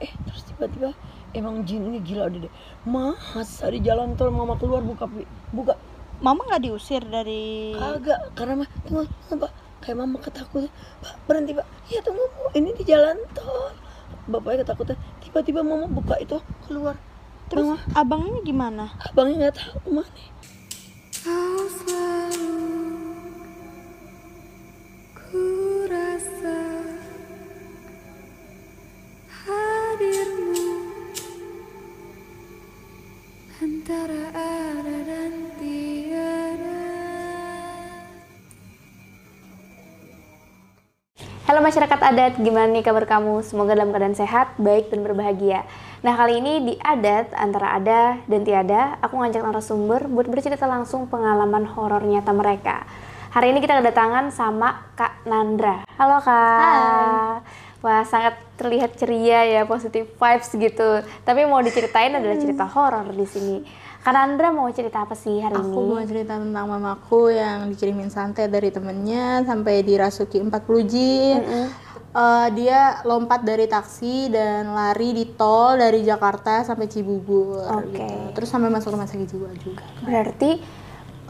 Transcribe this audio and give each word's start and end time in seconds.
eh 0.00 0.12
terus 0.28 0.42
tiba-tiba 0.48 0.90
emang 1.32 1.64
jin 1.64 1.86
ini 1.88 2.00
gila 2.00 2.28
udah 2.28 2.40
deh. 2.48 2.52
Masa 2.84 3.68
di 3.68 3.80
jalan 3.80 4.16
tol 4.16 4.32
mama 4.32 4.56
keluar 4.60 4.84
buka 4.84 5.08
pi- 5.08 5.28
buka. 5.52 5.76
Mama 6.20 6.48
nggak 6.48 6.64
diusir 6.64 7.04
dari 7.04 7.76
kagak 7.76 8.32
karena 8.32 8.64
mah 8.64 8.68
tunggu, 8.88 9.04
pak. 9.36 9.52
Kayak 9.84 9.96
mama 10.00 10.16
ketakutan. 10.20 10.72
Pak 11.04 11.14
berhenti 11.28 11.52
pak. 11.52 11.66
Ya 11.92 12.00
tunggu 12.00 12.24
Bu, 12.32 12.52
ini 12.56 12.72
di 12.72 12.84
jalan 12.88 13.16
tol. 13.36 13.72
Bapaknya 14.26 14.64
ketakutan. 14.64 14.96
Tiba-tiba 15.20 15.60
mama 15.60 15.86
buka 15.86 16.16
itu 16.18 16.40
keluar. 16.64 16.96
Terus 17.46 17.78
mama. 17.78 17.78
abangnya 17.94 18.40
gimana? 18.42 18.84
abangnya 19.06 19.48
nggak 19.48 19.54
tahu 19.54 19.78
ke 19.78 19.90
mana 19.94 20.10
masyarakat 41.76 42.08
adat, 42.08 42.32
gimana 42.40 42.72
nih 42.72 42.80
kabar 42.80 43.04
kamu? 43.04 43.44
Semoga 43.44 43.76
dalam 43.76 43.92
keadaan 43.92 44.16
sehat, 44.16 44.56
baik 44.56 44.88
dan 44.88 45.04
berbahagia. 45.04 45.68
Nah 46.00 46.16
kali 46.16 46.40
ini 46.40 46.64
di 46.64 46.74
adat 46.80 47.36
antara 47.36 47.76
ada 47.76 48.16
dan 48.24 48.48
tiada, 48.48 48.96
aku 49.04 49.20
ngajak 49.20 49.44
narasumber 49.44 50.08
buat 50.08 50.24
bercerita 50.24 50.64
langsung 50.64 51.04
pengalaman 51.04 51.68
horor 51.68 52.00
nyata 52.00 52.32
mereka. 52.32 52.88
Hari 53.28 53.52
ini 53.52 53.60
kita 53.60 53.84
kedatangan 53.84 54.32
sama 54.32 54.88
Kak 54.96 55.28
Nandra. 55.28 55.84
Halo 56.00 56.16
Kak. 56.24 57.44
Wah 57.84 58.02
sangat 58.08 58.40
terlihat 58.56 58.96
ceria 58.96 59.44
ya, 59.44 59.68
positif 59.68 60.08
vibes 60.16 60.48
gitu. 60.56 61.04
Tapi 61.28 61.44
mau 61.44 61.60
diceritain 61.60 62.16
adalah 62.16 62.40
cerita 62.40 62.64
horor 62.64 63.12
di 63.12 63.28
sini. 63.28 63.84
Kak 64.06 64.14
Nandra 64.14 64.54
mau 64.54 64.70
cerita 64.70 65.02
apa 65.02 65.18
sih 65.18 65.42
hari 65.42 65.58
Aku 65.58 65.82
ini? 65.82 65.90
mau 65.90 66.02
cerita 66.06 66.38
tentang 66.38 66.70
mamaku 66.70 67.34
yang 67.34 67.66
dikirimin 67.74 68.06
santet 68.06 68.54
dari 68.54 68.70
temennya 68.70 69.42
sampai 69.42 69.82
dirasuki 69.82 70.38
40 70.38 70.86
jin. 70.86 71.42
Eh, 72.14 72.48
dia 72.54 73.02
lompat 73.02 73.42
dari 73.42 73.66
taksi 73.66 74.30
dan 74.30 74.70
lari 74.78 75.10
di 75.10 75.26
tol 75.34 75.74
dari 75.74 76.06
Jakarta 76.06 76.62
sampai 76.62 76.86
Cibubur 76.86 77.66
Oke. 77.66 77.98
gitu. 77.98 78.06
Terus 78.38 78.46
sampai 78.46 78.70
masuk 78.70 78.94
rumah 78.94 79.10
sakit 79.10 79.26
jiwa 79.26 79.50
juga. 79.58 79.82
Berarti 80.06 80.62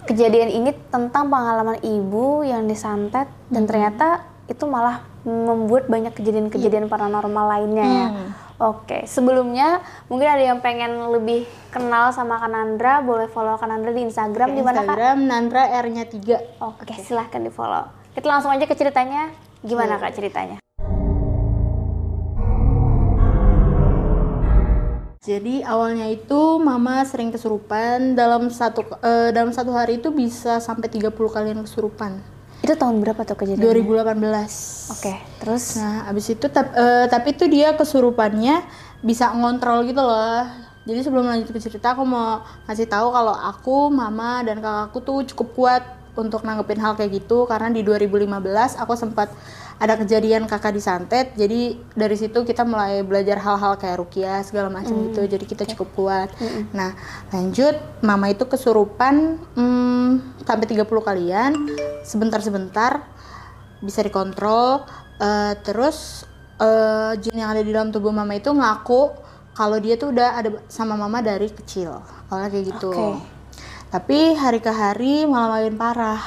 kejadian 0.04 0.52
ini 0.52 0.76
tentang 0.92 1.32
pengalaman 1.32 1.80
ibu 1.80 2.44
yang 2.44 2.68
disantet 2.68 3.24
dan 3.48 3.64
ternyata 3.64 4.28
itu 4.52 4.68
malah 4.68 5.00
membuat 5.24 5.88
banyak 5.88 6.12
kejadian-kejadian 6.12 6.92
paranormal 6.92 7.56
lainnya 7.56 7.88
ya. 7.88 8.08
Hmm. 8.56 8.72
Oke, 8.72 9.04
sebelumnya 9.04 9.84
mungkin 10.08 10.28
ada 10.32 10.40
yang 10.40 10.64
pengen 10.64 11.12
lebih 11.12 11.44
kenal 11.68 12.08
sama 12.12 12.40
Kanandra, 12.40 13.04
boleh 13.04 13.28
follow 13.28 13.60
Kanandra 13.60 13.92
di 13.92 14.08
Instagram 14.08 14.56
di 14.56 14.64
mana 14.64 14.80
Kak? 14.80 14.96
Instagram 14.96 15.18
Nandra 15.28 15.64
R-nya 15.84 16.04
3. 16.08 16.64
Oke, 16.64 16.96
silahkan 17.04 17.44
di 17.44 17.52
follow. 17.52 17.84
Kita 18.16 18.26
langsung 18.32 18.48
aja 18.48 18.64
ke 18.64 18.72
ceritanya. 18.72 19.28
Gimana 19.60 20.00
Kak 20.00 20.16
ceritanya? 20.16 20.56
Jadi 25.26 25.58
awalnya 25.66 26.06
itu 26.06 26.62
mama 26.62 27.02
sering 27.02 27.34
kesurupan 27.34 28.14
dalam 28.14 28.46
satu 28.46 28.86
eh, 29.02 29.34
dalam 29.34 29.50
satu 29.50 29.74
hari 29.74 29.98
itu 29.98 30.14
bisa 30.14 30.62
sampai 30.62 30.86
30 30.86 31.12
kalian 31.12 31.66
kesurupan. 31.66 32.35
Itu 32.66 32.74
tahun 32.74 32.98
berapa 32.98 33.22
tuh 33.22 33.38
kejadiannya? 33.38 33.62
2018. 33.62 34.90
Oke, 34.90 35.14
terus 35.38 35.78
Nah, 35.78 36.10
abis 36.10 36.34
itu 36.34 36.46
tap- 36.50 36.74
eh, 36.74 37.06
tapi 37.06 37.30
itu 37.38 37.46
dia 37.46 37.78
kesurupannya 37.78 38.66
bisa 39.06 39.30
ngontrol 39.30 39.86
gitu 39.86 40.02
loh. 40.02 40.42
Jadi 40.82 40.98
sebelum 41.02 41.30
lanjut 41.30 41.50
ke 41.50 41.62
cerita 41.62 41.94
aku 41.94 42.02
mau 42.02 42.42
ngasih 42.66 42.90
tahu 42.90 43.14
kalau 43.14 43.34
aku, 43.34 43.86
mama 43.86 44.42
dan 44.42 44.58
kakakku 44.58 44.98
tuh 44.98 45.18
cukup 45.30 45.48
kuat 45.54 45.82
untuk 46.18 46.42
nanggepin 46.42 46.80
hal 46.82 46.98
kayak 46.98 47.22
gitu 47.22 47.46
karena 47.46 47.70
di 47.70 47.86
2015 47.86 48.74
aku 48.80 48.96
sempat 48.96 49.30
ada 49.76 49.94
kejadian 50.00 50.48
kakak 50.48 50.72
disantet. 50.72 51.36
Jadi 51.36 51.76
dari 51.92 52.16
situ 52.16 52.44
kita 52.44 52.64
mulai 52.64 53.04
belajar 53.04 53.36
hal-hal 53.40 53.76
kayak 53.76 54.00
rukiah 54.00 54.40
segala 54.40 54.72
macam 54.72 54.96
gitu. 55.12 55.28
Jadi 55.28 55.44
kita 55.44 55.68
cukup 55.76 55.88
kuat. 55.96 56.28
Nah, 56.72 56.96
lanjut 57.32 57.76
mama 58.00 58.32
itu 58.32 58.48
kesurupan 58.48 59.36
hmm, 59.56 60.42
sampai 60.48 60.66
30 60.66 60.88
kalian 60.88 61.52
sebentar-sebentar 62.06 63.04
bisa 63.82 64.00
dikontrol 64.00 64.86
eh, 65.20 65.54
terus 65.60 66.24
eh, 66.60 67.12
jin 67.20 67.36
yang 67.36 67.52
ada 67.52 67.60
di 67.60 67.70
dalam 67.74 67.92
tubuh 67.92 68.14
mama 68.14 68.32
itu 68.36 68.48
ngaku 68.54 69.12
kalau 69.56 69.80
dia 69.80 69.96
tuh 69.96 70.12
udah 70.12 70.36
ada 70.36 70.50
sama 70.68 70.96
mama 70.96 71.24
dari 71.24 71.48
kecil 71.48 72.00
awalnya 72.28 72.48
kayak 72.52 72.64
gitu 72.76 72.92
Oke. 72.92 73.20
tapi 73.92 74.36
hari 74.36 74.60
ke 74.60 74.72
hari 74.72 75.24
malah 75.24 75.60
makin 75.60 75.76
parah 75.76 76.20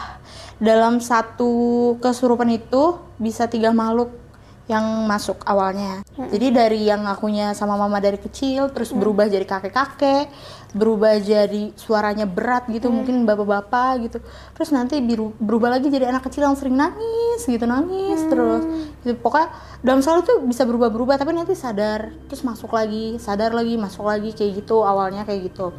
dalam 0.60 1.00
satu 1.00 1.96
kesurupan 2.04 2.50
itu 2.52 2.98
bisa 3.20 3.46
tiga 3.46 3.70
makhluk 3.76 4.10
yang 4.70 4.86
masuk 5.10 5.42
awalnya. 5.50 6.06
Jadi 6.14 6.54
dari 6.54 6.86
yang 6.86 7.02
ngakunya 7.02 7.58
sama 7.58 7.74
mama 7.74 7.98
dari 7.98 8.22
kecil 8.22 8.70
terus 8.70 8.94
berubah 8.94 9.26
jadi 9.26 9.42
kakek-kakek 9.42 10.30
berubah 10.70 11.18
jadi 11.18 11.74
suaranya 11.74 12.30
berat 12.30 12.70
gitu 12.70 12.94
mungkin 12.94 13.26
bapak-bapak 13.26 14.06
gitu. 14.06 14.22
Terus 14.54 14.70
nanti 14.70 15.02
biru- 15.02 15.34
berubah 15.42 15.74
lagi 15.74 15.90
jadi 15.90 16.14
anak 16.14 16.30
kecil 16.30 16.46
yang 16.46 16.54
sering 16.54 16.78
nangis 16.78 17.42
gitu 17.50 17.66
nangis 17.66 18.22
terus. 18.30 18.62
Gitu. 19.02 19.18
pokoknya 19.18 19.50
dalam 19.82 20.06
sekali 20.06 20.22
tuh 20.22 20.38
bisa 20.46 20.62
berubah-berubah 20.70 21.18
tapi 21.18 21.34
nanti 21.34 21.58
sadar 21.58 22.14
terus 22.30 22.46
masuk 22.46 22.70
lagi 22.70 23.18
sadar 23.18 23.56
lagi 23.58 23.74
masuk 23.74 24.06
lagi 24.06 24.38
kayak 24.38 24.62
gitu 24.62 24.86
awalnya 24.86 25.26
kayak 25.26 25.50
gitu. 25.50 25.74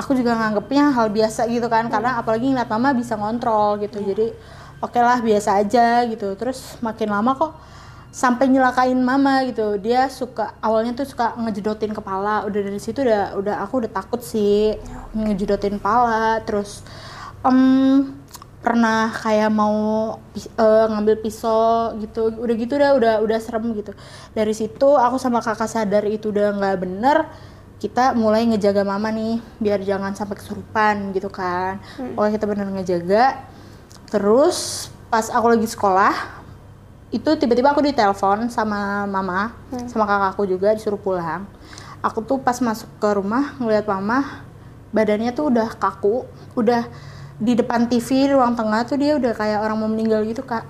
Aku 0.00 0.16
juga 0.16 0.32
nganggepnya 0.32 0.96
hal 0.96 1.12
biasa 1.12 1.44
gitu 1.44 1.68
kan 1.68 1.92
karena 1.92 2.16
apalagi 2.16 2.48
ngeliat 2.48 2.72
mama 2.72 2.96
bisa 2.96 3.20
ngontrol 3.20 3.76
gitu. 3.84 4.00
Jadi 4.00 4.32
oke 4.80 4.98
lah 4.98 5.20
biasa 5.20 5.60
aja 5.60 6.04
gitu. 6.08 6.34
Terus 6.36 6.80
makin 6.80 7.08
lama 7.12 7.36
kok 7.36 7.52
sampai 8.10 8.50
nyelakain 8.50 8.98
mama 8.98 9.46
gitu. 9.46 9.78
Dia 9.78 10.10
suka 10.10 10.58
awalnya 10.58 10.96
tuh 10.98 11.06
suka 11.06 11.36
ngejedotin 11.38 11.94
kepala. 11.94 12.44
Udah 12.48 12.60
dari 12.60 12.80
situ 12.82 13.06
udah 13.06 13.38
udah 13.38 13.54
aku 13.64 13.86
udah 13.86 13.92
takut 13.92 14.20
sih 14.24 14.74
ngejedotin 15.14 15.78
kepala. 15.78 16.42
Terus 16.42 16.82
em, 17.46 18.10
pernah 18.60 19.08
kayak 19.14 19.48
mau 19.52 20.18
eh, 20.36 20.86
ngambil 20.90 21.22
pisau 21.22 21.94
gitu. 22.02 22.34
Udah 22.34 22.54
gitu 22.58 22.72
udah 22.76 22.90
udah 22.98 23.14
udah 23.22 23.38
serem 23.38 23.70
gitu. 23.78 23.94
Dari 24.34 24.52
situ 24.56 24.88
aku 24.98 25.16
sama 25.20 25.38
kakak 25.44 25.70
sadar 25.70 26.04
itu 26.08 26.34
udah 26.34 26.56
nggak 26.58 26.76
bener 26.80 27.18
kita 27.80 28.12
mulai 28.12 28.44
ngejaga 28.44 28.84
mama 28.84 29.08
nih 29.08 29.40
biar 29.56 29.80
jangan 29.80 30.12
sampai 30.12 30.36
kesurupan 30.36 31.16
gitu 31.16 31.32
kan. 31.32 31.80
Pokoknya 32.12 32.32
kita 32.36 32.46
bener 32.50 32.68
ngejaga 32.76 33.24
terus 34.10 34.90
pas 35.10 35.26
aku 35.30 35.46
lagi 35.54 35.66
sekolah 35.66 36.40
itu 37.10 37.30
tiba-tiba 37.34 37.74
aku 37.74 37.82
ditelepon 37.82 38.46
sama 38.54 39.02
mama 39.10 39.50
sama 39.90 40.06
kakakku 40.06 40.46
juga 40.46 40.70
disuruh 40.78 40.98
pulang. 40.98 41.42
Aku 42.00 42.22
tuh 42.22 42.38
pas 42.38 42.54
masuk 42.62 42.86
ke 43.02 43.08
rumah 43.18 43.58
ngeliat 43.58 43.84
mama 43.84 44.46
badannya 44.94 45.34
tuh 45.34 45.50
udah 45.50 45.74
kaku. 45.74 46.22
Udah 46.54 46.86
di 47.42 47.58
depan 47.58 47.90
TV 47.90 48.30
ruang 48.30 48.54
tengah 48.54 48.86
tuh 48.86 48.94
dia 48.94 49.18
udah 49.18 49.34
kayak 49.34 49.58
orang 49.58 49.76
mau 49.82 49.90
meninggal 49.90 50.22
gitu 50.22 50.46
kak. 50.46 50.62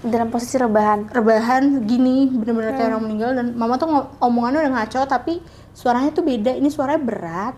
Dalam 0.00 0.32
posisi 0.32 0.56
rebahan. 0.56 1.10
rebahan 1.10 1.84
gini 1.84 2.32
bener-bener 2.32 2.72
kayak 2.72 2.88
orang 2.96 3.04
meninggal. 3.04 3.30
Dan 3.36 3.46
mama 3.52 3.76
tuh 3.76 3.92
omongannya 4.24 4.64
udah 4.64 4.72
ngaco 4.72 5.04
tapi 5.04 5.44
suaranya 5.76 6.16
tuh 6.16 6.24
beda. 6.24 6.56
Ini 6.56 6.68
suaranya 6.72 7.02
berat. 7.04 7.54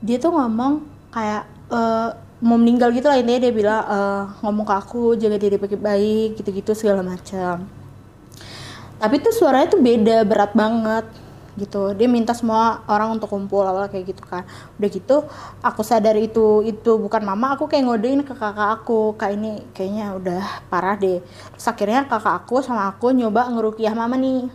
Dia 0.00 0.16
tuh 0.16 0.32
ngomong 0.32 0.88
kayak 1.12 1.42
eh, 1.68 2.10
mau 2.44 2.60
meninggal 2.60 2.92
gitu 2.92 3.08
lah 3.08 3.16
intinya 3.16 3.40
dia 3.40 3.52
bilang 3.52 3.82
eh, 3.86 4.22
ngomong 4.44 4.66
ke 4.68 4.74
aku 4.76 5.02
jaga 5.16 5.36
diri 5.40 5.56
baik-baik 5.56 6.36
gitu-gitu 6.40 6.72
segala 6.76 7.00
macam. 7.00 7.64
Tapi 8.96 9.14
tuh 9.20 9.32
suaranya 9.32 9.76
tuh 9.76 9.80
beda 9.80 10.24
berat 10.24 10.52
banget 10.56 11.04
gitu. 11.56 11.96
Dia 11.96 12.08
minta 12.08 12.36
semua 12.36 12.84
orang 12.84 13.16
untuk 13.16 13.32
kumpul 13.32 13.64
awal 13.64 13.88
kayak 13.88 14.12
gitu 14.12 14.22
kan. 14.24 14.44
Udah 14.76 14.88
gitu 14.92 15.16
aku 15.64 15.80
sadar 15.80 16.16
itu 16.20 16.60
itu 16.64 17.00
bukan 17.00 17.24
mama 17.24 17.56
aku 17.56 17.68
kayak 17.68 17.88
ngodein 17.88 18.20
ke 18.24 18.36
kakak 18.36 18.80
aku 18.80 19.16
kak 19.16 19.32
ini 19.36 19.64
kayaknya 19.72 20.16
udah 20.16 20.44
parah 20.68 20.96
deh. 21.00 21.24
Terus 21.56 21.66
akhirnya 21.68 22.04
kakak 22.04 22.44
aku 22.44 22.60
sama 22.60 22.88
aku 22.92 23.16
nyoba 23.16 23.48
ngerukiah 23.48 23.96
mama 23.96 24.16
nih. 24.20 24.48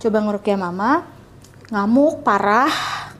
Coba 0.00 0.24
ngerukiah 0.24 0.56
mama 0.56 1.04
ngamuk 1.72 2.20
parah 2.24 2.68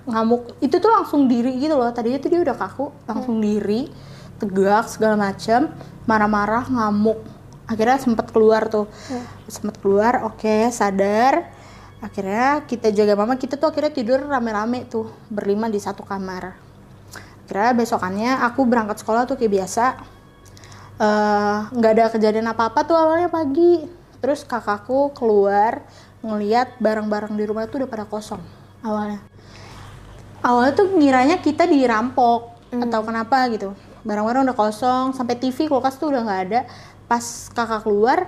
ngamuk. 0.09 0.59
Itu 0.59 0.79
tuh 0.79 0.91
langsung 0.91 1.31
diri 1.31 1.59
gitu 1.59 1.75
loh. 1.75 1.91
Tadinya 1.95 2.19
tuh 2.19 2.31
dia 2.31 2.41
udah 2.43 2.57
kaku 2.57 2.91
langsung 3.07 3.39
diri 3.39 3.91
tegak 4.43 4.91
segala 4.91 5.15
macam 5.15 5.71
marah-marah 6.07 6.67
ngamuk. 6.67 7.19
Akhirnya 7.71 7.99
sempat 8.03 8.31
keluar 8.35 8.67
tuh. 8.67 8.91
Sempat 9.47 9.79
keluar 9.79 10.27
oke 10.27 10.71
sadar. 10.75 11.51
Akhirnya 12.03 12.67
kita 12.67 12.91
jaga 12.91 13.15
mama 13.15 13.39
kita 13.39 13.55
tuh 13.55 13.71
akhirnya 13.71 13.95
tidur 13.95 14.19
rame-rame 14.27 14.91
tuh 14.91 15.07
berlima 15.31 15.71
di 15.71 15.79
satu 15.79 16.03
kamar. 16.03 16.59
Akhirnya 17.47 17.71
besokannya 17.79 18.43
aku 18.43 18.67
berangkat 18.67 18.99
sekolah 18.99 19.23
tuh 19.31 19.39
kayak 19.39 19.63
biasa. 19.63 19.85
Eh, 20.99 21.59
nggak 21.71 21.93
ada 21.95 22.05
kejadian 22.11 22.51
apa-apa 22.51 22.83
tuh 22.83 22.99
awalnya 22.99 23.31
pagi. 23.31 23.87
Terus 24.19 24.43
kakakku 24.43 25.15
keluar 25.15 25.87
ngeliat 26.23 26.79
barang-barang 26.79 27.35
di 27.35 27.45
rumah 27.47 27.67
tuh 27.67 27.83
udah 27.83 27.91
pada 27.91 28.07
kosong 28.07 28.39
awalnya 28.87 29.32
awalnya 30.43 30.73
tuh 30.75 30.91
ngiranya 30.99 31.39
kita 31.39 31.65
dirampok 31.65 32.59
atau 32.69 33.01
kenapa 33.07 33.47
gitu. 33.55 33.73
Barang-barang 34.03 34.51
udah 34.51 34.57
kosong 34.59 35.05
sampai 35.15 35.39
TV 35.39 35.71
kulkas 35.71 35.97
tuh 35.97 36.11
udah 36.11 36.27
nggak 36.27 36.41
ada. 36.51 36.61
Pas 37.07 37.23
kakak 37.55 37.87
keluar 37.87 38.27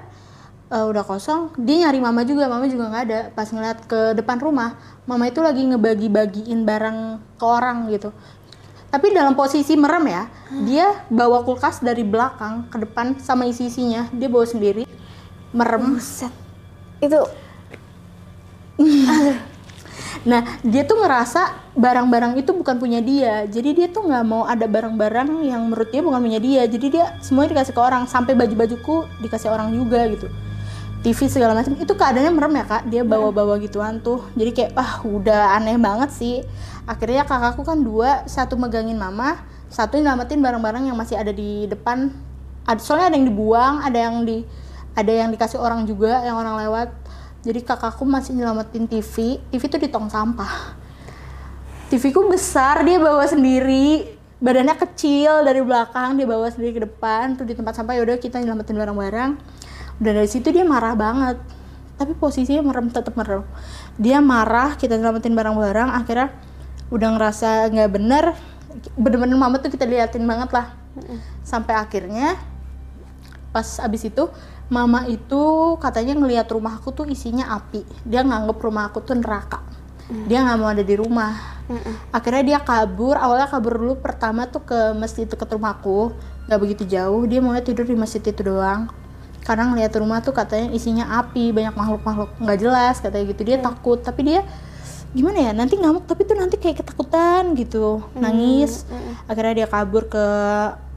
eh, 0.70 0.86
udah 0.86 1.04
kosong 1.04 1.50
dia 1.58 1.86
nyari 1.86 1.98
mama 1.98 2.22
juga 2.22 2.46
mama 2.46 2.70
juga 2.70 2.88
nggak 2.88 3.04
ada. 3.10 3.20
Pas 3.34 3.50
ngeliat 3.50 3.78
ke 3.84 4.14
depan 4.14 4.38
rumah 4.38 4.78
mama 5.04 5.26
itu 5.26 5.42
lagi 5.42 5.66
ngebagi-bagiin 5.66 6.62
barang 6.62 6.98
ke 7.36 7.44
orang 7.44 7.90
gitu. 7.90 8.14
Tapi 8.94 9.10
dalam 9.10 9.34
posisi 9.34 9.74
merem 9.74 10.06
ya 10.06 10.30
dia 10.62 10.86
bawa 11.10 11.42
kulkas 11.42 11.82
dari 11.82 12.06
belakang 12.06 12.70
ke 12.70 12.78
depan 12.86 13.18
sama 13.18 13.42
isi-isinya 13.42 14.06
dia 14.14 14.30
bawa 14.30 14.46
sendiri 14.46 14.86
merem. 15.50 15.98
Buset. 15.98 16.30
Itu 17.02 17.26
Nah, 20.22 20.62
dia 20.62 20.86
tuh 20.86 21.02
ngerasa 21.02 21.74
barang-barang 21.74 22.38
itu 22.38 22.54
bukan 22.54 22.78
punya 22.78 23.02
dia. 23.02 23.42
Jadi 23.50 23.74
dia 23.74 23.86
tuh 23.90 24.06
nggak 24.06 24.24
mau 24.24 24.46
ada 24.46 24.70
barang-barang 24.70 25.42
yang 25.42 25.66
menurut 25.66 25.90
dia 25.90 26.00
bukan 26.00 26.22
punya 26.22 26.38
dia. 26.38 26.62
Jadi 26.70 26.86
dia 26.94 27.18
semuanya 27.18 27.58
dikasih 27.58 27.74
ke 27.74 27.80
orang, 27.82 28.06
sampai 28.06 28.38
baju-bajuku 28.38 29.10
dikasih 29.20 29.50
orang 29.50 29.74
juga 29.74 30.06
gitu. 30.06 30.30
TV 31.04 31.28
segala 31.28 31.52
macam 31.52 31.76
itu 31.76 31.92
keadaannya 31.92 32.32
merem 32.32 32.52
ya 32.56 32.64
kak. 32.64 32.82
Dia 32.88 33.02
bawa-bawa 33.04 33.60
gituan 33.60 34.00
tuh. 34.00 34.24
Jadi 34.38 34.50
kayak 34.56 34.72
ah 34.78 35.04
udah 35.04 35.58
aneh 35.60 35.76
banget 35.76 36.14
sih. 36.14 36.40
Akhirnya 36.88 37.28
kakakku 37.28 37.60
kan 37.60 37.84
dua, 37.84 38.24
satu 38.24 38.56
megangin 38.56 38.96
mama, 38.96 39.44
satu 39.68 40.00
nyelamatin 40.00 40.40
barang-barang 40.40 40.88
yang 40.88 40.96
masih 40.96 41.20
ada 41.20 41.34
di 41.34 41.68
depan. 41.68 42.08
Soalnya 42.80 43.12
ada 43.12 43.16
yang 43.20 43.28
dibuang, 43.28 43.84
ada 43.84 43.98
yang 44.00 44.24
di 44.24 44.48
ada 44.96 45.12
yang 45.12 45.28
dikasih 45.28 45.60
orang 45.60 45.84
juga 45.84 46.22
yang 46.22 46.38
orang 46.38 46.54
lewat 46.64 46.88
jadi 47.44 47.60
kakakku 47.60 48.08
masih 48.08 48.32
nyelamatin 48.32 48.88
TV 48.88 49.36
TV 49.52 49.62
itu 49.68 49.76
di 49.76 49.88
tong 49.92 50.08
sampah. 50.08 50.80
TV 51.92 52.08
ku 52.08 52.24
besar 52.32 52.80
dia 52.80 52.96
bawa 52.96 53.28
sendiri. 53.28 54.16
Badannya 54.40 54.76
kecil 54.80 55.44
dari 55.44 55.60
belakang 55.60 56.16
dia 56.16 56.24
bawa 56.24 56.48
sendiri 56.48 56.72
ke 56.72 56.82
depan 56.88 57.36
tuh 57.36 57.44
di 57.44 57.52
tempat 57.52 57.76
sampah 57.76 58.00
yaudah 58.00 58.16
kita 58.16 58.40
nyelamatin 58.40 58.76
barang-barang. 58.80 59.30
Udah 60.00 60.12
dari 60.16 60.28
situ 60.28 60.48
dia 60.48 60.64
marah 60.64 60.96
banget. 60.96 61.36
Tapi 62.00 62.16
posisinya 62.16 62.64
merem 62.64 62.88
tetap 62.88 63.12
merem. 63.12 63.44
Dia 64.00 64.24
marah 64.24 64.80
kita 64.80 64.96
nyelamatin 64.96 65.36
barang-barang 65.36 65.88
akhirnya 66.00 66.28
udah 66.88 67.08
ngerasa 67.12 67.68
nggak 67.68 67.90
bener. 67.92 68.24
Bener-bener 68.96 69.36
mama 69.36 69.60
tuh 69.60 69.68
kita 69.68 69.84
liatin 69.84 70.24
banget 70.24 70.48
lah. 70.48 70.72
Sampai 71.44 71.76
akhirnya 71.76 72.40
pas 73.52 73.78
abis 73.84 74.08
itu 74.08 74.32
mama 74.74 75.06
itu 75.06 75.42
katanya 75.78 76.18
ngelihat 76.18 76.50
rumahku 76.50 76.90
tuh 76.90 77.06
isinya 77.06 77.54
api. 77.54 77.86
Dia 78.02 78.26
nganggep 78.26 78.58
rumah 78.58 78.90
aku 78.90 78.98
tuh 79.06 79.14
neraka. 79.14 79.62
Dia 80.26 80.42
nggak 80.42 80.56
mau 80.58 80.68
ada 80.74 80.82
di 80.82 80.98
rumah. 80.98 81.62
Akhirnya 82.10 82.42
dia 82.42 82.58
kabur. 82.60 83.14
Awalnya 83.14 83.46
kabur 83.46 83.78
dulu. 83.78 83.94
Pertama 84.02 84.50
tuh 84.50 84.66
ke 84.66 84.92
masjid 84.98 85.24
dekat 85.30 85.48
rumahku 85.54 86.10
nggak 86.50 86.60
begitu 86.60 86.82
jauh. 86.84 87.22
Dia 87.24 87.38
mau 87.38 87.54
tidur 87.62 87.86
di 87.86 87.94
masjid 87.94 88.20
itu 88.20 88.42
doang. 88.42 88.90
Karena 89.46 89.70
ngeliat 89.70 89.92
rumah 89.96 90.20
tuh 90.20 90.34
katanya 90.34 90.74
isinya 90.74 91.22
api. 91.22 91.54
Banyak 91.54 91.72
makhluk-makhluk. 91.78 92.30
Nggak 92.42 92.58
jelas 92.58 92.98
katanya 93.00 93.24
gitu. 93.30 93.42
Dia 93.46 93.56
takut. 93.62 94.02
Tapi 94.02 94.20
dia 94.28 94.40
gimana 95.16 95.38
ya? 95.40 95.52
Nanti 95.56 95.80
ngamuk. 95.80 96.04
Tapi 96.04 96.26
tuh 96.28 96.36
nanti 96.36 96.60
kayak 96.60 96.84
ketakutan 96.84 97.56
gitu. 97.56 98.04
Nangis. 98.12 98.84
Akhirnya 99.24 99.64
dia 99.64 99.68
kabur 99.70 100.10
ke 100.10 100.26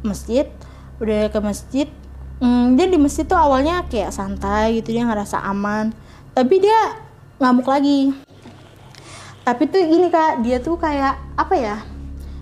masjid. 0.03 0.51
Udah 0.99 1.31
ke 1.31 1.39
masjid 1.39 1.87
Hmm, 2.37 2.77
dia 2.77 2.85
di 2.85 3.01
masjid 3.01 3.25
tuh 3.25 3.37
awalnya 3.37 3.81
kayak 3.89 4.13
santai 4.13 4.77
gitu 4.77 4.93
dia 4.93 5.09
ngerasa 5.09 5.41
aman. 5.41 5.89
Tapi 6.37 6.61
dia 6.61 7.01
ngamuk 7.41 7.65
lagi. 7.65 8.13
Tapi 9.41 9.63
tuh 9.71 9.81
ini 9.81 10.11
kak 10.13 10.45
dia 10.45 10.61
tuh 10.61 10.75
kayak 10.77 11.17
apa 11.39 11.55
ya 11.55 11.77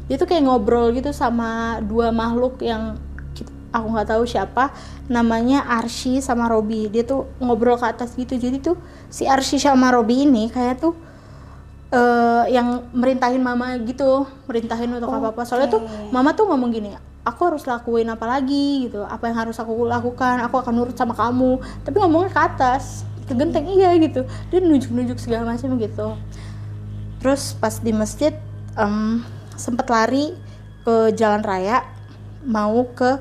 dia 0.06 0.18
tuh 0.18 0.30
kayak 0.30 0.46
ngobrol 0.46 0.94
gitu 0.94 1.10
sama 1.14 1.82
dua 1.82 2.14
makhluk 2.14 2.62
yang 2.62 2.98
aku 3.74 3.88
nggak 3.92 4.10
tahu 4.14 4.24
siapa 4.26 4.72
namanya 5.08 5.64
Arshi 5.64 6.20
sama 6.20 6.52
Robi. 6.52 6.92
Dia 6.92 7.08
tuh 7.08 7.32
ngobrol 7.40 7.80
ke 7.80 7.88
atas 7.88 8.20
gitu. 8.20 8.36
Jadi 8.36 8.60
tuh 8.60 8.76
si 9.08 9.24
Arshi 9.24 9.62
sama 9.62 9.96
Robi 9.96 10.28
ini 10.28 10.52
kayak 10.52 10.84
tuh 10.84 10.94
eh 11.96 12.44
yang 12.52 12.92
merintahin 12.92 13.40
mama 13.40 13.78
gitu 13.80 14.26
merintahin 14.50 14.90
untuk 14.98 15.08
apa 15.08 15.32
apa 15.32 15.42
soalnya 15.48 15.70
tuh 15.70 15.86
mama 16.10 16.34
tuh 16.34 16.50
ngomong 16.50 16.74
gini 16.74 16.98
aku 17.26 17.42
harus 17.52 17.66
lakuin 17.66 18.06
apa 18.08 18.24
lagi 18.30 18.88
gitu 18.88 19.02
apa 19.02 19.26
yang 19.26 19.38
harus 19.42 19.58
aku 19.58 19.90
lakukan 19.90 20.40
aku 20.46 20.62
akan 20.62 20.74
nurut 20.78 20.96
sama 20.96 21.18
kamu. 21.18 21.58
Tapi 21.82 21.96
ngomongnya 21.98 22.32
ke 22.32 22.42
atas 22.42 23.04
ke 23.26 23.34
genteng 23.34 23.66
iya 23.74 23.92
gitu. 23.98 24.24
Dia 24.54 24.62
nunjuk 24.62 24.94
nunjuk 24.94 25.18
segala 25.18 25.58
macam 25.58 25.76
gitu. 25.82 26.14
Terus 27.20 27.58
pas 27.58 27.82
di 27.82 27.90
masjid 27.90 28.38
em, 28.78 29.26
sempet 29.58 29.90
lari 29.90 30.38
ke 30.86 31.12
jalan 31.18 31.42
raya 31.42 31.82
mau 32.46 32.86
ke 32.94 33.18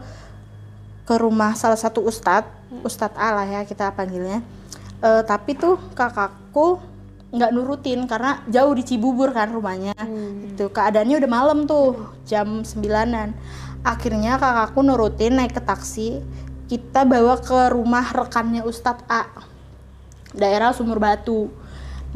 ke 1.09 1.15
rumah 1.17 1.57
salah 1.57 1.81
satu 1.81 2.05
ustadz 2.05 2.53
ustadz 2.85 3.17
A 3.17 3.33
lah 3.33 3.49
ya 3.49 3.61
kita 3.65 3.89
panggilnya. 3.97 4.45
Eh, 5.01 5.23
tapi 5.25 5.57
tuh 5.57 5.81
kakakku 5.97 6.81
nggak 7.35 7.51
nurutin 7.51 8.07
karena 8.07 8.45
jauh 8.47 8.73
di 8.77 8.85
Cibubur 8.85 9.33
kan 9.33 9.49
rumahnya. 9.49 9.97
Itu 10.53 10.69
keadaannya 10.69 11.17
udah 11.25 11.31
malam 11.31 11.59
tuh 11.65 12.15
jam 12.29 12.63
sembilanan 12.63 13.33
akhirnya 13.85 14.41
kakakku 14.41 14.81
nurutin 14.81 15.37
naik 15.37 15.55
ke 15.55 15.63
taksi. 15.63 16.25
Kita 16.65 17.05
bawa 17.05 17.39
ke 17.45 17.71
rumah 17.77 18.09
rekannya 18.09 18.65
Ustadz 18.65 19.05
A 19.07 19.29
daerah 20.33 20.73
Sumur 20.73 20.97
Batu. 20.97 21.53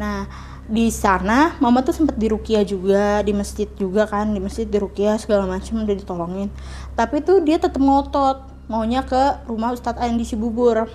Nah 0.01 0.25
di 0.69 0.89
sana 0.93 1.57
mama 1.61 1.81
tuh 1.81 1.97
sempet 1.97 2.17
dirukia 2.17 2.61
juga 2.61 3.25
di 3.25 3.33
masjid 3.33 3.65
juga 3.77 4.05
kan 4.05 4.29
di 4.29 4.41
masjid 4.41 4.69
dirukia 4.69 5.21
segala 5.21 5.45
macam 5.45 5.85
udah 5.85 5.97
ditolongin. 5.97 6.49
Tapi 6.97 7.21
tuh 7.21 7.45
dia 7.45 7.61
tetap 7.61 7.79
ngotot 7.79 8.49
maunya 8.73 9.05
ke 9.05 9.45
rumah 9.45 9.77
Ustadz 9.77 10.01
A 10.01 10.09
yang 10.09 10.17
di 10.17 10.25
Cibubur. 10.25 10.89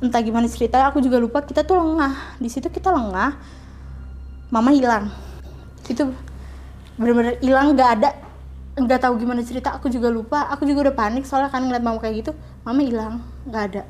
Entah 0.00 0.22
gimana 0.22 0.48
ceritanya 0.48 0.94
aku 0.94 1.02
juga 1.02 1.18
lupa 1.18 1.42
kita 1.42 1.66
tuh 1.66 1.76
lengah. 1.76 2.38
Di 2.38 2.48
situ 2.48 2.70
kita 2.70 2.94
lengah 2.94 3.36
mama 4.54 4.70
hilang. 4.70 5.10
Itu 5.90 6.14
bener-bener 6.94 7.42
hilang 7.42 7.74
nggak 7.74 7.90
ada 7.98 8.29
nggak 8.78 9.00
tahu 9.02 9.18
gimana 9.18 9.42
cerita 9.42 9.74
aku 9.74 9.90
juga 9.90 10.08
lupa. 10.12 10.46
Aku 10.54 10.66
juga 10.66 10.90
udah 10.90 10.94
panik 10.94 11.26
soalnya 11.26 11.50
kan 11.50 11.66
ngeliat 11.66 11.82
mama 11.82 11.98
kayak 11.98 12.26
gitu 12.26 12.32
mama 12.62 12.80
hilang 12.84 13.14
nggak 13.48 13.64
ada. 13.72 13.82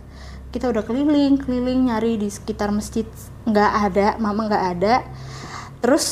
Kita 0.51 0.67
udah 0.73 0.83
keliling 0.83 1.39
keliling 1.39 1.91
nyari 1.93 2.19
di 2.19 2.29
sekitar 2.33 2.73
masjid 2.75 3.07
nggak 3.47 3.71
ada 3.91 4.07
mama 4.17 4.49
nggak 4.49 4.65
ada. 4.79 4.95
Terus 5.81 6.07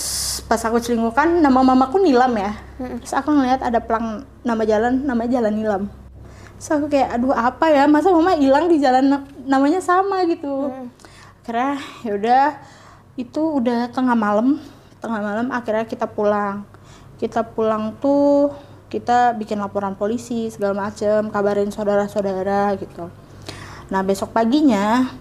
pas 0.48 0.60
aku 0.64 0.80
celingukan 0.80 1.44
nama 1.44 1.60
mamaku 1.60 2.00
nilam 2.00 2.32
ya. 2.36 2.56
Terus 2.78 3.12
aku 3.12 3.34
ngeliat 3.34 3.60
ada 3.60 3.84
pelang 3.84 4.24
nama 4.44 4.62
jalan 4.64 5.04
nama 5.04 5.22
jalan 5.28 5.52
nilam. 5.52 5.82
Terus 6.56 6.68
aku 6.72 6.86
kayak 6.88 7.20
aduh 7.20 7.36
apa 7.36 7.68
ya? 7.68 7.84
Masa 7.84 8.08
mama 8.08 8.32
hilang 8.36 8.68
di 8.72 8.80
jalan 8.80 9.04
na- 9.12 9.28
namanya 9.44 9.80
sama 9.84 10.24
gitu. 10.24 10.72
Akhirnya 11.44 11.80
yaudah 12.04 12.46
itu 13.18 13.42
udah 13.42 13.90
tengah 13.90 14.14
malam 14.14 14.62
tengah 15.02 15.18
malam 15.18 15.46
akhirnya 15.50 15.86
kita 15.90 16.06
pulang 16.06 16.62
kita 17.18 17.42
pulang 17.42 17.98
tuh 17.98 18.54
kita 18.88 19.36
bikin 19.36 19.60
laporan 19.60 19.98
polisi 19.98 20.48
segala 20.48 20.88
macem 20.88 21.28
kabarin 21.28 21.68
saudara-saudara 21.68 22.72
gitu. 22.80 23.12
Nah 23.92 24.00
besok 24.00 24.32
paginya 24.32 25.12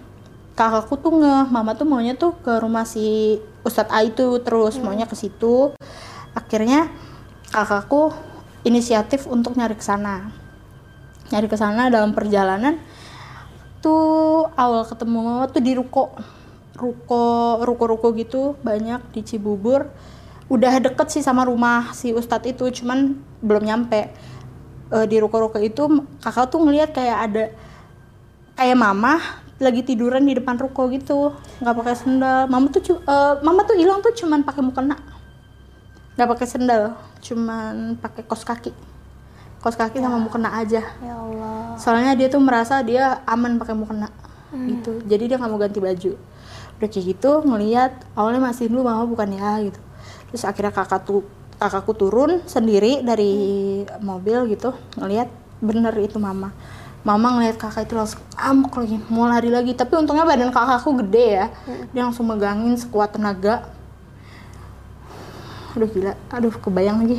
kakakku 0.56 0.98
tuh 0.98 1.13
nge 1.20 1.51
mama 1.51 1.75
tuh 1.75 1.86
maunya 1.86 2.16
tuh 2.16 2.34
ke 2.39 2.58
rumah 2.63 2.88
si 2.88 3.38
Ustadz 3.68 3.92
A 3.92 4.01
itu 4.08 4.39
terus 4.42 4.80
maunya 4.80 5.06
ke 5.06 5.13
situ. 5.20 5.75
Akhirnya 6.32 6.88
kakakku 7.51 8.16
inisiatif 8.63 9.27
untuk 9.27 9.60
nyari 9.60 9.75
ke 9.75 9.84
sana. 9.84 10.32
Nyari 11.27 11.48
ke 11.51 11.58
sana 11.60 11.92
dalam 11.92 12.16
perjalanan 12.16 12.80
tuh 13.84 14.48
awal 14.56 14.88
ketemu 14.88 15.18
mama 15.20 15.46
tuh 15.51 15.60
di 15.60 15.75
ruko. 15.75 16.16
Ruko 16.77 17.58
ruko-ruko 17.66 18.13
gitu 18.13 18.54
banyak 18.62 19.01
di 19.12 19.25
Cibubur 19.25 19.89
udah 20.48 20.80
deket 20.80 21.08
sih 21.12 21.24
sama 21.24 21.44
rumah 21.44 21.92
si 21.92 22.16
Ustadz 22.16 22.48
itu 22.48 22.72
cuman 22.82 23.20
belum 23.44 23.63
nyampe. 23.68 24.12
Eh, 24.88 25.06
di 25.12 25.20
ruko-ruko 25.20 25.60
itu 25.60 25.84
kakak 26.24 26.48
tuh 26.48 26.63
ngeliat 26.63 26.96
kayak 26.96 27.18
ada 27.27 27.44
kayak 28.56 28.77
mama 28.80 29.20
lagi 29.60 29.84
tiduran 29.84 30.24
di 30.24 30.32
depan 30.39 30.56
ruko 30.56 30.88
gitu 30.88 31.36
nggak 31.60 31.75
pakai 31.75 31.96
sendal. 32.00 32.48
Mama 32.48 32.72
tuh 32.72 32.96
eh, 32.96 33.34
mama 33.44 33.68
tuh 33.68 33.75
hilang 33.75 34.00
tuh 34.00 34.16
cuman 34.16 34.48
pakai 34.48 34.63
mukena. 34.63 34.96
Nggak 36.16 36.27
pakai 36.32 36.48
sendal 36.48 36.84
cuman 37.20 38.00
pakai 38.00 38.24
kos 38.24 38.48
kaki. 38.48 38.72
Kos 39.60 39.75
kaki 39.75 40.00
sama 40.00 40.16
mukena 40.16 40.56
aja. 40.56 40.80
Ya 41.04 41.16
Allah. 41.20 41.75
soalnya 41.75 42.16
dia 42.16 42.32
tuh 42.32 42.39
merasa 42.39 42.80
dia 42.82 43.20
aman 43.27 43.60
pakai 43.60 43.75
mukena 43.75 44.08
gitu. 44.56 45.04
Jadi 45.04 45.24
dia 45.27 45.36
nggak 45.36 45.51
mau 45.51 45.60
ganti 45.60 45.84
baju. 45.84 46.16
Udah 46.80 46.88
kayak 46.88 47.06
gitu 47.12 47.32
ngelihat 47.44 47.92
awalnya 48.16 48.39
masih 48.39 48.72
dulu 48.72 48.88
mama 48.88 49.04
bukan 49.04 49.36
ya 49.36 49.60
gitu 49.68 49.87
terus 50.31 50.43
akhirnya 50.43 50.74
kakak 50.75 51.07
tuh 51.07 51.24
kakakku 51.57 51.93
turun 51.98 52.43
sendiri 52.46 53.01
dari 53.01 53.34
mobil 54.00 54.53
gitu 54.53 54.75
ngelihat 55.00 55.29
bener 55.57 55.93
itu 55.98 56.22
mama. 56.22 56.53
Mama 57.01 57.39
ngeliat 57.39 57.55
kakak 57.55 57.88
itu 57.88 57.96
langsung 57.96 58.19
amuk 58.36 58.75
lagi 58.75 59.00
mau 59.07 59.25
lari 59.31 59.48
lagi. 59.48 59.72
Tapi 59.72 59.96
untungnya 59.96 60.27
badan 60.27 60.51
kakakku 60.51 60.91
gede 61.01 61.39
ya. 61.39 61.48
Dia 61.96 62.03
langsung 62.03 62.27
megangin 62.27 62.75
sekuat 62.75 63.15
tenaga. 63.15 63.72
Aduh 65.74 65.88
gila. 65.88 66.13
Aduh 66.29 66.51
kebayang 66.51 67.01
lagi. 67.01 67.17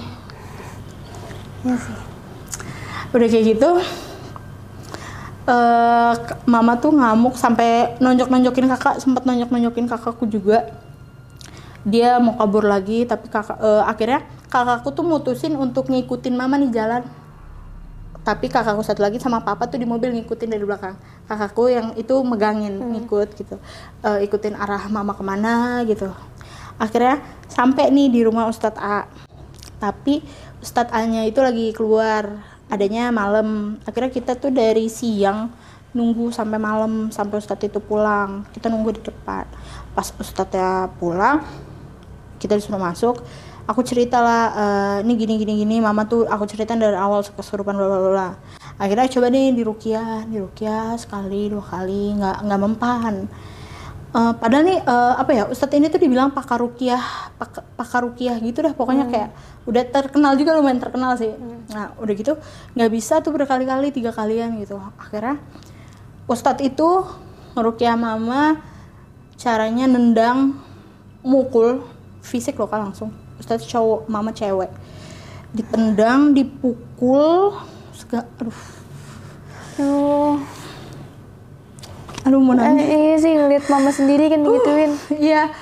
Iya 1.64 1.76
sih. 1.80 1.96
udah 3.08 3.24
kayak 3.24 3.44
gitu 3.56 3.70
eh 5.48 6.12
k- 6.28 6.38
mama 6.44 6.76
tuh 6.76 6.92
ngamuk 6.92 7.40
sampai 7.40 7.96
nonjok 8.04 8.28
nonjokin 8.28 8.68
kakak 8.68 9.00
sempat 9.00 9.24
nonjok 9.24 9.48
nonjokin 9.48 9.88
kakakku 9.88 10.28
juga 10.28 10.68
dia 11.88 12.20
mau 12.20 12.36
kabur 12.36 12.68
lagi 12.68 13.08
tapi 13.08 13.32
kakak 13.32 13.58
eh, 13.58 13.82
akhirnya 13.88 14.20
kakakku 14.52 14.92
tuh 14.92 15.04
mutusin 15.04 15.56
untuk 15.56 15.88
ngikutin 15.88 16.34
mama 16.36 16.60
nih 16.60 16.72
jalan. 16.72 17.02
Tapi 18.24 18.52
kakakku 18.52 18.84
satu 18.84 19.00
lagi 19.00 19.16
sama 19.16 19.40
papa 19.40 19.64
tuh 19.72 19.80
di 19.80 19.88
mobil 19.88 20.12
ngikutin 20.12 20.52
dari 20.52 20.60
belakang. 20.60 21.00
Kakakku 21.24 21.72
yang 21.72 21.96
itu 21.96 22.12
megangin 22.20 22.76
ngikut 22.76 23.28
gitu. 23.40 23.56
Eh, 24.04 24.28
ikutin 24.28 24.52
arah 24.52 24.84
mama 24.92 25.16
ke 25.16 25.24
mana 25.24 25.80
gitu. 25.88 26.12
Akhirnya 26.76 27.24
sampai 27.48 27.88
nih 27.88 28.12
di 28.12 28.20
rumah 28.22 28.44
Ustadz 28.52 28.76
A. 28.76 29.08
Tapi 29.80 30.20
Ustadz 30.60 30.92
A 30.92 31.08
nya 31.08 31.24
itu 31.24 31.40
lagi 31.40 31.72
keluar 31.72 32.44
adanya 32.68 33.08
malam. 33.08 33.80
Akhirnya 33.88 34.12
kita 34.12 34.36
tuh 34.36 34.52
dari 34.52 34.92
siang 34.92 35.48
nunggu 35.96 36.28
sampai 36.28 36.60
malam 36.60 37.08
sampai 37.08 37.40
Ustadz 37.40 37.64
itu 37.64 37.80
pulang. 37.80 38.44
Kita 38.52 38.68
nunggu 38.68 39.00
di 39.00 39.02
depan. 39.08 39.48
Pas 39.96 40.12
Ustadz 40.20 40.52
ya 40.52 40.92
pulang 41.00 41.67
kita 42.38 42.54
disuruh 42.56 42.80
masuk 42.80 43.20
aku 43.68 43.84
cerita 43.84 44.24
lah 44.24 44.42
eh, 44.56 44.96
ini 45.04 45.12
gini 45.14 45.34
gini 45.36 45.52
gini 45.60 45.76
mama 45.84 46.08
tuh 46.08 46.24
aku 46.24 46.48
ceritain 46.48 46.80
dari 46.80 46.96
awal 46.96 47.20
kesurupan 47.20 47.76
bla 47.76 47.86
bla 47.86 47.98
bla. 48.00 48.28
Akhirnya 48.80 49.10
coba 49.12 49.28
nih 49.28 49.52
di 49.52 49.62
rukiah 49.66 50.24
di 50.24 50.40
rukiah 50.40 50.96
sekali 50.96 51.52
dua 51.52 51.60
kali 51.60 52.16
nggak 52.16 52.36
nggak 52.48 52.60
mempan. 52.64 53.14
Eh, 54.08 54.32
padahal 54.40 54.64
nih 54.64 54.80
eh, 54.80 55.14
apa 55.20 55.30
ya 55.36 55.44
Ustadz 55.52 55.76
ini 55.76 55.92
tuh 55.92 56.00
dibilang 56.00 56.32
pakar 56.32 56.64
rukiah 56.64 57.02
pak- 57.36 57.76
pakar 57.76 58.08
rukiah 58.08 58.40
gitu 58.40 58.64
dah 58.64 58.72
pokoknya 58.72 59.04
kayak 59.12 59.30
udah 59.68 59.84
terkenal 59.84 60.32
juga 60.40 60.56
lumayan 60.56 60.80
terkenal 60.80 61.12
sih. 61.20 61.36
Nah 61.68 61.92
udah 62.00 62.14
gitu 62.16 62.40
nggak 62.72 62.88
bisa 62.88 63.20
tuh 63.20 63.36
berkali-kali 63.36 63.92
tiga 63.92 64.16
kalian 64.16 64.56
gitu. 64.64 64.80
Akhirnya 64.96 65.36
Ustadz 66.24 66.64
itu 66.64 67.04
ngerukiah 67.52 68.00
mama 68.00 68.64
caranya 69.36 69.84
nendang 69.84 70.56
mukul 71.20 71.84
fisik 72.20 72.54
loh 72.54 72.66
kan 72.66 72.84
langsung 72.84 73.10
Ustadz 73.36 73.64
cowok 73.64 74.06
mama 74.06 74.30
cewek 74.30 74.68
ditendang 75.48 76.32
dipukul 76.32 77.56
sega, 77.90 78.26
aduh 78.36 78.58
Aduh, 79.78 80.34
aduh 82.26 82.40
mau 82.42 82.50
nangis 82.52 82.82
eh, 82.82 82.98
iya 82.98 83.16
sih 83.16 83.30
ngeliat 83.30 83.64
mama 83.68 83.88
sendiri 83.88 84.26
kan 84.26 84.42
digituin. 84.42 84.90
Iya, 85.14 85.54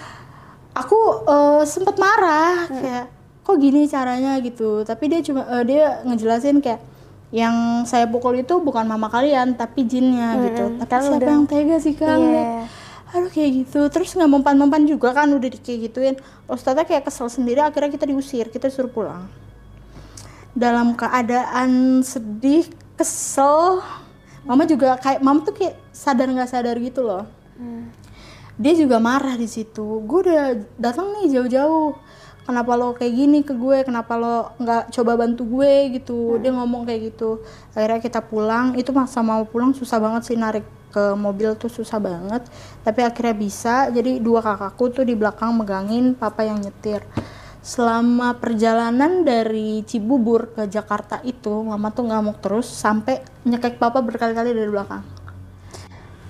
aku 0.73 0.97
eh, 1.23 1.63
sempet 1.63 1.97
marah 1.97 2.65
kayak 2.67 3.13
kok 3.45 3.57
gini 3.61 3.85
caranya 3.85 4.41
gitu. 4.41 4.83
Tapi 4.83 5.05
dia 5.07 5.21
cuma 5.21 5.45
eh, 5.47 5.65
dia 5.69 6.01
ngejelasin 6.03 6.59
kayak 6.59 6.81
yang 7.29 7.85
saya 7.85 8.09
pukul 8.09 8.33
itu 8.35 8.57
bukan 8.57 8.89
mama 8.89 9.07
kalian 9.07 9.53
tapi 9.53 9.85
jinnya 9.85 10.41
gitu. 10.43 10.65
Tapi 10.81 10.89
kan 10.89 11.01
siapa 11.05 11.17
udah- 11.21 11.29
yang 11.31 11.45
tega 11.45 11.77
sih 11.77 11.93
kan? 11.93 12.17
Iya. 12.17 12.65
Aduh 13.15 13.31
kayak 13.31 13.51
gitu. 13.65 13.81
Terus 13.87 14.15
nggak 14.15 14.31
mempan-mempan 14.31 14.83
juga 14.83 15.15
kan 15.15 15.31
udah 15.31 15.47
di- 15.47 15.63
kayak 15.63 15.81
gituin. 15.91 16.15
Ustaznya 16.47 16.83
kayak 16.83 17.07
kesel 17.07 17.31
sendiri 17.31 17.63
akhirnya 17.63 17.91
kita 17.91 18.05
diusir, 18.05 18.51
kita 18.51 18.67
disuruh 18.67 18.91
pulang. 18.91 19.31
Dalam 20.57 20.97
keadaan 20.97 22.01
sedih, 22.01 22.67
kesel, 22.97 23.85
mama 24.43 24.65
juga 24.65 24.97
kayak 24.97 25.21
mama 25.21 25.45
tuh 25.45 25.55
kayak 25.55 25.77
sadar 25.93 26.27
nggak 26.27 26.51
sadar 26.51 26.77
gitu 26.81 27.05
loh. 27.05 27.29
Dia 28.57 28.73
juga 28.73 28.97
marah 28.97 29.37
di 29.37 29.45
situ. 29.47 30.01
Gue 30.09 30.25
udah 30.27 30.57
datang 30.81 31.13
nih 31.13 31.37
jauh-jauh. 31.37 31.93
Kenapa 32.47 32.73
lo 32.79 32.95
kayak 32.95 33.13
gini 33.13 33.39
ke 33.43 33.53
gue? 33.53 33.85
Kenapa 33.85 34.17
lo 34.17 34.55
nggak 34.57 34.95
coba 34.95 35.13
bantu 35.19 35.43
gue 35.45 36.01
gitu? 36.01 36.41
Dia 36.41 36.55
ngomong 36.55 36.87
kayak 36.87 37.13
gitu. 37.13 37.43
Akhirnya 37.77 38.01
kita 38.01 38.21
pulang. 38.25 38.73
Itu 38.79 38.97
masa 38.97 39.21
mau 39.21 39.45
pulang 39.45 39.77
susah 39.77 40.01
banget 40.01 40.23
sih 40.25 40.39
narik 40.39 40.65
ke 40.97 41.12
mobil 41.12 41.53
tuh 41.61 41.69
susah 41.69 42.00
banget. 42.00 42.41
Tapi 42.81 43.05
akhirnya 43.05 43.37
bisa. 43.37 43.93
Jadi 43.93 44.17
dua 44.25 44.41
kakakku 44.41 44.97
tuh 44.97 45.05
di 45.05 45.12
belakang 45.12 45.53
megangin 45.53 46.17
papa 46.17 46.49
yang 46.49 46.65
nyetir. 46.65 47.05
Selama 47.61 48.33
perjalanan 48.41 49.26
dari 49.26 49.85
Cibubur 49.85 50.57
ke 50.57 50.65
Jakarta 50.71 51.21
itu 51.21 51.67
mama 51.67 51.93
tuh 51.93 52.09
ngamuk 52.09 52.41
terus 52.41 52.65
sampai 52.65 53.21
nyekek 53.45 53.76
papa 53.76 54.00
berkali-kali 54.00 54.57
dari 54.57 54.71
belakang. 54.71 55.03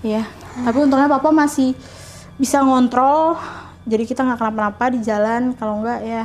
Iya, 0.00 0.24
tapi 0.64 0.78
untungnya 0.80 1.12
papa 1.12 1.28
masih 1.28 1.76
bisa 2.40 2.64
ngontrol, 2.64 3.36
jadi 3.84 4.04
kita 4.08 4.24
nggak 4.24 4.38
kenapa-napa 4.38 4.92
di 4.92 5.00
jalan. 5.04 5.52
Kalau 5.56 5.84
nggak 5.84 6.00
ya, 6.04 6.24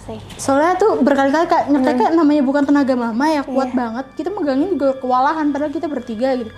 Asik. 0.00 0.20
soalnya 0.40 0.80
tuh 0.80 1.04
berkali-kali 1.04 1.44
kak 1.44 1.68
nyekeknya 1.68 2.16
namanya 2.16 2.40
bukan 2.40 2.64
tenaga 2.64 2.96
mama 2.96 3.28
ya 3.28 3.44
kuat 3.44 3.76
banget. 3.76 4.08
Kita 4.16 4.32
megangin 4.32 4.80
juga 4.80 4.96
kewalahan, 4.96 5.52
padahal 5.52 5.68
kita 5.68 5.92
bertiga 5.92 6.40
gitu. 6.40 6.48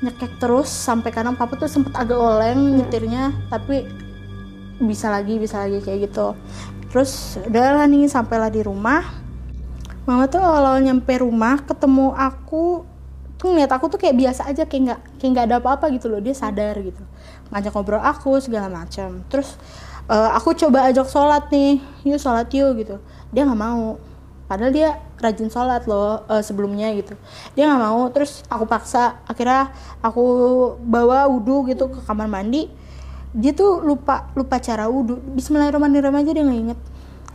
Nyekek 0.00 0.40
terus 0.40 0.72
sampai 0.72 1.12
kadang 1.12 1.36
papa 1.36 1.60
tuh 1.60 1.68
sempet 1.68 1.92
agak 1.92 2.16
oleng 2.16 2.80
nyetirnya, 2.80 3.36
tapi 3.52 3.84
bisa 4.80 5.12
lagi, 5.12 5.36
bisa 5.36 5.60
lagi 5.60 5.84
kayak 5.84 6.08
gitu. 6.08 6.32
Terus 6.88 7.36
udah 7.44 7.84
lah 7.84 7.86
nih 7.86 8.08
sampailah 8.08 8.48
di 8.48 8.64
rumah. 8.64 9.04
Mama 10.08 10.24
tuh 10.28 10.40
awal 10.40 10.80
nyampe 10.80 11.20
rumah 11.20 11.60
ketemu 11.60 12.16
aku 12.16 12.84
tuh 13.44 13.52
ngeliat 13.52 13.72
aku 13.76 13.92
tuh 13.92 14.00
kayak 14.00 14.16
biasa 14.16 14.48
aja 14.48 14.64
kayak 14.64 14.82
nggak 14.88 15.00
kayak 15.20 15.30
nggak 15.36 15.46
ada 15.52 15.56
apa-apa 15.60 15.92
gitu 15.92 16.08
loh 16.08 16.16
dia 16.16 16.32
sadar 16.32 16.80
gitu 16.80 17.04
ngajak 17.52 17.76
ngobrol 17.76 18.00
aku 18.00 18.40
segala 18.40 18.72
macam 18.72 19.20
terus 19.28 19.60
eh, 20.08 20.30
aku 20.36 20.52
coba 20.56 20.88
ajak 20.88 21.08
sholat 21.08 21.48
nih 21.48 21.80
yuk 22.04 22.20
sholat 22.20 22.48
yuk 22.52 22.76
gitu. 22.80 22.96
Dia 23.32 23.48
nggak 23.48 23.60
mau. 23.60 23.96
Padahal 24.44 24.72
dia 24.76 25.00
rajin 25.20 25.48
sholat 25.48 25.88
loh 25.88 26.24
eh, 26.28 26.42
sebelumnya 26.44 26.92
gitu. 26.92 27.16
Dia 27.56 27.68
nggak 27.70 27.82
mau. 27.82 28.00
Terus 28.12 28.44
aku 28.48 28.68
paksa. 28.68 29.20
Akhirnya 29.24 29.72
aku 30.04 30.24
bawa 30.84 31.28
wudhu 31.28 31.68
gitu 31.72 31.88
ke 31.88 32.00
kamar 32.04 32.28
mandi. 32.28 32.68
Dia 33.34 33.50
tuh 33.56 33.82
lupa 33.82 34.30
lupa 34.36 34.60
cara 34.60 34.86
wudhu. 34.86 35.18
Bismillahirrahmanirrahim 35.34 36.20
aja 36.20 36.30
dia 36.32 36.44
nggak 36.44 36.60
inget. 36.60 36.80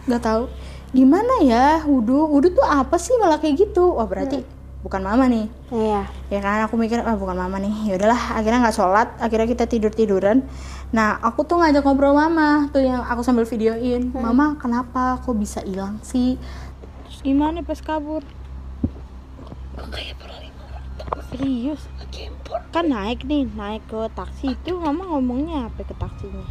Nggak 0.05 0.21
tahu. 0.23 0.43
Gimana 0.93 1.33
ya 1.45 1.81
wudhu? 1.85 2.29
Wudhu 2.29 2.53
tuh 2.53 2.65
apa 2.65 2.97
sih 3.01 3.13
malah 3.17 3.41
kayak 3.41 3.67
gitu? 3.67 3.97
Wah 3.97 4.05
berarti 4.05 4.41
bukan 4.79 5.03
mama 5.03 5.27
nih. 5.27 5.51
Iya. 5.75 6.07
ya 6.31 6.39
kan 6.39 6.63
aku 6.63 6.79
mikir 6.79 7.03
ah 7.03 7.19
bukan 7.19 7.35
mama 7.35 7.59
nih. 7.59 7.91
Ya 7.91 7.93
udahlah 7.99 8.39
akhirnya 8.39 8.59
nggak 8.63 8.77
sholat. 8.77 9.07
Akhirnya 9.19 9.47
kita 9.49 9.67
tidur 9.67 9.91
tiduran 9.91 10.47
nah 10.89 11.21
aku 11.21 11.45
tuh 11.45 11.61
ngajak 11.61 11.85
ngobrol 11.85 12.17
mama 12.17 12.65
tuh 12.73 12.81
yang 12.81 13.05
aku 13.05 13.21
sambil 13.21 13.45
videoin. 13.45 14.09
Mama 14.13 14.57
kenapa 14.57 15.21
kok 15.21 15.37
bisa 15.37 15.61
hilang 15.61 16.01
sih? 16.01 16.41
Terus 17.05 17.19
gimana 17.21 17.61
pas 17.61 17.77
kabur? 17.81 18.25
Kayak 19.77 20.19
serius? 21.29 21.81
Kan 22.73 22.89
naik 22.89 23.25
nih 23.25 23.45
naik 23.53 23.85
ke 23.85 24.09
taksi. 24.17 24.57
Itu 24.57 24.81
mama 24.81 25.05
ngomongnya 25.13 25.69
apa 25.69 25.85
ke 25.85 25.93
taksinya? 25.93 26.45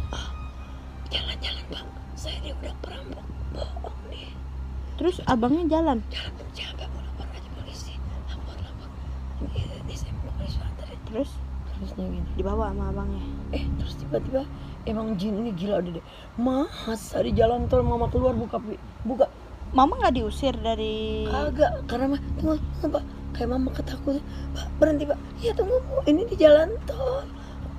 Jalan-jalan 1.11 1.65
bang. 1.67 1.87
Saya 2.15 2.39
ini 2.43 2.55
udah 2.55 2.73
perampok. 2.79 3.25
Bohong 3.55 3.99
nih. 4.07 4.31
Terus 4.95 5.19
abangnya 5.27 5.79
jalan? 5.79 5.99
Jalan 6.55 6.87
mau 6.95 7.01
lapor 7.03 7.27
aja 7.27 7.49
polisi. 7.59 7.93
Lapor 8.27 8.55
lapor. 8.55 8.89
Ini, 9.51 9.95
saya 9.95 10.11
mau 10.15 10.31
polisi 10.35 10.59
antarin 10.63 10.99
terus 11.11 11.29
terusnya 11.79 12.05
gini 12.11 12.27
dibawa 12.35 12.75
sama 12.75 12.91
abangnya. 12.91 13.23
Eh 13.55 13.63
terus 13.79 13.95
tiba-tiba 13.95 14.43
emang 14.83 15.15
jin 15.15 15.39
ini 15.39 15.55
gila 15.55 15.79
udah 15.79 15.91
deh. 15.95 16.05
Masa 16.35 17.23
di 17.23 17.31
jalan 17.31 17.71
tol 17.71 17.87
mama 17.87 18.11
keluar 18.11 18.35
buka 18.35 18.59
buka. 19.07 19.31
Mama 19.71 19.95
nggak 20.03 20.19
diusir 20.19 20.51
dari 20.59 21.23
kagak 21.31 21.87
karena 21.87 22.19
mah 22.19 22.21
tunggu 22.35 22.59
pak. 22.91 23.03
Kayak 23.31 23.49
mama 23.55 23.69
ketakutan. 23.71 24.23
Pak 24.51 24.67
berhenti 24.75 25.07
pak. 25.07 25.19
Iya 25.39 25.55
tunggu 25.55 25.79
Bu. 25.87 26.03
ini 26.03 26.27
di 26.27 26.35
jalan 26.35 26.75
tol. 26.83 27.23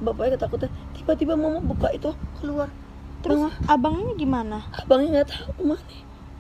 Bapaknya 0.01 0.41
ketakutan. 0.41 0.71
Tiba-tiba 0.97 1.37
mama 1.37 1.61
buka 1.61 1.93
itu 1.93 2.09
keluar. 2.41 2.73
Terus 3.21 3.37
Mama, 3.37 3.53
abangnya 3.69 4.13
gimana? 4.17 4.59
Abangnya 4.73 5.21
nggak 5.21 5.29
tahu 5.29 5.53
ke 5.53 5.63
mana 5.77 5.85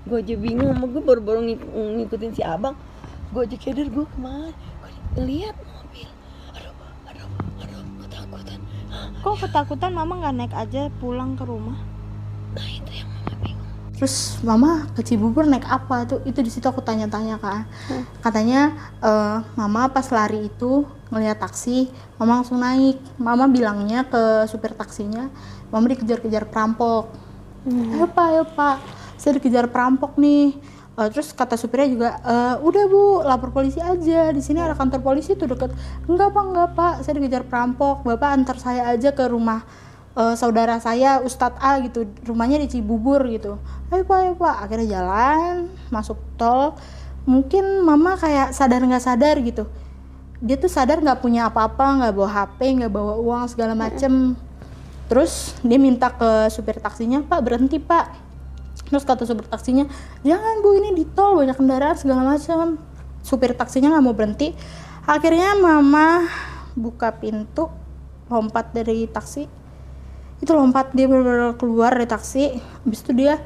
gue 0.09 0.17
aja 0.17 0.33
bingung 0.33 0.73
sama 0.73 0.89
gue 0.89 1.03
baru-baru 1.05 1.41
ngik- 1.45 1.69
ngikutin 1.77 2.33
si 2.33 2.41
abang. 2.41 2.73
Gue 3.37 3.45
aja 3.45 3.57
keder 3.61 3.93
gue 3.93 4.09
ke 4.09 4.17
mana 4.17 4.49
gue 5.13 5.23
lihat 5.29 5.53
kok 9.21 9.37
ketakutan 9.37 9.93
mama 9.93 10.17
nggak 10.17 10.35
naik 10.37 10.55
aja 10.57 10.89
pulang 10.97 11.37
ke 11.37 11.45
rumah? 11.45 11.77
Nah 12.57 12.67
itu 12.67 13.05
yang 13.05 13.09
mama 13.13 13.33
bingung. 13.45 13.69
Terus 13.95 14.41
mama 14.41 14.89
ke 14.97 15.05
Cibubur 15.05 15.45
naik 15.45 15.69
apa? 15.69 16.09
Tuh 16.09 16.25
itu 16.25 16.41
di 16.41 16.49
situ 16.49 16.65
aku 16.65 16.81
tanya-tanya 16.81 17.37
kan 17.37 17.69
katanya 18.25 18.73
eh, 19.05 19.39
mama 19.61 19.93
pas 19.93 20.09
lari 20.09 20.49
itu 20.49 20.89
ngeliat 21.13 21.37
taksi 21.37 21.93
mama 22.17 22.41
langsung 22.41 22.59
naik. 22.65 22.97
Mama 23.21 23.45
bilangnya 23.47 24.09
ke 24.09 24.49
supir 24.49 24.73
taksinya 24.73 25.29
mama 25.69 25.85
dikejar-kejar 25.93 26.49
perampok. 26.49 27.13
Ayo 27.69 28.09
pak 28.09 28.27
ayo 28.33 28.45
pak. 28.49 28.81
Saya 29.21 29.37
dikejar 29.37 29.69
perampok 29.69 30.17
nih 30.17 30.57
Eh, 31.01 31.09
terus 31.09 31.33
kata 31.33 31.57
supirnya 31.57 31.89
juga 31.89 32.09
"Eh, 32.21 32.55
udah 32.61 32.85
bu 32.93 33.25
lapor 33.25 33.49
polisi 33.57 33.81
aja. 33.81 34.29
Di 34.37 34.43
sini 34.45 34.61
ada 34.61 34.77
kantor 34.77 35.01
polisi 35.01 35.33
tuh 35.33 35.49
deket. 35.49 35.73
Enggak 36.05 36.29
pak 36.37 36.45
enggak 36.45 36.69
pak. 36.77 36.95
Saya 37.01 37.17
dikejar 37.17 37.49
perampok. 37.49 38.05
Bapak 38.05 38.29
antar 38.37 38.57
saya 38.61 38.93
aja 38.93 39.09
ke 39.17 39.25
rumah 39.25 39.65
eh, 40.13 40.35
saudara 40.37 40.77
saya 40.77 41.25
Ustadz 41.25 41.57
A 41.57 41.81
gitu. 41.81 42.05
Rumahnya 42.29 42.61
di 42.61 42.69
Cibubur 42.69 43.25
gitu. 43.33 43.57
Ayo 43.89 44.05
pak 44.05 44.17
ayo 44.21 44.33
pak. 44.37 44.55
Akhirnya 44.69 45.01
jalan 45.01 45.73
masuk 45.89 46.21
tol. 46.37 46.77
Mungkin 47.25 47.81
mama 47.81 48.21
kayak 48.21 48.53
sadar 48.53 48.85
nggak 48.85 49.01
sadar 49.01 49.41
gitu. 49.41 49.65
Dia 50.45 50.57
tuh 50.61 50.69
sadar 50.69 51.01
nggak 51.01 51.21
punya 51.25 51.49
apa-apa 51.49 52.05
nggak 52.05 52.13
bawa 52.13 52.29
HP 52.29 52.59
nggak 52.77 52.93
bawa 52.93 53.17
uang 53.17 53.45
segala 53.49 53.73
macem. 53.73 54.37
Terus 55.09 55.57
dia 55.65 55.81
minta 55.81 56.13
ke 56.13 56.53
supir 56.53 56.77
taksinya 56.77 57.25
pak 57.25 57.41
berhenti 57.41 57.81
pak 57.81 58.30
terus 58.91 59.07
kata 59.07 59.23
supir 59.23 59.47
taksinya 59.47 59.87
jangan 60.27 60.59
bu 60.67 60.75
ini 60.75 60.91
di 60.99 61.07
tol 61.07 61.39
banyak 61.39 61.55
kendaraan 61.55 61.97
segala 61.97 62.27
macam. 62.27 62.77
Supir 63.23 63.55
taksinya 63.55 63.95
nggak 63.95 64.05
mau 64.05 64.13
berhenti. 64.13 64.51
Akhirnya 65.07 65.55
mama 65.55 66.27
buka 66.75 67.15
pintu 67.15 67.71
lompat 68.27 68.75
dari 68.75 69.07
taksi. 69.07 69.47
Itu 70.43 70.51
lompat 70.57 70.91
dia 70.97 71.07
benar-benar 71.07 71.55
keluar 71.55 71.95
dari 71.95 72.09
taksi. 72.11 72.59
Habis 72.59 73.01
itu 73.07 73.13
dia 73.15 73.39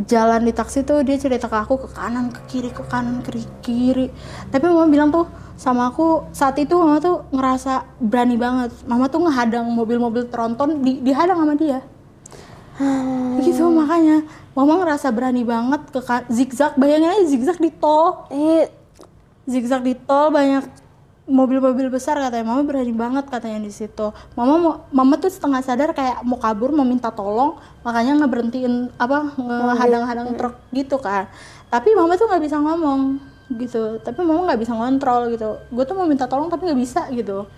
jalan 0.00 0.48
di 0.48 0.52
taksi 0.56 0.86
tuh 0.86 1.04
dia 1.04 1.20
cerita 1.20 1.50
ke 1.50 1.56
aku 1.56 1.84
ke 1.84 1.88
kanan 1.92 2.32
ke 2.32 2.40
kiri 2.48 2.70
ke 2.72 2.82
kanan 2.88 3.20
ke 3.20 3.40
kiri. 3.60 4.08
Tapi 4.48 4.64
mama 4.68 4.88
bilang 4.88 5.12
tuh 5.12 5.28
sama 5.60 5.92
aku 5.92 6.32
saat 6.32 6.56
itu 6.56 6.72
mama 6.76 6.98
tuh 6.98 7.28
ngerasa 7.32 8.00
berani 8.00 8.36
banget. 8.40 8.72
Mama 8.88 9.12
tuh 9.12 9.24
ngehadang 9.28 9.68
mobil-mobil 9.68 10.28
tronton 10.32 10.80
di, 10.80 11.04
dihadang 11.04 11.44
sama 11.44 11.54
dia. 11.56 11.80
Gitu 13.44 13.68
makanya 13.68 14.24
mama 14.60 14.84
ngerasa 14.84 15.08
berani 15.08 15.40
banget 15.40 15.88
ke 15.88 16.00
zigzag. 16.28 16.76
Bayangin 16.76 17.16
aja 17.16 17.24
zigzag 17.24 17.56
di 17.56 17.72
tol. 17.72 18.28
Ini 18.28 18.68
zigzag 19.48 19.80
di 19.80 19.96
tol 19.96 20.28
banyak 20.28 20.68
mobil-mobil 21.24 21.88
besar 21.88 22.20
katanya. 22.20 22.44
Mama 22.44 22.68
berani 22.68 22.92
banget 22.92 23.24
katanya 23.32 23.64
di 23.64 23.72
situ. 23.72 24.12
Mama 24.36 24.54
mau 24.60 24.74
mama 24.92 25.16
tuh 25.16 25.32
setengah 25.32 25.64
sadar 25.64 25.96
kayak 25.96 26.20
mau 26.28 26.36
kabur 26.36 26.76
mau 26.76 26.84
minta 26.84 27.08
tolong. 27.08 27.56
Makanya 27.80 28.20
ngeberhentiin 28.20 28.92
apa 29.00 29.32
ngehadang-hadang 29.40 30.36
truk 30.36 30.60
gitu 30.76 31.00
kan. 31.00 31.32
Tapi 31.72 31.96
mama 31.96 32.20
tuh 32.20 32.28
nggak 32.28 32.42
bisa 32.44 32.60
ngomong 32.60 33.16
gitu. 33.56 33.96
Tapi 34.04 34.20
mama 34.20 34.52
nggak 34.52 34.60
bisa 34.60 34.76
ngontrol 34.76 35.32
gitu. 35.32 35.56
Gue 35.72 35.88
tuh 35.88 35.96
mau 35.96 36.04
minta 36.04 36.28
tolong 36.28 36.52
tapi 36.52 36.68
nggak 36.68 36.80
bisa 36.84 37.08
gitu. 37.16 37.48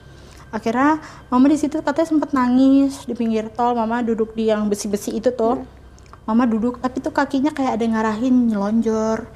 Akhirnya 0.54 1.02
mama 1.26 1.50
di 1.50 1.58
situ 1.58 1.82
katanya 1.82 2.06
sempet 2.14 2.30
nangis 2.30 3.02
di 3.10 3.18
pinggir 3.18 3.50
tol. 3.50 3.74
Mama 3.74 4.06
duduk 4.06 4.38
di 4.38 4.54
yang 4.54 4.70
besi-besi 4.70 5.18
itu 5.18 5.34
tuh 5.34 5.81
mama 6.22 6.46
duduk 6.46 6.78
tapi 6.78 7.02
tuh 7.02 7.10
kakinya 7.10 7.50
kayak 7.50 7.78
ada 7.80 7.86
ngarahin 7.86 8.50
nyelonjor. 8.50 9.26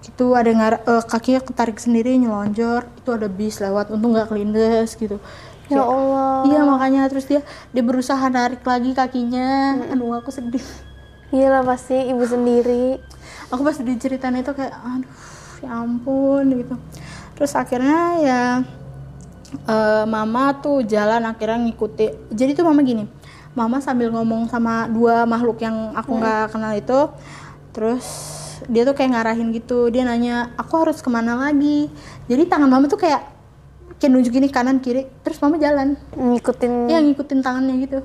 Gitu 0.00 0.32
ada 0.32 0.48
ngar- 0.48 0.82
eh, 0.86 1.04
kakinya 1.04 1.40
ketarik 1.44 1.76
sendiri 1.76 2.16
nyelonjor. 2.16 2.86
Itu 3.02 3.10
ada 3.14 3.28
bis 3.28 3.58
lewat 3.60 3.92
untung 3.92 4.14
nggak 4.14 4.30
kelindes 4.30 4.94
gitu. 4.96 5.18
Ya 5.70 5.86
Allah. 5.86 6.42
iya 6.50 6.66
makanya 6.66 7.06
terus 7.06 7.30
dia 7.30 7.46
dia 7.70 7.82
berusaha 7.86 8.26
narik 8.26 8.62
lagi 8.66 8.90
kakinya. 8.90 9.78
Aduh 9.94 10.18
aku 10.18 10.34
sedih. 10.34 10.62
Iya 11.30 11.46
lah 11.46 11.62
pasti 11.62 11.94
ibu 12.10 12.26
sendiri. 12.26 12.98
aku 13.50 13.66
pas 13.66 13.78
diceritain 13.78 14.34
itu 14.38 14.50
kayak 14.54 14.74
aduh 14.74 15.10
ya 15.62 15.70
ampun 15.82 16.46
gitu. 16.58 16.74
Terus 17.38 17.52
akhirnya 17.54 17.98
ya 18.18 18.42
eh, 19.66 20.04
mama 20.10 20.58
tuh 20.58 20.82
jalan 20.82 21.22
akhirnya 21.22 21.58
ngikuti. 21.70 22.34
Jadi 22.34 22.58
tuh 22.58 22.66
mama 22.66 22.82
gini 22.82 23.19
mama 23.54 23.82
sambil 23.82 24.14
ngomong 24.14 24.46
sama 24.46 24.86
dua 24.86 25.26
makhluk 25.26 25.58
yang 25.58 25.90
aku 25.98 26.22
nggak 26.22 26.54
kenal 26.54 26.72
itu 26.78 27.00
terus 27.74 28.06
dia 28.68 28.84
tuh 28.84 28.92
kayak 28.92 29.16
ngarahin 29.16 29.54
gitu. 29.56 29.88
Dia 29.88 30.04
nanya 30.04 30.52
aku 30.58 30.84
harus 30.84 31.00
ke 31.00 31.08
mana 31.08 31.38
lagi? 31.38 31.88
Jadi 32.28 32.44
tangan 32.44 32.68
mama 32.68 32.90
tuh 32.90 33.00
kayak 33.00 33.24
kayak 33.96 34.10
nunjuk 34.12 34.36
ini 34.36 34.48
kanan 34.52 34.80
kiri 34.82 35.08
terus 35.24 35.40
mama 35.40 35.56
jalan. 35.56 35.96
Ngikutin 36.12 36.90
Iya 36.90 36.98
ngikutin 37.00 37.40
tangannya 37.40 37.74
gitu. 37.84 37.98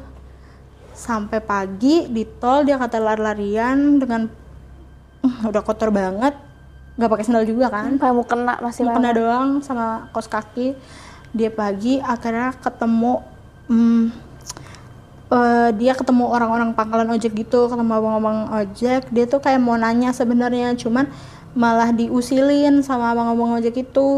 Sampai 0.96 1.44
pagi 1.44 2.08
di 2.08 2.24
tol 2.24 2.64
dia 2.64 2.80
kata 2.80 3.04
lari-larian 3.04 4.00
dengan 4.00 4.32
"Uh, 5.24 5.52
udah 5.52 5.62
kotor 5.66 5.92
banget. 5.92 6.34
Nggak 6.96 7.10
pakai 7.12 7.26
sandal 7.28 7.44
juga 7.44 7.68
kan? 7.68 8.00
Kamu 8.00 8.24
kena 8.24 8.56
masih 8.64 8.88
kena 8.88 9.12
doang 9.12 9.60
sama 9.60 10.08
kos 10.16 10.32
kaki. 10.32 10.72
Dia 11.36 11.52
pagi 11.52 12.00
akhirnya 12.00 12.56
ketemu 12.64 13.20
hmm, 13.68 14.25
eh, 15.32 15.70
dia 15.78 15.94
ketemu 15.98 16.30
orang-orang 16.30 16.76
pangkalan 16.78 17.10
ojek 17.16 17.34
gitu 17.34 17.72
ketemu 17.72 17.92
abang-abang 17.98 18.40
ojek 18.62 19.10
dia 19.10 19.26
tuh 19.26 19.42
kayak 19.42 19.62
mau 19.62 19.78
nanya 19.80 20.14
sebenarnya 20.14 20.78
cuman 20.78 21.10
malah 21.56 21.90
diusilin 21.96 22.84
sama 22.84 23.16
abang-abang 23.16 23.58
ojek 23.58 23.88
itu. 23.88 24.10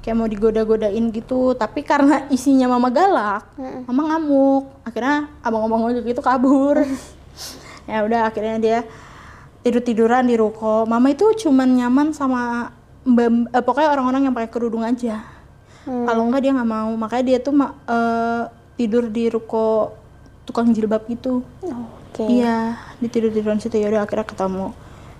Kayak 0.00 0.22
mau 0.22 0.30
digoda-godain 0.30 1.10
gitu 1.10 1.58
tapi 1.58 1.82
karena 1.82 2.30
isinya 2.30 2.70
mama 2.70 2.94
galak 2.94 3.42
mama 3.90 4.02
ngamuk. 4.14 4.64
Akhirnya 4.86 5.26
abang-abang 5.42 5.92
ojek 5.92 6.04
itu 6.06 6.22
kabur. 6.24 6.82
Ya 7.86 8.02
udah 8.02 8.26
akhirnya 8.26 8.58
dia 8.58 8.78
tidur 9.62 9.78
tiduran 9.78 10.26
di 10.26 10.34
ruko. 10.34 10.90
Mama 10.90 11.06
itu 11.14 11.22
cuman 11.46 11.70
nyaman 11.70 12.10
sama 12.10 12.74
mbak 13.06 13.54
eh, 13.54 13.62
pokoknya 13.62 13.94
orang-orang 13.94 14.26
yang 14.26 14.34
pakai 14.34 14.50
kerudung 14.50 14.82
aja. 14.82 15.22
Kalau 15.86 16.26
enggak 16.26 16.42
dia 16.42 16.50
nggak 16.50 16.66
mau. 16.66 16.90
Makanya 16.98 17.24
dia 17.30 17.38
tuh 17.38 17.54
eh, 17.62 18.42
tidur 18.74 19.06
di 19.06 19.30
ruko 19.30 19.94
tukang 20.46 20.70
jilbab 20.70 21.04
gitu. 21.10 21.42
Oke. 21.66 22.24
iya 22.30 22.80
di 22.96 23.12
tidur 23.12 23.28
tiduran 23.28 23.60
situ 23.60 23.76
ya 23.76 23.92
udah 23.92 24.08
akhirnya 24.08 24.24
ketemu 24.24 24.72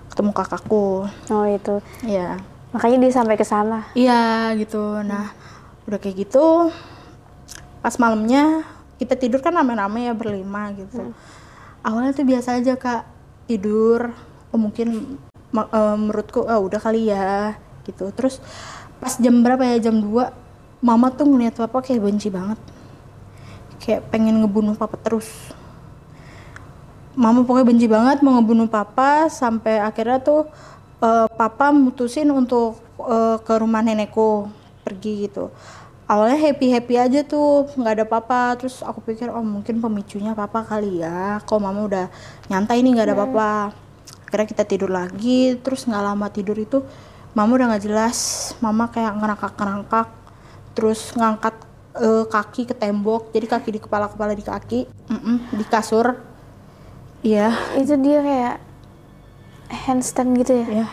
ketemu 0.09 0.31
kakakku. 0.33 1.05
Oh 1.29 1.45
itu. 1.45 1.83
iya. 2.07 2.39
Makanya 2.73 2.97
dia 3.05 3.11
sampai 3.13 3.35
ke 3.37 3.45
sana. 3.45 3.85
iya 3.93 4.49
gitu. 4.57 5.03
Nah 5.03 5.29
udah 5.85 5.99
kayak 6.01 6.27
gitu 6.27 6.71
pas 7.79 7.95
malamnya 8.01 8.65
kita 8.97 9.13
tidur 9.13 9.39
kan 9.45 9.53
rame-rame 9.53 10.09
ya 10.09 10.13
berlima 10.17 10.73
gitu. 10.73 11.13
Awalnya 11.85 12.11
tuh 12.17 12.25
biasa 12.25 12.57
aja 12.57 12.73
kak. 12.79 13.05
Tidur 13.45 14.09
oh 14.49 14.59
mungkin 14.59 15.19
ma- 15.53 15.69
eh, 15.69 15.95
menurutku 15.95 16.47
ah 16.49 16.57
udah 16.57 16.79
kali 16.81 17.11
ya 17.13 17.53
gitu. 17.85 18.09
Terus 18.15 18.41
pas 18.97 19.13
jam 19.21 19.45
berapa 19.45 19.61
ya? 19.63 19.91
Jam 19.91 20.01
2 20.01 20.33
mama 20.81 21.13
tuh 21.13 21.29
ngeliat 21.29 21.57
papa 21.57 21.81
kayak 21.85 22.01
benci 22.01 22.29
banget 22.33 22.57
kayak 23.81 24.09
pengen 24.09 24.41
ngebunuh 24.43 24.75
papa 24.77 24.97
terus. 24.99 25.29
Mama 27.17 27.41
pokoknya 27.41 27.65
benci 27.65 27.87
banget 27.89 28.21
mau 28.21 28.37
ngebunuh 28.37 28.69
papa 28.69 29.25
sampai 29.25 29.81
akhirnya 29.81 30.21
tuh 30.21 30.45
eh, 31.01 31.27
papa 31.33 31.73
mutusin 31.73 32.29
untuk 32.29 32.77
eh, 33.01 33.37
ke 33.41 33.53
rumah 33.57 33.81
nenekku 33.81 34.49
pergi 34.85 35.27
gitu. 35.27 35.49
Awalnya 36.07 36.39
happy 36.39 36.71
happy 36.71 36.95
aja 36.95 37.19
tuh 37.27 37.67
nggak 37.75 37.93
ada 37.99 38.05
papa. 38.07 38.55
Terus 38.55 38.79
aku 38.85 39.03
pikir 39.03 39.27
oh 39.27 39.43
mungkin 39.43 39.83
pemicunya 39.83 40.31
papa 40.31 40.63
kali 40.63 41.03
ya. 41.03 41.41
Kok 41.43 41.59
mama 41.59 41.83
udah 41.83 42.05
nyantai 42.47 42.79
nih 42.79 42.91
nggak 42.95 43.07
ada 43.11 43.17
papa. 43.17 43.51
Akhirnya 44.29 44.47
kita 44.47 44.63
tidur 44.63 44.91
lagi 44.93 45.59
terus 45.59 45.83
nggak 45.83 46.03
lama 46.03 46.27
tidur 46.31 46.55
itu 46.55 46.79
mama 47.35 47.51
udah 47.59 47.75
nggak 47.75 47.83
jelas. 47.83 48.17
Mama 48.63 48.87
kayak 48.87 49.19
ngerangkak 49.19 49.53
ngerangkak 49.59 50.07
terus 50.77 51.11
ngangkat 51.17 51.66
eh, 51.97 52.25
kaki 52.29 52.69
ke 52.69 52.75
tembok 52.77 53.33
jadi 53.33 53.45
kaki 53.49 53.69
di 53.75 53.79
kepala 53.81 54.07
kepala 54.07 54.31
di 54.37 54.45
kaki 54.45 54.85
mm-mm, 55.09 55.37
di 55.57 55.65
kasur. 55.67 56.17
Iya. 57.25 57.51
Itu 57.75 57.97
dia 57.99 58.21
kayak 58.21 58.55
handstand 59.67 60.37
gitu 60.39 60.63
ya. 60.63 60.85
ya 60.85 60.87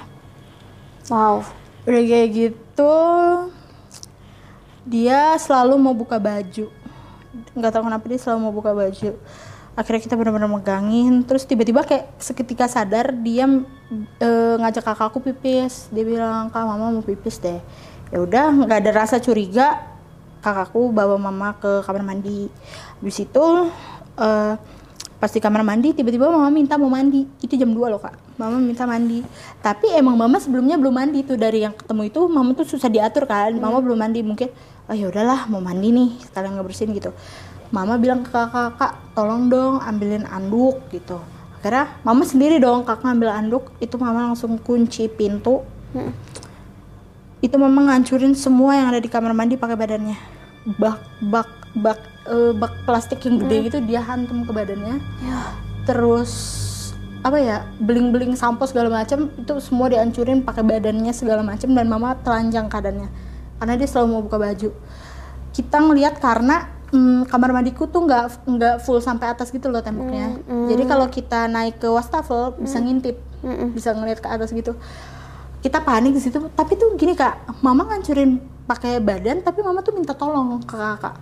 Wow. 1.12 1.45
udah 1.85 2.01
kayak 2.01 2.29
gitu 2.33 2.97
dia 4.85 5.37
selalu 5.40 5.77
mau 5.81 5.97
buka 5.97 6.17
baju. 6.21 6.69
Nggak 7.57 7.71
tahu 7.73 7.83
kenapa 7.88 8.05
dia 8.09 8.21
selalu 8.21 8.38
mau 8.40 8.55
buka 8.57 8.73
baju. 8.73 9.12
Akhirnya 9.75 10.01
kita 10.07 10.14
benar-benar 10.14 10.47
megangin 10.47 11.27
terus 11.27 11.43
tiba-tiba 11.45 11.83
kayak 11.83 12.14
seketika 12.21 12.69
sadar 12.71 13.11
dia 13.11 13.49
eh, 14.21 14.55
ngajak 14.61 14.85
kakakku 14.85 15.21
pipis. 15.25 15.88
Dia 15.93 16.05
bilang 16.05 16.49
kak 16.53 16.64
mama 16.64 16.88
mau 16.88 17.05
pipis 17.05 17.40
deh. 17.40 17.61
Ya 18.12 18.19
udah 18.21 18.64
nggak 18.64 18.79
ada 18.85 18.93
rasa 19.05 19.17
curiga 19.21 19.93
kakakku 20.44 20.92
bawa 20.92 21.16
mama 21.16 21.57
ke 21.57 21.80
kamar 21.88 22.04
mandi. 22.04 22.52
Habis 23.00 23.24
itu 23.24 23.44
eh, 24.20 24.54
pas 25.16 25.30
di 25.33 25.40
kamar 25.40 25.64
mandi 25.64 25.96
tiba-tiba 25.96 26.28
mama 26.28 26.52
minta 26.52 26.76
mau 26.76 26.92
mandi. 26.92 27.24
Itu 27.40 27.57
jam 27.57 27.72
2 27.72 27.80
loh 27.88 27.96
kak. 27.96 28.37
Mama 28.37 28.61
minta 28.61 28.85
mandi. 28.85 29.24
Tapi 29.64 29.96
emang 29.96 30.20
mama 30.20 30.37
sebelumnya 30.37 30.76
belum 30.76 30.92
mandi 30.92 31.24
tuh. 31.24 31.40
Dari 31.40 31.64
yang 31.64 31.72
ketemu 31.72 32.12
itu 32.12 32.20
mama 32.28 32.52
tuh 32.52 32.68
susah 32.68 32.92
diatur 32.92 33.24
kan. 33.24 33.57
Mama 33.57 33.80
belum 33.80 33.96
mandi. 33.96 34.20
Mungkin 34.20 34.52
oh 34.85 34.92
ya 34.92 35.09
udahlah 35.09 35.48
mau 35.48 35.64
mandi 35.64 35.88
nih 35.88 36.20
sekalian 36.28 36.61
ngebersihin 36.61 36.92
gitu. 36.92 37.16
Mama 37.72 37.96
bilang 37.96 38.20
ke 38.20 38.28
kakak 38.28 38.76
kak 38.76 38.92
tolong 39.16 39.48
dong 39.48 39.80
ambilin 39.80 40.28
anduk 40.28 40.85
gitu. 40.92 41.16
Akhirnya 41.64 41.96
mama 42.04 42.28
sendiri 42.28 42.61
dong 42.61 42.85
kakak 42.85 43.09
ngambil 43.09 43.33
anduk. 43.33 43.64
Itu 43.80 43.96
mama 43.96 44.28
langsung 44.28 44.61
kunci 44.61 45.09
pintu 45.09 45.64
itu 47.44 47.61
mama 47.61 47.92
ngancurin 47.92 48.33
semua 48.33 48.72
yang 48.72 48.88
ada 48.88 49.04
di 49.04 49.12
kamar 49.12 49.37
mandi 49.37 49.61
pakai 49.61 49.76
badannya. 49.76 50.16
Bak 50.80 50.96
bak 51.28 51.48
bak 51.76 52.00
eh, 52.24 52.57
bak 52.57 52.72
plastik 52.88 53.20
yang 53.28 53.37
gede 53.44 53.68
gitu 53.68 53.78
dia 53.85 54.00
hantam 54.00 54.48
ke 54.48 54.52
badannya. 54.57 54.96
Terus 55.85 56.33
apa 57.20 57.37
ya 57.40 57.68
beling-beling 57.80 58.37
sampo 58.37 58.64
segala 58.64 58.88
macam 58.88 59.28
itu 59.37 59.52
semua 59.61 59.92
dihancurin 59.92 60.44
pakai 60.44 60.64
badannya 60.64 61.12
segala 61.12 61.44
macam 61.44 61.76
dan 61.76 61.85
mama 61.85 62.16
telanjang 62.24 62.72
keadaannya. 62.72 63.12
Karena 63.61 63.74
dia 63.76 63.88
selalu 63.92 64.07
mau 64.09 64.24
buka 64.24 64.40
baju. 64.40 64.72
Kita 65.52 65.76
ngelihat 65.85 66.24
karena 66.24 66.72
mm, 66.96 67.28
kamar 67.28 67.52
mandiku 67.52 67.85
tuh 67.85 68.09
nggak 68.09 68.48
nggak 68.48 68.74
full 68.80 69.04
sampai 69.04 69.37
atas 69.37 69.52
gitu 69.52 69.68
loh 69.68 69.85
temboknya. 69.85 70.40
Jadi 70.48 70.83
kalau 70.88 71.12
kita 71.12 71.44
naik 71.44 71.76
ke 71.76 71.92
wastafel 71.92 72.57
bisa 72.57 72.80
ngintip 72.80 73.20
bisa 73.76 73.92
ngelihat 73.92 74.24
ke 74.24 74.28
atas 74.33 74.48
gitu 74.57 74.72
kita 75.64 75.81
panik 75.81 76.12
di 76.12 76.20
situ. 76.20 76.37
Tapi 76.53 76.77
tuh 76.77 76.92
gini 77.00 77.16
kak 77.16 77.64
mama 77.64 77.88
ngancurin 77.88 78.37
pakai 78.68 79.00
badan 79.00 79.40
tapi 79.40 79.64
mama 79.64 79.81
tuh 79.81 79.96
minta 79.96 80.12
tolong 80.12 80.61
ke 80.61 80.77
kakak. 80.77 81.16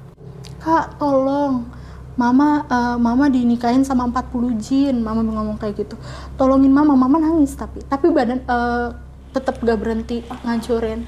Kak 0.59 0.99
tolong. 0.99 1.63
Mama 2.19 2.67
eh, 2.67 2.97
mama 2.99 3.31
dinikahin 3.31 3.87
sama 3.87 4.11
40 4.11 4.59
jin. 4.59 4.99
Mama 4.99 5.23
ngomong 5.23 5.63
kayak 5.63 5.87
gitu. 5.87 5.95
Tolongin 6.35 6.75
mama 6.75 6.99
mama 6.99 7.23
nangis 7.23 7.55
tapi. 7.55 7.87
Tapi 7.87 8.11
badan 8.11 8.43
eh, 8.43 8.89
tetap 9.31 9.63
gak 9.63 9.79
berhenti 9.79 10.27
ngancurin. 10.43 11.07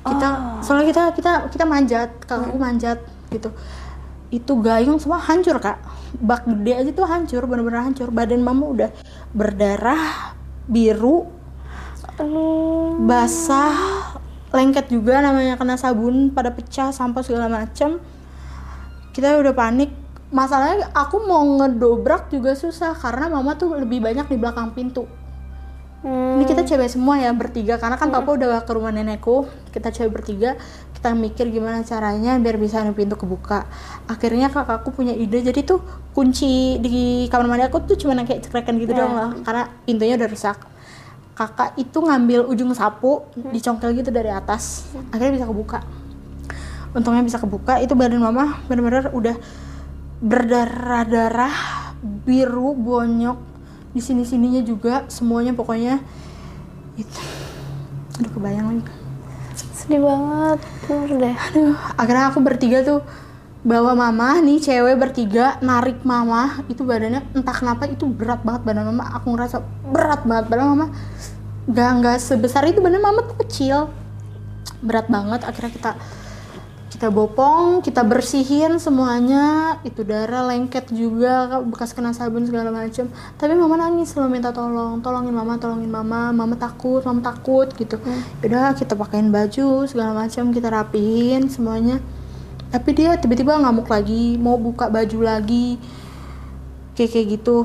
Kita 0.00 0.62
soalnya 0.62 0.86
kita 0.94 1.02
kita 1.18 1.32
kita 1.50 1.64
manjat. 1.66 2.08
Kakakku 2.22 2.56
manjat 2.56 3.02
gitu. 3.34 3.50
Itu 4.30 4.62
gayung 4.62 5.02
semua 5.02 5.18
hancur 5.18 5.58
kak. 5.58 5.82
Bak 6.22 6.46
gede 6.46 6.72
aja 6.78 6.90
tuh 6.94 7.06
hancur 7.10 7.42
bener-bener 7.50 7.82
hancur. 7.82 8.14
Badan 8.14 8.46
mama 8.46 8.64
udah 8.70 8.90
berdarah 9.34 10.38
biru 10.70 11.39
basah 13.06 13.74
lengket 14.50 14.90
juga 14.90 15.22
namanya 15.22 15.54
kena 15.54 15.78
sabun 15.78 16.34
pada 16.34 16.50
pecah 16.50 16.90
sampah 16.90 17.22
segala 17.22 17.46
macam 17.46 18.02
kita 19.14 19.38
udah 19.38 19.54
panik. 19.54 19.90
Masalahnya 20.30 20.86
aku 20.94 21.26
mau 21.26 21.42
ngedobrak 21.42 22.30
juga 22.30 22.54
susah 22.54 22.94
karena 22.94 23.26
mama 23.26 23.58
tuh 23.58 23.74
lebih 23.74 23.98
banyak 23.98 24.30
di 24.30 24.36
belakang 24.38 24.70
pintu. 24.70 25.10
Ini 26.06 26.46
kita 26.46 26.64
cewek 26.64 26.86
semua 26.86 27.18
ya 27.18 27.34
bertiga. 27.34 27.76
Karena 27.76 27.98
kan 27.98 28.14
papa 28.14 28.38
udah 28.38 28.62
ke 28.62 28.72
rumah 28.72 28.94
nenekku 28.94 29.50
kita 29.74 29.90
cewek 29.90 30.22
bertiga 30.22 30.54
kita 30.94 31.16
mikir 31.16 31.50
gimana 31.50 31.82
caranya 31.82 32.38
biar 32.38 32.56
bisa 32.62 32.78
nih 32.86 32.94
pintu 32.94 33.18
kebuka. 33.18 33.66
Akhirnya 34.06 34.54
kakakku 34.54 34.94
punya 34.94 35.12
ide 35.18 35.42
jadi 35.42 35.66
tuh 35.66 35.82
kunci 36.14 36.78
di 36.78 37.26
kamar 37.26 37.50
mandi 37.50 37.66
aku 37.66 37.82
tuh 37.82 37.98
cuma 37.98 38.14
kayak 38.22 38.46
cekrekan 38.46 38.78
gitu 38.78 38.94
doang 38.94 39.14
lah 39.18 39.30
karena 39.42 39.66
pintunya 39.82 40.14
udah 40.14 40.28
rusak 40.30 40.58
kakak 41.40 41.72
itu 41.80 42.04
ngambil 42.04 42.44
ujung 42.52 42.68
sapu 42.76 43.24
dicongkel 43.48 43.96
gitu 43.96 44.12
dari 44.12 44.28
atas. 44.28 44.92
Akhirnya 45.08 45.40
bisa 45.40 45.46
kebuka. 45.48 45.80
Untungnya 46.92 47.24
bisa 47.24 47.40
kebuka. 47.40 47.80
Itu 47.80 47.96
badan 47.96 48.20
mama 48.20 48.60
bener-bener 48.68 49.08
udah 49.08 49.40
berdarah-darah 50.20 51.56
biru 52.04 52.76
bonyok. 52.76 53.40
Di 53.96 54.04
sini 54.04 54.28
sininya 54.28 54.60
juga 54.60 55.08
semuanya 55.08 55.56
pokoknya 55.56 56.04
itu. 57.00 57.22
Aduh 58.20 58.30
kebayang 58.36 58.76
lagi. 58.76 58.84
Sedih 59.72 60.04
banget 60.04 60.60
bener 60.84 61.10
deh. 61.24 61.36
Aduh 61.40 61.76
akhirnya 61.96 62.24
aku 62.28 62.38
bertiga 62.44 62.84
tuh 62.84 63.00
bawa 63.60 63.92
mama 63.92 64.40
nih 64.40 64.58
cewek 64.60 64.96
bertiga 64.96 65.60
narik 65.60 66.00
mama. 66.04 66.64
Itu 66.72 66.84
badannya 66.88 67.36
entah 67.36 67.52
kenapa 67.52 67.84
itu 67.88 68.08
berat 68.08 68.40
banget 68.40 68.64
badan 68.64 68.88
mama. 68.92 69.12
Aku 69.20 69.36
ngerasa 69.36 69.60
berat 69.92 70.24
banget 70.24 70.46
badan 70.48 70.66
mama. 70.76 70.86
Nggak 71.68 71.90
nggak 72.00 72.16
sebesar 72.20 72.64
itu 72.68 72.80
badan 72.80 73.04
mama 73.04 73.20
tuh 73.28 73.36
kecil. 73.44 73.92
Berat 74.80 75.12
banget. 75.12 75.44
Akhirnya 75.44 75.72
kita 75.72 75.92
kita 76.90 77.12
bopong 77.12 77.84
kita 77.84 78.00
bersihin 78.00 78.80
semuanya. 78.80 79.76
Itu 79.84 80.08
darah 80.08 80.48
lengket 80.48 80.88
juga 80.88 81.60
bekas 81.60 81.92
kena 81.92 82.16
sabun 82.16 82.48
segala 82.48 82.72
macam 82.72 83.12
tapi 83.36 83.52
mama 83.52 83.76
nangis 83.76 84.16
selalu 84.16 84.40
minta 84.40 84.56
tolong. 84.56 85.04
Tolongin 85.04 85.36
mama 85.36 85.60
tolongin 85.60 85.92
mama. 85.92 86.32
Mama 86.32 86.56
takut 86.56 87.04
mama 87.04 87.20
takut 87.20 87.68
gitu. 87.76 88.00
Udah 88.40 88.72
kita 88.72 88.96
pakein 88.96 89.28
baju 89.28 89.84
segala 89.84 90.16
macam 90.16 90.48
kita 90.48 90.72
rapihin 90.72 91.52
semuanya 91.52 92.00
tapi 92.70 92.94
dia 92.94 93.18
tiba-tiba 93.18 93.58
ngamuk 93.58 93.90
lagi 93.90 94.38
mau 94.38 94.54
buka 94.54 94.86
baju 94.86 95.18
lagi. 95.26 95.76
Kayak 96.94 97.10
kayak 97.10 97.26
gitu. 97.38 97.56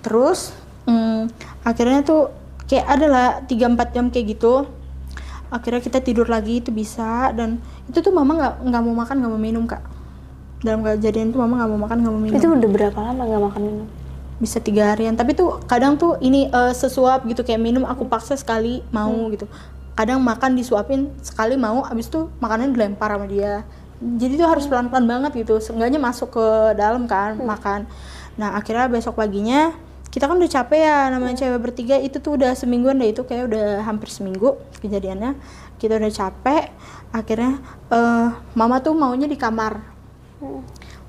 Terus 0.00 0.56
mm, 0.88 1.28
akhirnya 1.68 2.00
tuh 2.00 2.32
kayak 2.64 2.86
adalah 2.88 3.44
3-4 3.44 3.94
jam 3.94 4.06
kayak 4.08 4.26
gitu. 4.36 4.64
Akhirnya 5.52 5.84
kita 5.84 6.00
tidur 6.00 6.24
lagi 6.32 6.64
itu 6.64 6.72
bisa. 6.72 7.28
Dan 7.36 7.60
itu 7.92 8.00
tuh 8.00 8.12
mama 8.12 8.40
nggak 8.40 8.54
nggak 8.72 8.82
mau 8.82 8.94
makan 8.96 9.16
nggak 9.20 9.32
mau 9.36 9.40
minum 9.40 9.64
kak. 9.68 9.84
Dalam 10.64 10.80
kejadian 10.80 11.28
itu 11.28 11.38
mama 11.38 11.60
nggak 11.60 11.70
mau 11.76 11.80
makan 11.84 11.96
nggak 12.00 12.14
mau 12.16 12.22
minum. 12.24 12.36
Itu 12.40 12.48
udah 12.48 12.70
berapa 12.72 12.98
lama 13.04 13.22
nggak 13.28 13.42
makan 13.52 13.60
minum? 13.60 13.86
Bisa 14.40 14.64
tiga 14.64 14.96
harian. 14.96 15.12
Tapi 15.12 15.36
tuh 15.36 15.60
kadang 15.68 16.00
tuh 16.00 16.16
ini 16.24 16.48
eh, 16.48 16.72
sesuap 16.72 17.28
gitu 17.28 17.44
kayak 17.44 17.60
minum 17.60 17.84
aku 17.84 18.08
paksa 18.08 18.32
sekali 18.32 18.80
mau 18.96 19.12
gitu. 19.28 19.44
Kadang 19.92 20.24
makan 20.24 20.56
disuapin 20.56 21.12
sekali 21.20 21.60
mau 21.60 21.84
abis 21.84 22.08
itu 22.08 22.32
makanan 22.40 22.72
dilempar 22.72 23.12
sama 23.12 23.28
dia 23.28 23.66
jadi 23.98 24.38
tuh 24.38 24.48
harus 24.48 24.64
pelan-pelan 24.70 25.06
banget 25.10 25.42
gitu. 25.42 25.58
Seenggaknya 25.58 25.98
masuk 25.98 26.38
ke 26.38 26.46
dalam 26.78 27.10
kan 27.10 27.34
makan. 27.38 27.90
Nah 28.38 28.54
akhirnya 28.54 28.86
besok 28.86 29.18
paginya 29.18 29.74
kita 30.08 30.24
kan 30.24 30.40
udah 30.40 30.50
capek 30.50 30.80
ya 30.86 30.98
namanya 31.10 31.36
cewek 31.42 31.60
bertiga. 31.60 31.98
Itu 31.98 32.22
tuh 32.22 32.38
udah 32.38 32.54
semingguan 32.54 33.02
deh 33.02 33.10
itu 33.10 33.26
kayak 33.26 33.50
udah 33.50 33.66
hampir 33.82 34.08
seminggu 34.08 34.54
kejadiannya. 34.78 35.34
Kita 35.82 35.98
udah 35.98 36.12
capek 36.14 36.62
akhirnya 37.10 37.58
eh 37.90 38.28
mama 38.54 38.78
tuh 38.78 38.94
maunya 38.94 39.26
di 39.26 39.34
kamar 39.34 39.82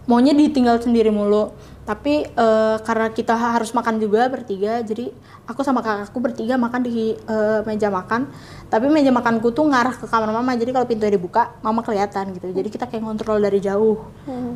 maunya 0.10 0.34
ditinggal 0.34 0.82
sendiri 0.82 1.14
mulu. 1.14 1.54
Tapi 1.86 2.26
eh, 2.26 2.78
karena 2.86 3.10
kita 3.10 3.34
harus 3.34 3.74
makan 3.74 3.98
juga 3.98 4.30
bertiga 4.30 4.86
jadi 4.86 5.10
aku 5.50 5.66
sama 5.66 5.82
kakakku 5.82 6.22
bertiga 6.22 6.54
makan 6.58 6.86
di 6.86 7.14
eh, 7.14 7.60
meja 7.66 7.94
makan. 7.94 8.30
Tapi 8.70 8.90
meja 8.90 9.14
makanku 9.14 9.54
tuh 9.54 9.70
ngarah 9.70 9.98
ke 9.98 10.06
kamar 10.10 10.30
mama 10.34 10.54
jadi 10.58 10.74
kalau 10.74 10.86
pintunya 10.90 11.14
dibuka 11.18 11.54
mama 11.62 11.86
kelihatan 11.86 12.34
gitu. 12.34 12.50
Jadi 12.50 12.70
kita 12.74 12.90
kayak 12.90 13.06
kontrol 13.06 13.38
dari 13.42 13.62
jauh. 13.62 14.06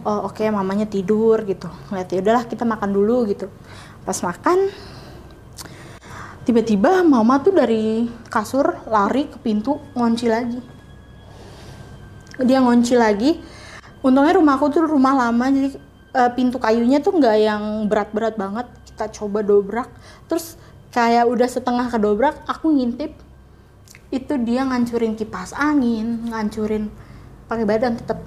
Oh 0.05 0.19
oke 0.29 0.41
mamanya 0.49 0.89
tidur 0.89 1.41
gitu. 1.45 1.69
Ngeliat 1.93 2.09
ya 2.09 2.19
udahlah 2.21 2.43
kita 2.49 2.65
makan 2.65 2.89
dulu 2.89 3.29
gitu. 3.29 3.49
Pas 4.05 4.17
makan 4.21 4.69
tiba-tiba 6.43 7.01
mama 7.07 7.39
tuh 7.39 7.55
dari 7.55 8.05
kasur 8.29 8.83
lari 8.89 9.25
ke 9.25 9.41
pintu 9.41 9.81
ngunci 9.97 10.25
lagi. 10.29 10.61
Dia 12.45 12.61
ngunci 12.61 12.93
lagi 12.93 13.52
untungnya 14.03 14.35
rumahku 14.35 14.67
tuh 14.69 14.83
rumah 14.85 15.15
lama 15.15 15.47
jadi 15.49 15.69
eh, 16.13 16.31
pintu 16.35 16.59
kayunya 16.59 16.99
tuh 16.99 17.15
nggak 17.15 17.37
yang 17.39 17.63
berat-berat 17.87 18.35
banget. 18.35 18.67
Kita 18.93 19.09
coba 19.09 19.41
dobrak 19.41 19.89
terus 20.29 20.59
kayak 20.93 21.25
udah 21.25 21.47
setengah 21.49 21.87
kedobrak 21.89 22.43
aku 22.45 22.69
ngintip. 22.75 23.15
Itu 24.13 24.37
dia 24.37 24.67
ngancurin 24.67 25.17
kipas 25.17 25.57
angin 25.57 26.29
ngancurin 26.29 26.91
pakai 27.49 27.65
badan 27.65 27.97
tetap 27.97 28.21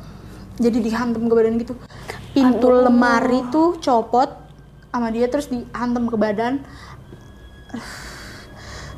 jadi 0.59 0.81
dihantam 0.81 1.29
ke 1.29 1.35
badan 1.37 1.55
gitu. 1.61 1.77
Pintu 2.33 2.69
lemari 2.73 3.45
tuh 3.53 3.79
copot 3.79 4.29
sama 4.91 5.13
dia 5.13 5.29
terus 5.29 5.53
dihantam 5.53 6.09
ke 6.09 6.17
badan. 6.17 6.65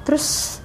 Terus 0.06 0.58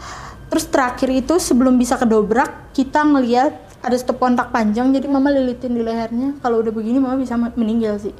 terus 0.47 0.69
terakhir 0.69 1.10
itu 1.10 1.41
sebelum 1.41 1.82
bisa 1.82 1.97
kedobrak 1.97 2.71
kita 2.78 3.02
ngeliat 3.02 3.72
ada 3.84 3.96
stop 4.00 4.17
kontak 4.17 4.50
panjang 4.56 4.96
jadi 4.96 5.12
mama 5.12 5.28
lilitin 5.28 5.76
di 5.76 5.84
lehernya. 5.84 6.39
Kalau 6.39 6.63
udah 6.63 6.72
begini 6.72 7.04
mama 7.04 7.19
bisa 7.19 7.36
meninggal 7.36 8.00
sih. 8.00 8.15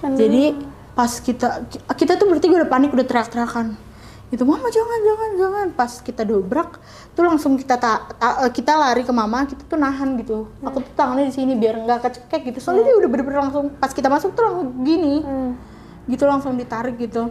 Jadi 0.00 0.56
pas 0.96 1.12
kita 1.20 1.68
kita 1.94 2.16
tuh 2.16 2.26
bertiga 2.26 2.64
udah 2.64 2.70
panik 2.70 2.90
udah 2.96 3.04
teriak-teriakan. 3.04 3.76
Itu 4.28 4.44
mama 4.48 4.68
jangan 4.72 4.98
jangan 5.04 5.30
jangan. 5.36 5.66
Pas 5.76 5.92
kita 6.00 6.22
dobrak 6.24 6.80
tuh 7.12 7.24
langsung 7.28 7.60
kita 7.60 7.76
ta- 7.76 8.08
ta- 8.16 8.48
eh, 8.48 8.52
kita 8.52 8.72
lari 8.76 9.04
ke 9.04 9.12
mama 9.12 9.44
kita 9.44 9.68
tuh 9.68 9.76
nahan 9.76 10.16
gitu. 10.20 10.48
Aku 10.64 10.80
tuh 10.80 10.92
tangannya 10.96 11.28
di 11.28 11.34
sini 11.36 11.52
biar 11.52 11.84
nggak 11.84 11.98
kecekek 12.08 12.52
gitu. 12.52 12.58
Soalnya 12.64 12.88
dia 12.88 12.96
udah 12.96 13.08
bener-bener 13.12 13.40
langsung 13.44 13.72
pas 13.76 13.92
kita 13.92 14.08
masuk 14.08 14.32
tuh 14.32 14.44
langsung 14.44 14.68
gini. 14.88 15.20
Gitu 16.08 16.24
langsung 16.24 16.56
ditarik 16.56 16.96
gitu. 16.96 17.28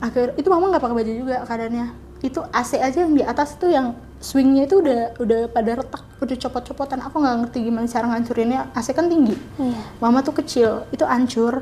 Akhir 0.00 0.32
itu 0.40 0.48
mama 0.48 0.72
nggak 0.72 0.82
pakai 0.82 0.96
baju 0.96 1.12
juga 1.12 1.36
keadaannya 1.44 1.86
itu 2.24 2.40
AC 2.48 2.80
aja 2.80 3.04
yang 3.04 3.12
di 3.12 3.20
atas 3.20 3.60
tuh 3.60 3.68
yang 3.68 3.92
swingnya 4.16 4.64
itu 4.64 4.80
udah 4.80 5.20
udah 5.20 5.40
pada 5.52 5.84
retak 5.84 6.02
udah 6.24 6.36
copot-copotan. 6.40 7.04
Aku 7.04 7.20
nggak 7.20 7.36
ngerti 7.44 7.68
gimana 7.68 7.84
cara 7.84 8.08
ngancurinnya. 8.08 8.72
AC 8.72 8.96
kan 8.96 9.12
tinggi. 9.12 9.36
Mama 10.00 10.24
tuh 10.24 10.40
kecil. 10.40 10.88
Itu 10.88 11.04
hancur 11.04 11.60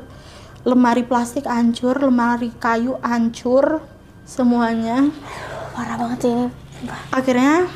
lemari 0.63 1.03
plastik 1.03 1.43
hancur 1.43 1.99
lemari 1.99 2.55
kayu 2.55 2.95
hancur 3.03 3.83
semuanya. 4.23 5.11
Parah 5.75 5.99
banget 5.99 6.19
sih 6.23 6.31
ini 6.31 6.47
akhirnya 7.11 7.67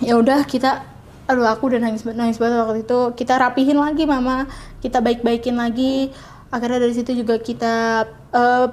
ya 0.00 0.16
udah 0.20 0.44
kita 0.44 0.84
aduh 1.28 1.46
aku 1.48 1.72
udah 1.72 1.80
nangis 1.80 2.02
banget 2.02 2.18
nangis 2.18 2.38
banget 2.40 2.56
waktu 2.64 2.82
itu. 2.82 3.00
Kita 3.14 3.36
rapihin 3.36 3.76
lagi 3.76 4.08
mama. 4.08 4.48
Kita 4.80 5.04
baik-baikin 5.04 5.60
lagi. 5.60 6.08
Akhirnya 6.50 6.82
dari 6.82 6.94
situ 6.96 7.14
juga 7.14 7.38
kita 7.38 8.08
eh, 8.32 8.66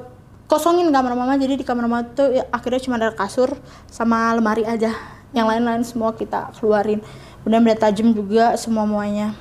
kosongin 0.47 0.88
kamar 0.95 1.13
mama 1.13 1.36
jadi 1.36 1.60
di 1.60 1.67
kamar 1.67 1.86
mama 1.91 2.07
tuh 2.07 2.31
ya, 2.31 2.47
akhirnya 2.55 2.79
cuma 2.79 2.95
ada 2.95 3.12
kasur 3.12 3.51
sama 3.91 4.31
lemari 4.33 4.63
aja. 4.63 4.95
Yang 5.36 5.45
lain-lain 5.53 5.83
semua 5.83 6.15
kita 6.15 6.55
keluarin. 6.55 7.03
Benda-benda 7.43 7.75
tajam 7.75 8.15
juga 8.15 8.55
semua 8.55 8.88
muanya. 8.88 9.36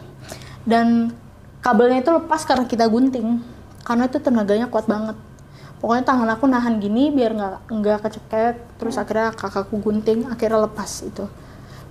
Dan 0.67 1.15
kabelnya 1.63 2.03
itu 2.03 2.11
lepas 2.11 2.43
karena 2.43 2.67
kita 2.67 2.91
gunting. 2.91 3.39
Karena 3.87 4.11
itu 4.11 4.19
tenaganya 4.19 4.67
kuat 4.67 4.91
banget. 4.91 5.15
Pokoknya 5.79 6.03
tangan 6.03 6.29
aku 6.35 6.51
nahan 6.51 6.83
gini 6.83 7.15
biar 7.15 7.37
nggak 7.37 7.71
nggak 7.71 7.99
kecekek 8.03 8.81
terus 8.81 8.97
akhirnya 8.99 9.31
kakakku 9.31 9.79
gunting 9.79 10.27
akhirnya 10.27 10.67
lepas 10.67 11.07
itu. 11.07 11.31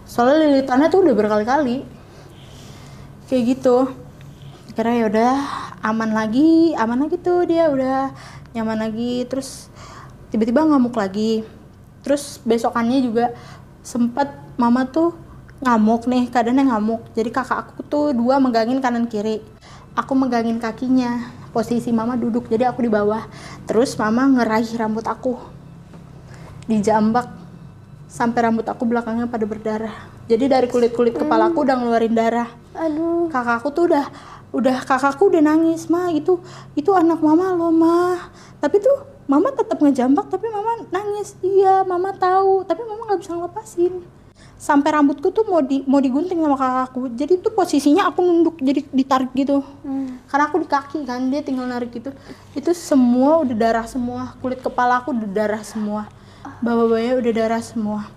Soalnya 0.03 0.43
lilitannya 0.43 0.91
tuh 0.91 1.07
udah 1.07 1.15
berkali-kali. 1.15 1.87
Kayak 3.31 3.43
gitu. 3.55 3.87
Akhirnya 4.75 4.95
ya 4.99 5.05
udah 5.07 5.33
aman 5.87 6.11
lagi. 6.11 6.75
Aman 6.75 7.07
lagi 7.07 7.15
tuh 7.15 7.47
dia 7.47 7.71
udah 7.71 8.11
nyaman 8.55 8.79
lagi 8.79 9.27
terus 9.27 9.67
tiba-tiba 10.31 10.63
ngamuk 10.63 10.95
lagi. 10.95 11.43
Terus 12.01 12.39
besokannya 12.47 13.03
juga 13.03 13.25
sempat 13.83 14.31
mama 14.55 14.87
tuh 14.87 15.11
ngamuk 15.59 16.07
nih 16.07 16.31
keadaannya 16.31 16.71
ngamuk. 16.71 17.01
Jadi 17.11 17.29
kakak 17.29 17.69
aku 17.69 17.83
tuh 17.83 18.05
dua 18.15 18.39
megangin 18.39 18.79
kanan 18.79 19.05
kiri 19.11 19.43
aku 19.95 20.13
megangin 20.13 20.59
kakinya. 20.59 21.31
Posisi 21.55 21.87
mama 21.95 22.19
duduk 22.19 22.51
jadi 22.51 22.67
aku 22.67 22.83
di 22.83 22.91
bawah. 22.91 23.23
Terus 23.63 23.95
mama 23.95 24.27
ngeraih 24.27 24.67
rambut 24.75 25.07
aku 25.07 25.39
dijambak 26.67 27.31
sampai 28.11 28.51
rambut 28.51 28.67
aku 28.67 28.83
belakangnya 28.83 29.31
pada 29.31 29.47
berdarah. 29.47 29.95
Jadi 30.27 30.51
dari 30.51 30.67
kulit 30.67 30.91
kulit 30.91 31.15
kepala 31.15 31.47
aku 31.47 31.63
udah 31.63 31.75
ngeluarin 31.79 32.11
darah. 32.11 32.49
Aduh. 32.75 33.31
kakakku 33.31 33.71
tuh 33.71 33.87
udah 33.87 34.05
udah 34.55 34.87
kakakku 34.87 35.27
udah 35.27 35.43
nangis 35.43 35.91
mah 35.91 36.07
itu 36.15 36.39
itu 36.79 36.89
anak 36.95 37.19
mama 37.19 37.51
loh 37.51 37.75
mah 37.75 38.31
tapi 38.63 38.79
tuh 38.79 39.15
mama 39.25 39.49
tetap 39.51 39.81
ngejambak 39.81 40.29
tapi 40.29 40.49
mama 40.49 40.85
nangis. 40.93 41.37
Iya 41.41 41.81
mama 41.85 42.13
tahu 42.13 42.65
tapi 42.65 42.85
mama 42.85 43.09
nggak 43.09 43.19
bisa 43.21 43.31
ngelepasin. 43.33 43.93
Sampai 44.55 44.95
rambutku 44.95 45.29
tuh 45.35 45.43
mau 45.45 45.59
di 45.59 45.83
mau 45.83 45.99
digunting 45.99 46.39
sama 46.39 46.57
kakakku. 46.57 47.11
Jadi 47.13 47.33
tuh 47.41 47.51
posisinya 47.51 48.07
aku 48.09 48.19
nunduk 48.23 48.55
jadi 48.61 48.81
ditarik 48.85 49.33
gitu. 49.35 49.61
Karena 50.29 50.43
aku 50.49 50.61
di 50.63 50.67
kaki 50.69 50.99
kan 51.03 51.27
dia 51.29 51.41
tinggal 51.43 51.67
narik 51.67 51.91
gitu. 51.91 52.13
Itu 52.55 52.71
semua 52.71 53.43
udah 53.43 53.55
darah 53.57 53.87
semua 53.89 54.37
kulit 54.39 54.61
kepala 54.61 55.03
aku 55.03 55.11
udah 55.11 55.29
darah 55.29 55.63
semua. 55.65 56.07
Bawah-bawahnya 56.61 57.19
udah 57.19 57.33
darah 57.33 57.61
semua. 57.61 58.07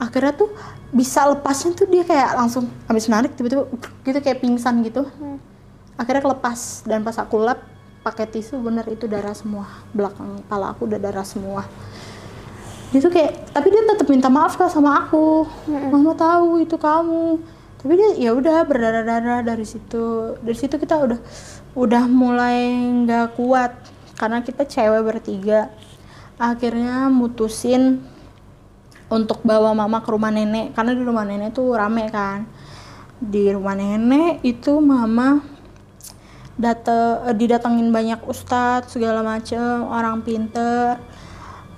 Akhirnya 0.00 0.32
tuh 0.32 0.50
bisa 0.90 1.22
lepasnya 1.28 1.76
tuh 1.76 1.86
dia 1.86 2.02
kayak 2.02 2.34
langsung 2.34 2.66
habis 2.90 3.06
narik 3.06 3.36
tiba-tiba 3.38 3.68
gitu 4.02 4.18
kayak 4.18 4.42
pingsan 4.42 4.82
gitu 4.82 5.06
akhirnya 6.00 6.24
kelepas. 6.24 6.88
Dan 6.88 7.04
pas 7.04 7.20
aku 7.20 7.36
lap 7.36 7.60
pakai 8.00 8.24
tisu 8.24 8.64
bener 8.64 8.88
itu 8.88 9.04
darah 9.04 9.36
semua. 9.36 9.68
Belakang 9.92 10.40
kepala 10.40 10.72
aku 10.72 10.88
udah 10.88 10.96
darah 10.96 11.26
semua. 11.28 11.68
Dia 12.90 12.98
tuh 13.04 13.12
kayak 13.12 13.52
tapi 13.52 13.70
dia 13.70 13.84
tetap 13.84 14.08
minta 14.08 14.32
maaf 14.32 14.56
kak 14.56 14.72
sama 14.72 15.04
aku. 15.04 15.44
Mama 15.68 16.16
tahu 16.16 16.64
itu 16.64 16.80
kamu. 16.80 17.38
Tapi 17.80 17.92
dia 17.96 18.10
ya 18.16 18.30
udah 18.32 18.64
berdarah 18.64 19.04
darah 19.04 19.40
dari 19.44 19.68
situ. 19.68 20.36
Dari 20.40 20.56
situ 20.56 20.80
kita 20.80 20.96
udah 20.96 21.20
udah 21.76 22.04
mulai 22.08 22.80
nggak 23.04 23.36
kuat. 23.36 23.76
Karena 24.16 24.40
kita 24.40 24.64
cewek 24.64 25.04
bertiga. 25.04 25.70
Akhirnya 26.40 27.12
mutusin 27.12 28.00
untuk 29.12 29.44
bawa 29.44 29.76
mama 29.76 30.02
ke 30.02 30.08
rumah 30.10 30.32
nenek. 30.32 30.72
Karena 30.72 30.96
di 30.96 31.04
rumah 31.04 31.24
nenek 31.28 31.54
tuh 31.54 31.76
rame 31.76 32.10
kan. 32.10 32.48
Di 33.20 33.52
rumah 33.52 33.76
nenek 33.76 34.40
itu 34.42 34.80
mama 34.80 35.59
data 36.60 37.24
eh, 37.24 37.34
didatengin 37.34 37.88
banyak 37.88 38.20
ustadz 38.28 38.92
segala 38.92 39.24
macem 39.24 39.88
orang 39.88 40.20
pinter. 40.20 41.00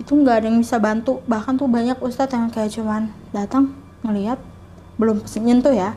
Itu 0.02 0.18
nggak 0.18 0.42
ada 0.42 0.46
yang 0.50 0.58
bisa 0.58 0.82
bantu. 0.82 1.22
Bahkan 1.30 1.56
tuh 1.56 1.70
banyak 1.70 1.96
ustadz 2.02 2.34
yang 2.34 2.50
kayak 2.50 2.74
cuman 2.74 3.14
datang 3.30 3.70
ngelihat 4.02 4.42
belum 4.98 5.22
nyentuh 5.22 5.72
ya. 5.72 5.94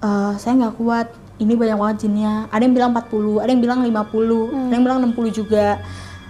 Eh, 0.00 0.32
saya 0.38 0.54
nggak 0.54 0.74
kuat 0.78 1.10
ini 1.42 1.58
banyak 1.58 1.76
banget 1.76 1.96
jinnya. 2.06 2.46
Ada 2.54 2.62
yang 2.62 2.74
bilang 2.78 2.90
40 2.94 3.42
ada 3.42 3.50
yang 3.50 3.60
bilang 3.60 3.80
50 3.82 4.54
ada 4.70 4.72
yang 4.72 4.84
bilang 4.86 4.98
60 5.02 5.34
juga. 5.34 5.82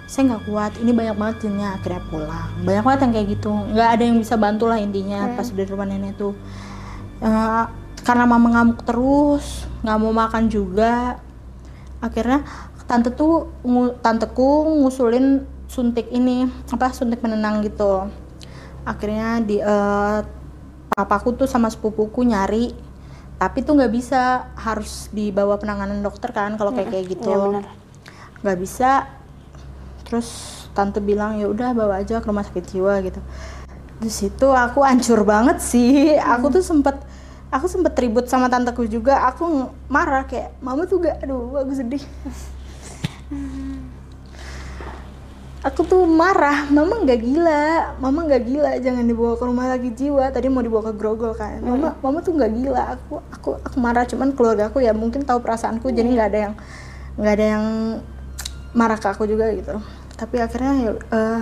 Saya 0.06 0.32
nggak 0.32 0.42
kuat 0.48 0.72
ini 0.80 0.90
banyak 0.96 1.16
banget 1.20 1.36
jinnya. 1.44 1.76
Akhirnya 1.76 2.02
pulang. 2.08 2.48
Banyak 2.64 2.82
banget 2.82 3.00
yang 3.04 3.12
kayak 3.12 3.28
gitu. 3.36 3.52
Nggak 3.52 3.88
ada 3.92 4.02
yang 4.02 4.16
bisa 4.16 4.34
bantu 4.40 4.64
lah 4.64 4.78
intinya 4.80 5.28
pas 5.36 5.46
udah 5.52 5.64
di 5.66 5.70
rumah 5.70 5.86
nenek 5.86 6.16
tuh. 6.16 6.32
Eh, 7.20 7.64
karena 8.06 8.22
mama 8.22 8.48
ngamuk 8.54 8.86
terus 8.86 9.66
nggak 9.82 9.98
mau 9.98 10.14
makan 10.14 10.46
juga 10.46 11.18
akhirnya 12.06 12.46
tante 12.86 13.10
tuh 13.10 13.50
ngu- 13.66 13.98
tanteku 13.98 14.78
ngusulin 14.86 15.42
suntik 15.66 16.06
ini 16.14 16.46
apa 16.70 16.94
suntik 16.94 17.18
penenang 17.18 17.66
gitu. 17.66 18.06
Akhirnya 18.86 19.42
di 19.42 19.58
eh, 19.58 20.18
papaku 20.94 21.34
tuh 21.34 21.50
sama 21.50 21.66
sepupuku 21.66 22.22
nyari 22.22 22.72
tapi 23.36 23.60
tuh 23.60 23.76
nggak 23.76 23.92
bisa 23.92 24.48
harus 24.56 25.12
dibawa 25.12 25.60
penanganan 25.60 26.00
dokter 26.00 26.32
kan 26.32 26.56
kalau 26.56 26.72
kayak 26.72 26.94
kayak 26.94 27.06
gitu. 27.10 27.28
Iya 27.28 27.66
nggak 28.46 28.58
bisa 28.62 29.10
terus 30.06 30.62
tante 30.70 31.02
bilang 31.02 31.40
ya 31.40 31.50
udah 31.50 31.74
bawa 31.74 31.98
aja 31.98 32.22
ke 32.22 32.26
rumah 32.30 32.46
sakit 32.46 32.64
jiwa 32.70 33.02
gitu. 33.02 33.18
Di 33.98 34.12
situ 34.12 34.46
aku 34.52 34.86
hancur 34.86 35.26
banget 35.26 35.58
sih. 35.58 36.14
Aku 36.16 36.48
tuh 36.52 36.62
sempet 36.62 36.94
aku 37.56 37.66
sempet 37.72 37.96
ribut 37.96 38.28
sama 38.28 38.52
tanteku 38.52 38.84
juga 38.84 39.24
aku 39.24 39.72
marah 39.88 40.28
kayak 40.28 40.52
mama 40.60 40.84
tuh 40.84 41.00
gak 41.00 41.24
aduh 41.24 41.56
aku 41.56 41.72
sedih. 41.72 42.04
Aku 45.66 45.82
tuh 45.82 46.06
marah 46.06 46.70
mama 46.70 47.02
nggak 47.02 47.20
gila 47.26 47.98
mama 47.98 48.22
nggak 48.22 48.42
gila 48.46 48.70
jangan 48.78 49.02
dibawa 49.02 49.34
ke 49.34 49.42
rumah 49.42 49.66
sakit 49.74 49.94
jiwa 49.98 50.30
tadi 50.30 50.46
mau 50.46 50.62
dibawa 50.62 50.92
ke 50.92 50.94
grogol 50.94 51.34
kan. 51.34 51.58
Mama 51.58 51.98
mama 51.98 52.22
tuh 52.22 52.38
nggak 52.38 52.52
gila 52.54 52.82
aku 52.94 53.18
aku 53.34 53.50
aku 53.58 53.76
marah 53.82 54.06
cuman 54.06 54.30
keluarga 54.38 54.70
aku 54.70 54.78
ya 54.78 54.94
mungkin 54.94 55.26
tahu 55.26 55.42
perasaanku 55.42 55.90
jadi 55.90 56.06
nggak 56.06 56.28
ada 56.30 56.38
yang 56.38 56.54
nggak 57.18 57.34
ada 57.34 57.46
yang 57.58 57.64
marah 58.78 58.94
ke 58.94 59.10
aku 59.10 59.26
juga 59.26 59.50
gitu. 59.58 59.74
Tapi 60.14 60.38
akhirnya 60.38 60.72
ya 60.86 60.90
eh, 60.94 61.40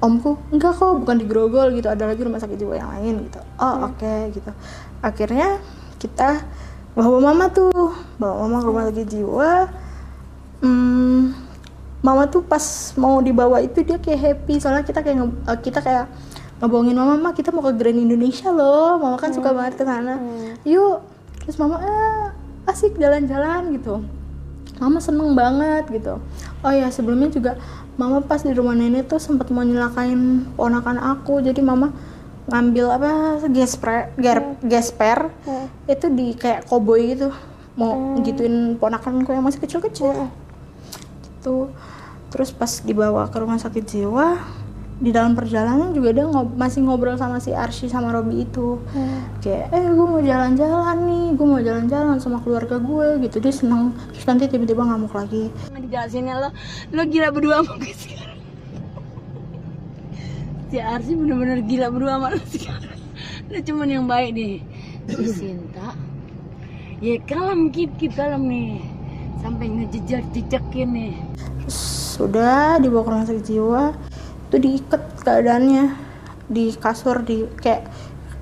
omku 0.00 0.40
enggak 0.48 0.80
kok 0.80 1.04
bukan 1.04 1.16
di 1.20 1.28
grogol 1.28 1.68
gitu 1.76 1.92
ada 1.92 2.08
lagi 2.08 2.24
rumah 2.24 2.40
sakit 2.40 2.56
jiwa 2.56 2.80
yang 2.80 2.88
lain 2.96 3.28
gitu. 3.28 3.44
Oh 3.60 3.92
oke 3.92 4.32
gitu 4.32 4.52
akhirnya 5.04 5.60
kita 6.00 6.40
bawa 6.96 7.20
mama 7.20 7.52
tuh 7.52 7.92
bawa 8.16 8.48
mama 8.48 8.56
ke 8.64 8.66
rumah 8.72 8.84
sakit 8.88 9.06
jiwa. 9.06 9.52
Hmm, 10.64 11.36
mama 12.00 12.24
tuh 12.32 12.40
pas 12.40 12.64
mau 12.96 13.20
dibawa 13.20 13.60
itu 13.60 13.84
dia 13.84 14.00
kayak 14.00 14.20
happy 14.20 14.56
soalnya 14.56 14.84
kita 14.86 15.04
kayak 15.04 15.20
nge- 15.20 15.42
eh, 15.44 15.58
kita 15.60 15.78
kayak 15.84 16.08
ngebohongin 16.62 16.96
mama 16.96 17.20
mama 17.20 17.36
kita 17.36 17.52
mau 17.52 17.60
ke 17.60 17.76
Grand 17.76 18.00
Indonesia 18.00 18.48
loh. 18.48 18.96
Mama 18.96 19.20
kan 19.20 19.34
suka 19.36 19.52
banget 19.52 19.76
ke 19.76 19.84
sana. 19.84 20.16
Yuk. 20.64 21.04
Terus 21.44 21.60
mama 21.60 21.76
eh 21.84 22.24
asik 22.64 22.96
jalan-jalan 22.96 23.76
gitu. 23.76 24.00
Mama 24.80 24.98
seneng 25.04 25.36
banget 25.36 25.84
gitu. 25.92 26.16
Oh 26.64 26.72
ya 26.72 26.88
sebelumnya 26.88 27.28
juga 27.28 27.60
mama 28.00 28.24
pas 28.24 28.40
di 28.42 28.50
rumah 28.56 28.74
nenek 28.74 29.06
tuh 29.06 29.20
sempat 29.20 29.52
mau 29.52 29.60
nyelakain 29.60 30.48
ponakan 30.56 30.96
aku. 30.96 31.44
Jadi 31.44 31.60
mama 31.60 31.92
ngambil 32.44 32.86
apa 32.92 33.10
gesper 33.48 34.12
ger- 34.16 34.60
gesper 34.60 35.32
itu 35.86 36.06
di 36.08 36.32
kayak 36.34 36.68
koboi 36.68 37.16
gitu. 37.16 37.32
Mau 37.74 38.20
gituin 38.20 38.76
ponakanku 38.76 39.30
yang 39.30 39.42
masih 39.42 39.58
kecil-kecil. 39.58 40.28
Gitu. 41.24 41.72
Terus 42.30 42.50
pas 42.50 42.70
dibawa 42.80 43.26
ke 43.26 43.36
rumah 43.38 43.56
sakit 43.56 43.84
jiwa 43.84 44.38
di 44.94 45.10
dalam 45.10 45.34
perjalanan 45.34 45.90
juga 45.90 46.14
dia 46.14 46.22
ngob- 46.22 46.54
masih 46.54 46.86
ngobrol 46.86 47.18
sama 47.18 47.42
si 47.42 47.50
Arsy 47.50 47.90
sama 47.90 48.14
Robi 48.14 48.46
itu. 48.46 48.78
Kayak 49.40 49.74
eh 49.74 49.86
gue 49.90 50.06
mau 50.06 50.22
jalan-jalan 50.22 50.96
nih 51.02 51.24
gue 51.34 51.46
mau 51.46 51.58
jalan-jalan 51.58 52.16
sama 52.18 52.38
keluarga 52.38 52.78
gue 52.78 53.24
gitu. 53.26 53.42
Dia 53.42 53.50
seneng. 53.50 53.90
Terus 54.14 54.24
nanti 54.24 54.44
tiba-tiba 54.46 54.86
ngamuk 54.86 55.10
lagi. 55.10 55.50
Dijelasinnya 55.74 56.38
lo 56.38 56.48
lo 56.92 57.02
gila 57.04 57.34
berdua 57.34 57.62
gue 57.62 57.90
sekarang 57.90 58.33
si 60.74 60.82
Arsi 60.82 61.14
bener-bener 61.14 61.62
gila 61.62 61.86
berdua 61.86 62.18
sama 62.18 62.34
sekarang 62.50 62.98
lo 63.46 63.58
cuman 63.62 63.86
yang 63.86 64.10
baik 64.10 64.34
nih 64.34 64.58
si 65.06 65.24
Sinta. 65.30 65.94
Ya 66.98 67.14
kalem 67.22 67.70
kip 67.70 67.94
kip 67.94 68.18
kalem 68.18 68.42
nih. 68.50 68.82
Sampai 69.38 69.70
ngejejak 69.70 70.26
jejakin 70.34 70.88
nih 70.90 71.14
sudah 71.70 72.82
dibawa 72.82 73.06
ke 73.06 73.10
rumah 73.14 73.26
sakit 73.30 73.44
jiwa. 73.46 73.84
Itu 74.50 74.56
diikat 74.58 75.02
keadaannya. 75.22 75.94
Di 76.50 76.74
kasur 76.74 77.22
di 77.22 77.46
kayak 77.62 77.86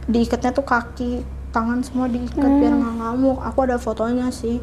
diikatnya 0.09 0.57
tuh 0.57 0.65
kaki 0.65 1.21
tangan 1.53 1.85
semua 1.85 2.09
diikat 2.09 2.49
biar 2.49 2.73
nggak 2.73 2.95
ngamuk. 2.97 3.45
Aku 3.45 3.69
ada 3.69 3.77
fotonya 3.77 4.33
sih. 4.33 4.57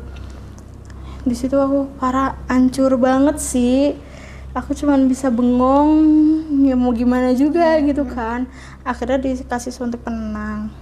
Di 1.21 1.35
situ 1.37 1.53
aku 1.53 1.85
parah 2.01 2.33
hancur 2.49 2.97
banget 2.97 3.37
sih 3.37 3.93
aku 4.53 4.73
cuman 4.73 5.05
bisa 5.05 5.29
bengong 5.29 5.91
ya 6.65 6.73
mau 6.73 6.89
gimana 6.93 7.33
juga 7.37 7.77
gitu 7.81 8.03
kan. 8.05 8.49
Akhirnya 8.81 9.21
dikasih 9.21 9.73
suntik 9.73 10.01
penenang 10.01 10.73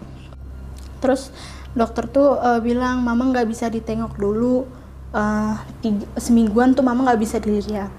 terus 0.98 1.30
dokter 1.78 2.10
tuh 2.10 2.42
eh, 2.42 2.60
bilang 2.62 3.06
mama 3.06 3.30
nggak 3.30 3.48
bisa 3.48 3.70
ditengok 3.70 4.18
dulu. 4.18 4.66
Eh, 5.14 5.56
tiga- 5.82 6.10
semingguan 6.18 6.74
tuh 6.74 6.84
mama 6.84 7.06
nggak 7.08 7.22
bisa 7.22 7.38
dilihat. 7.38 7.92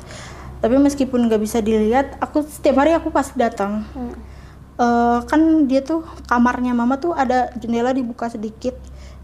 Tapi 0.58 0.74
meskipun 0.74 1.30
nggak 1.30 1.42
bisa 1.42 1.62
dilihat 1.62 2.18
aku 2.18 2.42
setiap 2.42 2.82
hari 2.82 2.92
aku 2.96 3.14
pasti 3.14 3.38
datang. 3.38 3.86
Eh, 4.78 5.18
kan 5.26 5.66
dia 5.70 5.82
tuh 5.82 6.02
kamarnya 6.26 6.74
mama 6.74 6.98
tuh 6.98 7.14
ada 7.14 7.50
jendela 7.58 7.94
dibuka 7.94 8.26
sedikit 8.26 8.74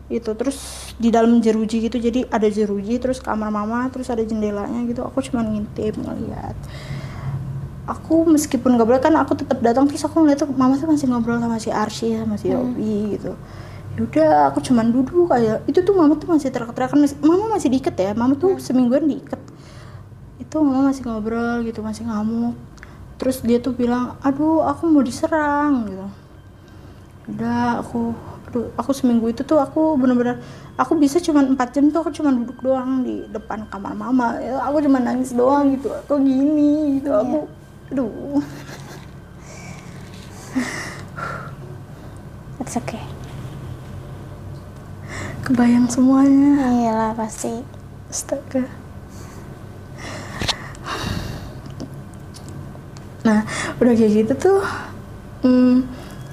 gitu. 0.07 0.35
Terus 0.39 0.84
di 0.95 1.11
dalam 1.11 1.43
jeruji 1.43 1.91
gitu 1.91 1.99
jadi 1.99 2.31
ada 2.31 2.47
jeruji 2.47 3.03
terus 3.03 3.19
kamar 3.19 3.51
mama 3.51 3.91
terus 3.91 4.07
ada 4.11 4.23
jendelanya 4.23 4.87
gitu. 4.87 5.03
Aku 5.03 5.19
cuma 5.27 5.43
ngintip 5.43 5.99
ngeliat. 5.99 6.55
Aku 7.85 8.25
meskipun 8.25 8.81
gak 8.81 8.89
boleh 8.89 9.03
kan 9.03 9.13
aku 9.21 9.37
tetap 9.37 9.61
datang 9.61 9.85
terus 9.85 10.01
aku 10.07 10.25
ngeliat 10.25 10.41
tuh 10.41 10.49
mama 10.55 10.79
tuh 10.81 10.89
masih 10.89 11.11
ngobrol 11.11 11.37
sama 11.37 11.61
si 11.61 11.69
Arsy 11.69 12.17
sama 12.17 12.41
si 12.41 12.49
Yobi 12.49 13.19
gitu. 13.19 13.37
Yaudah 13.95 14.51
aku 14.51 14.59
cuman 14.65 14.91
duduk 14.91 15.31
kayak 15.31 15.63
itu 15.71 15.85
tuh 15.85 15.95
mama 15.95 16.19
tuh 16.19 16.27
masih 16.27 16.51
teriak-teriakan 16.51 17.07
mama 17.23 17.59
masih 17.59 17.69
diikat 17.69 17.95
ya. 17.99 18.11
Mama 18.17 18.39
tuh 18.39 18.57
semingguan 18.63 19.07
diikat. 19.11 19.39
Itu 20.41 20.63
mama 20.63 20.91
masih 20.91 21.05
ngobrol 21.07 21.67
gitu 21.67 21.83
masih 21.83 22.07
ngamuk. 22.07 22.57
Terus 23.21 23.43
dia 23.43 23.63
tuh 23.63 23.75
bilang 23.75 24.19
aduh 24.23 24.65
aku 24.65 24.89
mau 24.89 25.03
diserang 25.03 25.87
gitu. 25.91 26.07
Udah 27.35 27.85
aku 27.85 28.17
aku 28.79 28.91
seminggu 28.95 29.31
itu 29.31 29.43
tuh 29.43 29.59
aku 29.59 29.99
bener-bener 29.99 30.39
aku 30.79 30.95
bisa 30.99 31.19
cuma 31.19 31.43
empat 31.43 31.75
jam 31.75 31.91
tuh 31.91 32.07
aku 32.07 32.11
cuma 32.15 32.31
duduk 32.31 32.59
doang 32.63 33.03
di 33.03 33.27
depan 33.31 33.67
kamar 33.71 33.95
mama. 33.95 34.39
Ya, 34.39 34.59
aku 34.63 34.83
cuma 34.87 34.99
nangis 35.03 35.35
doang 35.35 35.75
gitu. 35.75 35.91
Aku 35.91 36.23
gini 36.23 37.01
gitu. 37.01 37.11
Aku 37.11 37.39
aduh. 37.91 38.43
It's 42.63 42.79
okay. 42.79 43.03
kebayang 45.45 45.85
semuanya. 45.93 46.73
Iyalah 46.73 47.13
pasti. 47.13 47.61
astaga. 48.09 48.65
Nah 53.25 53.41
udah 53.81 53.93
kayak 53.97 54.13
gitu 54.25 54.33
tuh 54.37 54.61
hmm, 55.45 55.85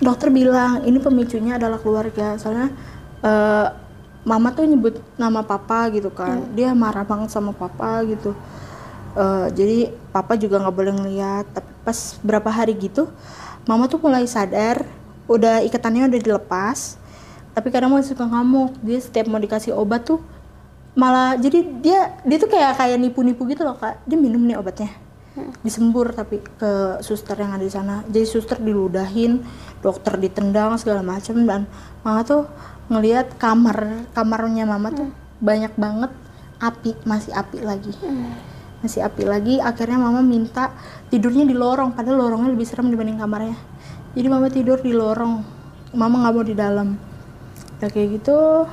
dokter 0.01 0.33
bilang 0.33 0.83
ini 0.83 0.97
pemicunya 0.97 1.55
adalah 1.55 1.77
keluarga. 1.77 2.35
Soalnya 2.41 2.73
eh, 3.21 3.67
mama 4.25 4.51
tuh 4.51 4.65
nyebut 4.65 4.99
nama 5.15 5.45
papa 5.45 5.87
gitu 5.93 6.09
kan. 6.11 6.41
Dia 6.57 6.73
marah 6.73 7.05
banget 7.05 7.29
sama 7.31 7.53
papa 7.53 8.01
gitu. 8.09 8.35
Eh, 9.15 9.47
jadi 9.53 9.79
papa 10.09 10.35
juga 10.35 10.59
nggak 10.59 10.75
boleh 10.75 10.93
ngeliat. 10.97 11.45
Tapi 11.53 11.71
pas 11.85 11.97
berapa 12.21 12.49
hari 12.49 12.73
gitu 12.77 13.07
mama 13.69 13.85
tuh 13.85 14.01
mulai 14.01 14.25
sadar 14.25 14.81
udah 15.29 15.61
ikatannya 15.61 16.09
udah 16.09 16.21
dilepas 16.21 16.97
tapi 17.51 17.67
kadang 17.67 17.91
masih 17.91 18.15
suka 18.15 18.23
ngamuk. 18.23 18.79
Dia 18.79 18.99
setiap 19.03 19.27
mau 19.27 19.35
dikasih 19.35 19.75
obat 19.75 20.07
tuh 20.07 20.23
malah 20.95 21.39
jadi 21.39 21.63
dia 21.83 22.15
dia 22.27 22.37
tuh 22.39 22.51
kayak 22.51 22.79
kayak 22.79 22.97
nipu-nipu 22.99 23.43
gitu 23.47 23.63
loh 23.67 23.75
kak. 23.75 23.99
Dia 24.07 24.17
minum 24.17 24.39
nih 24.39 24.55
obatnya 24.55 24.91
disembur 25.63 26.11
tapi 26.11 26.43
ke 26.43 26.99
suster 26.99 27.39
yang 27.39 27.55
ada 27.55 27.63
di 27.63 27.71
sana. 27.71 28.03
Jadi 28.07 28.25
suster 28.27 28.59
diludahin 28.59 29.39
dokter 29.79 30.19
ditendang 30.19 30.75
segala 30.75 31.01
macam 31.01 31.35
dan 31.47 31.61
mama 32.03 32.21
tuh 32.27 32.43
ngelihat 32.91 33.39
kamar 33.39 34.07
kamarnya 34.11 34.67
mama 34.67 34.91
tuh 34.91 35.07
banyak 35.39 35.71
banget 35.79 36.11
api 36.59 36.99
masih 37.07 37.31
api 37.31 37.63
lagi. 37.63 37.93
Masih 38.81 39.05
api 39.05 39.23
lagi 39.23 39.55
akhirnya 39.61 40.01
mama 40.01 40.19
minta 40.19 40.73
tidurnya 41.07 41.47
di 41.47 41.55
lorong 41.55 41.95
padahal 41.95 42.27
lorongnya 42.27 42.51
lebih 42.51 42.67
serem 42.67 42.91
dibanding 42.91 43.21
kamarnya. 43.21 43.55
Jadi 44.11 44.27
mama 44.27 44.51
tidur 44.51 44.83
di 44.83 44.91
lorong 44.91 45.39
mama 45.95 46.27
nggak 46.27 46.33
mau 46.35 46.43
di 46.43 46.55
dalam. 46.57 46.99
Ya 47.79 47.87
kayak 47.87 48.21
gitu 48.21 48.67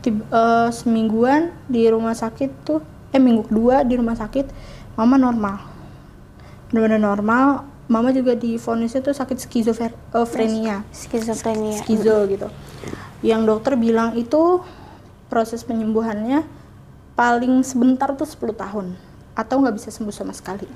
tib- 0.00 0.24
eh, 0.24 0.68
semingguan 0.72 1.52
di 1.68 1.84
rumah 1.86 2.16
sakit 2.16 2.50
tuh 2.64 2.80
eh 3.12 3.20
minggu 3.20 3.48
kedua 3.48 3.84
di 3.84 3.96
rumah 3.96 4.16
sakit 4.16 4.46
mama 4.98 5.16
normal 5.16 5.77
benar-benar 6.70 7.00
normal. 7.00 7.46
Mama 7.88 8.12
juga 8.12 8.36
divonisnya 8.36 9.00
tuh 9.00 9.16
sakit 9.16 9.48
skizofrenia 9.48 10.84
Skizofrenia. 10.92 11.80
skizo 11.80 12.28
gitu. 12.28 12.48
Yang 13.24 13.40
dokter 13.48 13.80
bilang 13.80 14.12
itu 14.12 14.60
proses 15.32 15.64
penyembuhannya 15.64 16.44
paling 17.16 17.64
sebentar 17.64 18.12
tuh 18.12 18.28
10 18.28 18.52
tahun 18.52 18.86
atau 19.32 19.54
nggak 19.64 19.80
bisa 19.80 19.88
sembuh 19.88 20.12
sama 20.12 20.36
sekali. 20.36 20.68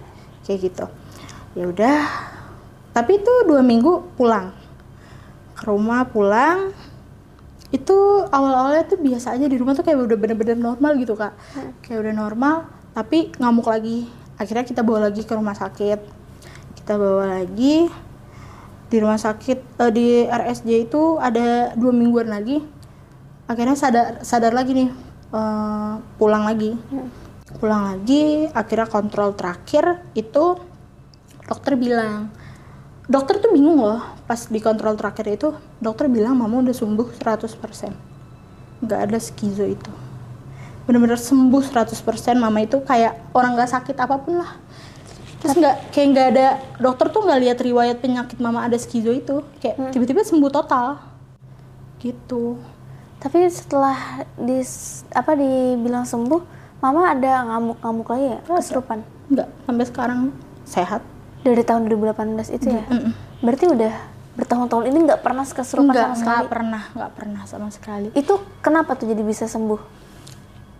Kayak 0.49 0.59
gitu. 0.73 0.87
Ya 1.53 1.69
udah 1.69 2.01
tapi 2.97 3.21
itu 3.21 3.33
dua 3.45 3.61
minggu 3.61 4.17
pulang. 4.17 4.57
Ke 5.53 5.69
rumah 5.69 6.09
pulang 6.09 6.73
itu 7.73 7.97
awal-awalnya 8.33 8.89
tuh 8.89 9.01
biasa 9.01 9.37
aja 9.37 9.49
di 9.49 9.57
rumah 9.61 9.77
tuh 9.77 9.85
kayak 9.85 10.01
udah 10.01 10.17
bener-bener 10.17 10.57
normal 10.57 10.97
gitu 10.97 11.13
kak. 11.13 11.37
Kayak 11.85 12.09
udah 12.09 12.15
normal 12.17 12.55
tapi 12.97 13.37
ngamuk 13.37 13.69
lagi 13.69 14.09
akhirnya 14.43 14.67
kita 14.67 14.83
bawa 14.83 15.09
lagi 15.09 15.23
ke 15.23 15.33
rumah 15.33 15.55
sakit. 15.55 16.01
Kita 16.83 16.99
bawa 16.99 17.39
lagi. 17.39 17.87
Di 18.91 18.97
rumah 19.01 19.17
sakit 19.17 19.59
eh, 19.79 19.93
di 19.95 20.07
RSJ 20.27 20.91
itu 20.91 21.17
ada 21.23 21.73
dua 21.79 21.95
mingguan 21.95 22.29
lagi. 22.29 22.61
Akhirnya 23.47 23.79
sadar 23.79 24.27
sadar 24.27 24.51
lagi 24.51 24.75
nih 24.75 24.91
eh, 25.33 25.95
pulang 26.19 26.45
lagi. 26.45 26.75
Pulang 27.63 27.95
lagi 27.95 28.51
akhirnya 28.51 28.91
kontrol 28.91 29.39
terakhir 29.39 30.03
itu 30.19 30.59
dokter 31.47 31.79
bilang. 31.79 32.29
Dokter 33.07 33.39
tuh 33.39 33.55
bingung 33.55 33.79
loh 33.79 34.03
pas 34.33 34.49
di 34.49 34.61
kontrol 34.65 34.97
terakhir 34.97 35.29
itu 35.29 35.53
dokter 35.77 36.09
bilang 36.09 36.39
mama 36.41 36.65
udah 36.65 36.73
sembuh 36.73 37.21
100% 37.21 38.81
nggak 38.81 39.01
ada 39.05 39.19
skizo 39.21 39.69
itu 39.69 39.93
bener-bener 40.83 41.17
sembuh 41.17 41.63
100% 41.63 41.95
mama 42.35 42.59
itu 42.61 42.83
kayak 42.83 43.33
orang 43.33 43.55
nggak 43.55 43.71
sakit 43.71 43.97
apa 43.97 44.17
pun 44.19 44.43
lah 44.43 44.53
terus 45.39 45.59
nggak 45.59 45.77
kayak 45.91 46.07
nggak 46.15 46.27
ada 46.35 46.47
dokter 46.79 47.07
tuh 47.11 47.23
nggak 47.27 47.41
lihat 47.43 47.59
riwayat 47.59 47.97
penyakit 47.99 48.39
mama 48.39 48.63
ada 48.63 48.79
skizo 48.79 49.11
itu 49.11 49.43
kayak 49.59 49.91
tiba-tiba 49.91 50.23
sembuh 50.23 50.51
total 50.51 50.99
gitu 51.99 52.59
Tapi 53.19 53.47
setelah 53.47 54.27
di 54.35 54.59
apa 55.15 55.39
dibilang 55.39 56.03
sembuh, 56.03 56.43
mama 56.83 57.15
ada 57.15 57.47
ngamuk-ngamuk 57.47 58.11
lagi 58.11 58.27
ya? 58.35 58.39
Kesurupan. 58.43 58.99
nggak 59.31 59.49
sampai 59.63 59.85
sekarang 59.87 60.21
sehat 60.67 61.07
Dari 61.47 61.63
tahun 61.63 61.87
2018 61.87 62.51
itu 62.51 62.67
ya? 62.67 62.83
Berarti 63.39 63.71
udah 63.71 63.95
bertahun-tahun 64.35 64.85
ini 64.91 64.99
nggak 65.07 65.23
pernah 65.23 65.47
kesurupan 65.47 65.95
nggak 65.95 66.03
sama 66.03 66.19
sekali. 66.19 66.35
nggak 66.35 66.51
pernah 66.51 66.83
nggak 66.99 67.13
pernah 67.15 67.43
sama 67.47 67.69
sekali 67.71 68.09
Itu 68.11 68.43
kenapa 68.59 68.99
tuh 68.99 69.07
jadi 69.07 69.23
bisa 69.23 69.47
sembuh? 69.47 70.02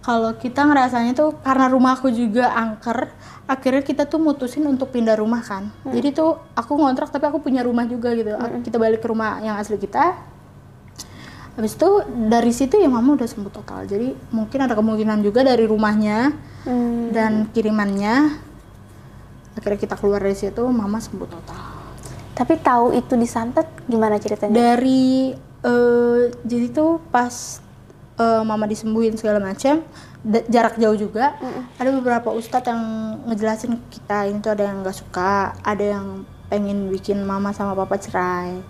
Kalau 0.03 0.35
kita 0.35 0.67
ngerasanya 0.67 1.15
tuh 1.15 1.39
karena 1.41 1.71
rumahku 1.71 2.11
juga 2.11 2.51
angker 2.51 3.07
akhirnya 3.47 3.83
kita 3.83 4.03
tuh 4.07 4.19
mutusin 4.19 4.67
untuk 4.67 4.91
pindah 4.91 5.15
rumah 5.15 5.43
kan. 5.43 5.71
Jadi 5.87 6.11
tuh 6.11 6.39
aku 6.55 6.75
ngontrak 6.75 7.11
tapi 7.11 7.27
aku 7.27 7.39
punya 7.39 7.63
rumah 7.63 7.87
juga 7.87 8.11
gitu. 8.13 8.35
Kita 8.63 8.77
balik 8.79 8.99
ke 8.99 9.07
rumah 9.07 9.39
yang 9.39 9.55
asli 9.57 9.79
kita. 9.79 10.19
Habis 11.53 11.77
itu 11.77 11.91
dari 12.33 12.49
situ 12.49 12.81
ya 12.81 12.89
mama 12.89 13.13
udah 13.13 13.29
sembuh 13.29 13.53
total. 13.53 13.85
Jadi 13.85 14.11
mungkin 14.33 14.59
ada 14.59 14.73
kemungkinan 14.73 15.21
juga 15.21 15.45
dari 15.45 15.69
rumahnya 15.69 16.33
Hmm. 16.63 17.11
dan 17.11 17.51
kirimannya. 17.51 18.39
Akhirnya 19.53 19.79
kita 19.79 19.95
keluar 19.99 20.23
dari 20.23 20.33
situ 20.33 20.63
mama 20.65 20.97
sembuh 20.97 21.29
total. 21.29 21.63
Tapi 22.33 22.55
tahu 22.57 22.97
itu 22.97 23.13
disantet 23.19 23.69
gimana 23.85 24.17
ceritanya? 24.17 24.55
dari 24.55 25.35
eh, 25.61 26.21
jadi 26.43 26.67
tuh 26.73 26.99
pas 27.13 27.61
eh, 28.15 28.43
mama 28.43 28.65
disembuhin 28.65 29.15
segala 29.15 29.39
macam 29.39 29.81
jarak 30.47 30.77
jauh 30.77 30.95
juga 30.95 31.35
ada 31.77 31.91
beberapa 31.91 32.31
ustadz 32.31 32.71
yang 32.71 32.83
ngejelasin 33.27 33.75
kita 33.91 34.31
ini 34.31 34.39
tuh 34.39 34.55
ada 34.55 34.71
yang 34.71 34.81
nggak 34.81 34.95
suka 34.95 35.51
ada 35.61 35.99
yang 35.99 36.23
pengen 36.47 36.89
bikin 36.89 37.23
mama 37.23 37.51
sama 37.51 37.75
papa 37.75 37.99
cerai 37.99 38.63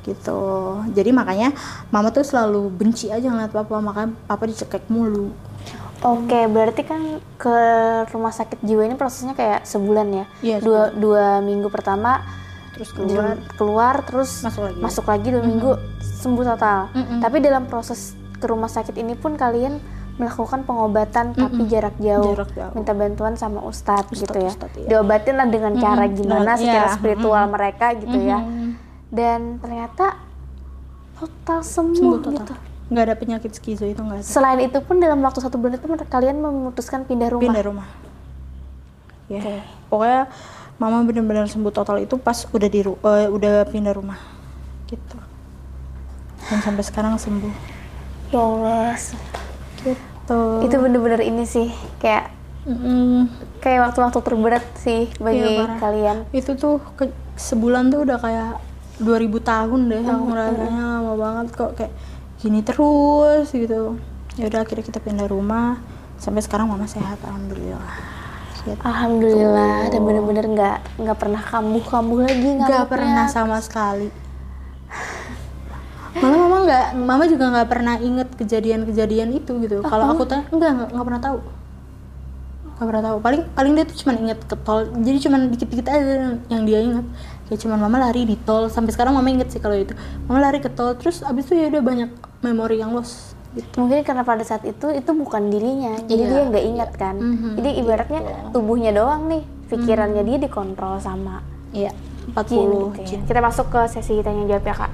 gitu 0.00 0.40
jadi 0.88 1.10
makanya 1.10 1.50
mama 1.88 2.08
tuh 2.08 2.22
selalu 2.22 2.70
benci 2.70 3.08
aja 3.08 3.26
ngeliat 3.26 3.50
papa 3.50 3.80
makanya 3.80 4.14
papa 4.24 4.46
dicekek 4.46 4.86
mulu 4.86 5.34
Oke, 6.00 6.48
berarti 6.48 6.80
kan 6.80 7.20
ke 7.36 7.56
rumah 8.08 8.32
sakit 8.32 8.64
jiwa 8.64 8.88
ini 8.88 8.96
prosesnya 8.96 9.36
kayak 9.36 9.68
sebulan 9.68 10.08
ya? 10.08 10.24
Iya, 10.40 10.56
dua, 10.58 10.82
dua 10.96 11.44
minggu 11.44 11.68
pertama 11.68 12.24
terus 12.72 12.88
keluar 12.96 13.36
keluar 13.60 13.94
terus 14.00 14.40
Masuk 14.40 14.64
lagi. 14.64 14.78
masuk 14.80 15.04
lagi 15.04 15.28
dua 15.28 15.44
minggu 15.44 15.70
sembuh 16.00 16.44
total. 16.46 16.88
Mm-mm. 16.96 17.20
Tapi 17.20 17.36
dalam 17.44 17.68
proses 17.68 18.16
ke 18.40 18.46
rumah 18.46 18.66
sakit 18.66 18.96
ini 18.96 19.12
pun 19.12 19.36
kalian 19.36 19.76
melakukan 20.16 20.64
pengobatan 20.64 21.32
tapi 21.32 21.64
jarak 21.66 21.96
jauh, 21.96 22.32
Jarak 22.34 22.50
jauh. 22.52 22.72
minta 22.74 22.92
bantuan 22.92 23.34
sama 23.34 23.60
ustadz, 23.62 24.08
Ustadz, 24.08 24.20
gitu 24.22 24.38
ya. 24.38 24.50
ustadz, 24.50 24.76
iya. 24.76 24.88
Diobatin 24.90 25.34
lah 25.34 25.46
dengan 25.46 25.72
cara 25.76 26.04
Mm-mm. 26.04 26.16
gimana 26.18 26.44
Nah, 26.46 26.56
secara 26.56 26.88
spiritual 26.92 27.44
mereka 27.46 27.86
gitu 27.94 28.16
ya. 28.16 28.36
Mhm. 28.36 28.68
Dan 29.08 29.40
ternyata 29.58 30.20
total 31.14 31.60
sembuh, 31.60 31.96
sembuh 31.96 32.18
total 32.22 32.36
gitu. 32.36 32.54
nggak 32.90 33.04
ada 33.06 33.14
penyakit 33.14 33.50
skizo 33.54 33.84
itu 33.84 33.96
nggak 33.96 34.18
ada 34.18 34.26
Selain 34.26 34.58
itu 34.58 34.78
pun 34.80 34.98
dalam 34.98 35.20
waktu 35.20 35.38
satu 35.38 35.56
bulan 35.56 35.76
itu 35.76 35.86
kalian 36.04 36.36
memutuskan 36.36 37.04
pindah 37.04 37.28
rumah. 37.30 37.44
pindah 37.44 37.64
rumah 37.64 37.88
ya 39.30 39.62
pokoknya 39.86 40.26
mama 40.74 41.06
benar-benar 41.06 41.46
sembuh 41.46 41.70
total 41.70 42.02
itu 42.02 42.18
pas 42.18 42.34
udah 42.50 42.66
di 42.66 42.82
eh, 42.82 43.28
udah 43.30 43.62
pindah 43.64 43.94
rumah 43.94 44.18
gitu 44.84 45.16
dan 46.50 46.58
sampai 46.58 46.82
sekarang 46.82 47.14
sembuh 47.14 47.79
Ya 48.30 48.38
Allah, 48.38 48.94
gitu 49.82 50.38
itu 50.62 50.76
bener-bener 50.76 51.20
ini 51.20 51.42
sih 51.42 51.66
kayak 51.98 52.30
Mm-mm. 52.62 53.26
kayak 53.58 53.90
waktu-waktu 53.90 54.18
terberat 54.20 54.62
sih 54.76 55.10
bagi 55.16 55.42
Iya, 55.42 55.66
parah. 55.66 55.78
kalian. 55.80 56.16
itu 56.30 56.54
tuh 56.54 56.78
ke- 56.94 57.10
sebulan 57.34 57.90
tuh 57.90 58.04
udah 58.04 58.18
kayak 58.18 58.50
2000 58.98 59.40
tahun 59.40 59.80
deh 59.88 60.02
aku 60.04 60.24
ngerasanya 60.28 60.70
lama 60.94 61.12
banget 61.16 61.46
kok 61.50 61.72
kayak 61.74 61.92
gini 62.36 62.60
terus 62.60 63.48
gitu 63.48 63.96
ya 64.36 64.44
udah 64.46 64.60
akhirnya 64.60 64.84
kita 64.84 65.00
pindah 65.00 65.26
rumah 65.26 65.80
sampai 66.14 66.40
sekarang 66.40 66.68
mama 66.68 66.86
sehat 66.86 67.18
alhamdulillah 67.22 67.82
Gitu. 68.60 68.76
Alhamdulillah 68.76 69.88
dan 69.88 70.00
bener-bener 70.04 70.44
nggak 70.46 70.76
nggak 71.00 71.16
pernah 71.16 71.40
kambuh-kambuh 71.40 72.20
lagi 72.22 72.60
nggak 72.60 72.86
pernah 72.86 73.24
sama 73.24 73.56
sekali 73.56 74.12
malah 76.18 76.38
mama 76.40 76.56
nggak 76.66 76.84
mama 76.98 77.24
juga 77.24 77.44
nggak 77.48 77.68
pernah 77.68 77.94
inget 77.98 78.28
kejadian-kejadian 78.34 79.28
itu 79.30 79.52
gitu. 79.60 79.78
Kalau 79.80 80.10
aku 80.10 80.26
tanya 80.26 80.44
enggak 80.50 80.70
nggak 80.90 81.06
pernah 81.06 81.22
tahu. 81.22 81.38
Nggak 82.76 82.86
pernah 82.88 83.04
tahu. 83.04 83.16
Paling 83.20 83.42
paling 83.52 83.72
dia 83.74 83.84
tuh 83.84 83.96
cuma 84.00 84.12
inget 84.16 84.38
ke 84.42 84.56
tol 84.56 84.88
jadi 84.90 85.18
cuma 85.20 85.36
dikit-dikit 85.46 85.86
aja 85.86 86.14
yang 86.48 86.62
dia 86.64 86.80
inget 86.80 87.06
kayak 87.46 87.60
cuma 87.60 87.74
mama 87.74 87.98
lari 87.98 88.22
di 88.24 88.38
tol 88.38 88.70
sampai 88.70 88.90
sekarang 88.90 89.12
mama 89.12 89.28
inget 89.28 89.50
sih 89.50 89.60
kalau 89.60 89.76
itu. 89.76 89.94
Mama 90.26 90.40
lari 90.40 90.58
ke 90.58 90.68
tol 90.68 90.96
terus 90.96 91.22
abis 91.22 91.46
itu 91.46 91.54
ya 91.54 91.68
udah 91.68 91.82
banyak 91.82 92.10
memori 92.40 92.80
yang 92.80 92.90
lost 92.90 93.36
gitu. 93.52 93.82
Mungkin 93.82 94.02
karena 94.02 94.22
pada 94.22 94.42
saat 94.42 94.62
itu 94.62 94.86
itu 94.90 95.10
bukan 95.10 95.50
dirinya, 95.50 95.98
jadi 96.06 96.22
Iya, 96.22 96.30
dia 96.30 96.42
nggak 96.46 96.64
ingat 96.70 96.90
kan. 96.94 97.14
Mhm, 97.18 97.58
Jadi 97.58 97.70
ibaratnya 97.82 98.20
tubuhnya 98.54 98.90
doang 98.94 99.26
nih, 99.26 99.42
pikirannya 99.66 100.22
dia 100.22 100.38
dikontrol 100.38 100.98
sama 100.98 101.42
iya 101.70 101.90
jin 101.90 102.30
40 102.30 102.94
gitu 102.94 103.00
ya. 103.02 103.06
jin. 103.10 103.20
Kita 103.26 103.40
masuk 103.42 103.66
ke 103.68 103.80
sesi 103.90 104.22
tanya 104.22 104.46
jawab 104.46 104.62
ya 104.62 104.74
kak, 104.78 104.90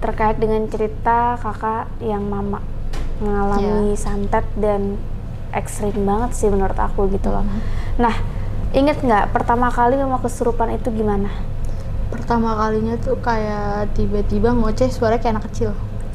terkait 0.00 0.36
dengan 0.36 0.64
cerita 0.66 1.36
kakak 1.36 1.88
yang 2.00 2.24
mama 2.24 2.60
mengalami 3.18 3.92
Iya. 3.92 4.00
santet 4.00 4.46
dan 4.56 4.96
ekstrim 5.50 5.92
banget 6.00 6.30
sih 6.32 6.48
menurut 6.48 6.74
aku 6.74 7.08
gitu 7.08 7.28
loh. 7.28 7.42
Mhm. 7.42 7.60
Nah, 7.98 8.14
inget 8.70 8.96
nggak 8.98 9.28
pertama 9.30 9.68
kali 9.68 9.94
mama 9.94 10.18
kesurupan 10.18 10.72
itu 10.72 10.88
gimana? 10.90 11.28
pertama 12.10 12.58
kalinya 12.58 12.98
tuh 12.98 13.14
kayak 13.16 13.94
tiba-tiba 13.94 14.50
ngoceh 14.50 14.88
suara 14.88 15.14
kayak 15.14 15.30
anak 15.32 15.46
kecil 15.46 15.70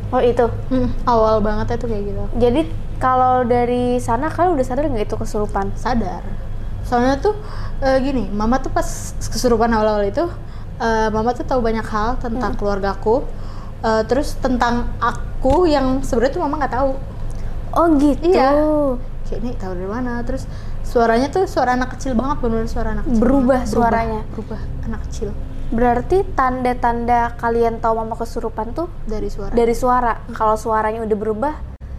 Oh 0.10 0.20
itu. 0.20 0.44
Hmm, 0.68 0.92
awal 1.06 1.40
banget 1.40 1.80
itu 1.80 1.88
kayak 1.88 2.04
gitu 2.06 2.24
Jadi 2.38 2.62
kalau 2.98 3.44
dari 3.44 3.96
sana 3.98 4.28
kalian 4.28 4.56
udah 4.56 4.66
sadar 4.66 4.84
nggak 4.86 5.06
itu 5.06 5.16
kesurupan? 5.16 5.72
sadar 5.74 6.20
soalnya 6.84 7.16
tuh 7.18 7.32
eh, 7.80 7.96
gini 7.98 8.28
mama 8.28 8.60
tuh 8.60 8.70
pas 8.70 8.84
kesurupan 9.18 9.72
awal-awal 9.72 10.04
itu 10.04 10.28
eh, 10.78 11.08
mama 11.10 11.32
tuh 11.32 11.42
tahu 11.44 11.64
banyak 11.64 11.82
hal 11.84 12.20
tentang 12.20 12.54
keluargaku 12.54 13.24
Eh, 13.78 14.04
terus 14.06 14.34
tentang 14.36 14.92
aku 14.98 15.66
yang 15.66 16.00
sebenarnya 16.02 16.34
tuh 16.34 16.42
mama 16.42 16.56
nggak 16.58 16.74
tahu 16.74 16.92
Oh 17.72 17.88
gitu. 17.96 18.24
Iya. 18.26 18.50
kayak 19.22 19.40
ini 19.42 19.52
tahu 19.54 19.74
dari 19.74 19.90
mana 19.90 20.22
terus 20.22 20.46
suaranya 20.82 21.28
tuh 21.28 21.44
suara 21.44 21.74
anak 21.74 21.94
kecil 21.94 22.14
banget 22.14 22.40
benar 22.40 22.66
suara 22.66 22.94
anak 22.94 23.04
kecil 23.04 23.20
Berubah 23.20 23.60
banget. 23.60 23.68
suaranya? 23.68 24.22
berubah 24.30 24.62
anak 24.84 25.02
kecil 25.06 25.30
Berarti 25.68 26.22
tanda-tanda 26.32 27.34
kalian 27.36 27.78
tahu 27.80 27.94
mama 27.96 28.14
kesurupan 28.14 28.70
tuh 28.72 28.86
dari 29.04 29.28
suara 29.28 29.50
dari 29.50 29.74
suara. 29.74 30.14
Kalau 30.30 30.54
suaranya 30.56 31.02
udah 31.02 31.18
berubah, 31.20 31.54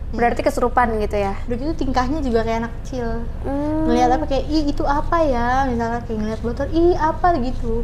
berarti 0.09 0.41
kesurupan 0.41 0.97
gitu 0.97 1.18
ya. 1.18 1.35
udah 1.45 1.57
gitu 1.57 1.72
tingkahnya 1.77 2.18
juga 2.20 2.41
kayak 2.41 2.59
anak 2.62 2.72
kecil 2.81 3.27
Hmm. 3.43 3.85
ngelihat 3.85 4.11
apa 4.12 4.24
kayak 4.24 4.45
ih 4.47 4.64
itu 4.66 4.83
apa 4.83 5.18
ya 5.20 5.47
misalnya 5.66 5.99
kayak 6.01 6.14
ngeliat 6.16 6.41
botol 6.41 6.66
ih 6.68 6.95
apa 6.95 7.27
gitu 7.39 7.83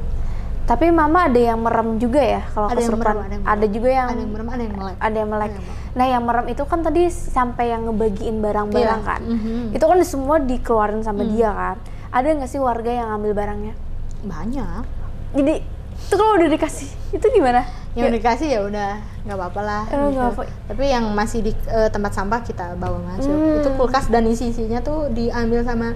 Tapi 0.62 0.88
mama 0.88 1.26
ada 1.26 1.36
yang 1.36 1.58
merem 1.58 1.98
juga 1.98 2.18
ya 2.18 2.42
kalau 2.46 2.66
Ada 2.66 2.74
yang 2.74 2.80
kesurupan. 2.86 3.14
merem, 3.14 3.18
ada 3.18 3.34
yang 3.34 3.42
merem. 3.44 3.68
juga 3.68 3.88
yang 3.90 4.06
ada 4.06 4.16
yang 4.16 4.30
merem 4.30 4.48
ada 4.48 4.62
yang 4.62 4.74
melek 4.74 4.96
ada 4.96 5.16
yang 5.16 5.28
melek. 5.28 5.50
Ada 5.50 5.58
yang 5.58 5.64
melek. 5.66 5.92
Nah, 5.92 6.06
yang 6.08 6.22
merem 6.22 6.46
itu 6.48 6.62
kan 6.64 6.78
tadi 6.80 7.02
sampai 7.08 7.64
yang 7.68 7.82
ngebagiin 7.84 8.36
barang-barang 8.38 9.00
Iya. 9.00 9.08
kan. 9.08 9.20
Mhm. 9.22 9.64
Itu 9.72 9.84
kan 9.84 9.98
semua 10.02 10.36
dikeluarin 10.38 11.00
sama 11.00 11.22
dia 11.24 11.50
kan. 11.50 11.76
Ada 12.10 12.26
nggak 12.34 12.48
sih 12.48 12.58
warga 12.58 12.90
yang 12.90 13.08
ngambil 13.10 13.32
barangnya? 13.34 13.74
banyak 14.22 14.86
Jadi 15.32 15.54
itu 15.98 16.14
kalau 16.14 16.34
udah 16.36 16.46
dikasih 16.48 16.86
itu 17.10 17.26
gimana? 17.28 17.66
yang 17.92 18.08
dikasih 18.08 18.48
ya 18.48 18.60
udah 18.62 18.90
nggak 19.20 19.34
apa-apa 19.34 19.60
lah 19.60 19.82
Oh, 19.90 20.08
gitu. 20.08 20.22
apa. 20.22 20.42
tapi 20.64 20.84
yang 20.86 21.10
masih 21.10 21.42
di 21.42 21.52
eh, 21.66 21.88
tempat 21.88 22.12
sampah 22.12 22.40
kita 22.40 22.72
bawa 22.74 22.96
masuk 23.04 23.28
Hmm. 23.28 23.58
itu 23.58 23.68
kulkas 23.74 24.08
dan 24.08 24.24
isi 24.24 24.48
isinya 24.48 24.78
tuh 24.78 25.10
diambil 25.10 25.60
sama 25.60 25.92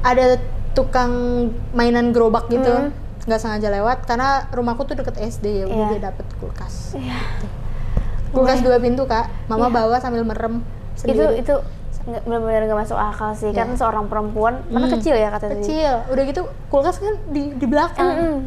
ada 0.00 0.38
tukang 0.72 1.12
mainan 1.72 2.08
gerobak 2.08 2.46
gitu 2.48 2.70
Hmm. 2.70 2.88
Nggak 3.20 3.36
sengaja 3.36 3.68
lewat 3.70 4.04
karena 4.04 4.28
rumahku 4.48 4.82
tuh 4.82 4.94
deket 4.94 5.16
SD 5.18 5.46
ya 5.54 5.64
udah 5.66 5.76
Iya. 5.76 5.88
dia 5.90 6.02
dapet 6.06 6.26
kulkas 6.36 6.94
Iya. 6.94 7.18
kulkas 8.30 8.60
dua 8.60 8.78
pintu 8.78 9.04
kak 9.04 9.28
mama 9.46 9.68
bawa 9.68 9.98
sambil 9.98 10.22
merem 10.22 10.62
Itu 10.96 11.10
sendiri. 11.10 11.38
itu 11.38 11.54
nggak- 12.02 12.24
benar-benar 12.24 12.62
nggak 12.64 12.80
masuk 12.80 12.96
akal 12.96 13.30
sih. 13.32 13.50
Kan 13.50 13.74
seorang 13.74 14.06
perempuan, 14.06 14.64
mana 14.66 14.86
Hmm. 14.86 14.94
kecil 14.94 15.12
ya 15.14 15.28
kata 15.28 15.46
tadi. 15.48 15.60
kecil 15.60 15.94
udah 16.06 16.22
gitu 16.24 16.40
kulkas 16.66 16.96
kan 16.96 17.14
di 17.28 17.52
di 17.52 17.66
belakang 17.66 18.08
Mm-mm. 18.08 18.38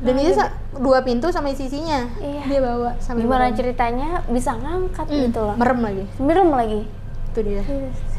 dan 0.00 0.14
ini 0.16 0.32
sa- 0.32 0.48
dua 0.72 1.02
pintu 1.02 1.28
sama 1.28 1.48
isi 1.48 1.66
isinya 1.66 2.08
Iya. 2.16 2.42
dia 2.46 2.60
bawa 2.62 2.96
sambil 2.98 3.26
Gimana 3.26 3.44
merem. 3.46 3.54
ceritanya 3.54 4.08
bisa 4.26 4.54
ngangkat 4.54 5.06
Hmm, 5.06 5.18
gitu 5.22 5.40
loh. 5.42 5.54
merem 5.54 5.80
lagi 5.82 6.04
Merem 6.16 6.48
lagi. 6.50 6.80
itu 7.28 7.40
dia 7.42 7.62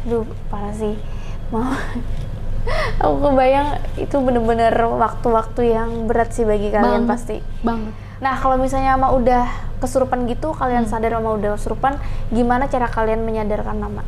Aduh, 0.03 0.23
parah 0.47 0.71
sih. 0.71 0.93
Mau 1.49 1.63
aku 2.95 3.15
kebayang 3.21 3.67
itu 3.95 4.15
bener-bener 4.17 4.71
waktu-waktu 4.73 5.61
yang 5.69 5.89
berat 6.05 6.31
sih 6.31 6.43
bagi 6.43 6.69
kalian 6.69 7.03
Banget. 7.03 7.09
pasti. 7.09 7.37
banget 7.61 7.93
Nah, 8.15 8.39
kalau 8.39 8.55
misalnya 8.55 8.95
Mama 8.95 9.11
udah 9.11 9.43
kesurupan 9.77 10.23
gitu, 10.25 10.49
Hmm. 10.49 10.57
kalian 10.57 10.85
sadar 10.85 11.11
Mama 11.13 11.35
udah 11.35 11.53
kesurupan, 11.53 11.99
gimana 12.29 12.65
cara 12.65 12.87
kalian 12.87 13.19
menyadarkan 13.21 13.75
Mama? 13.75 14.03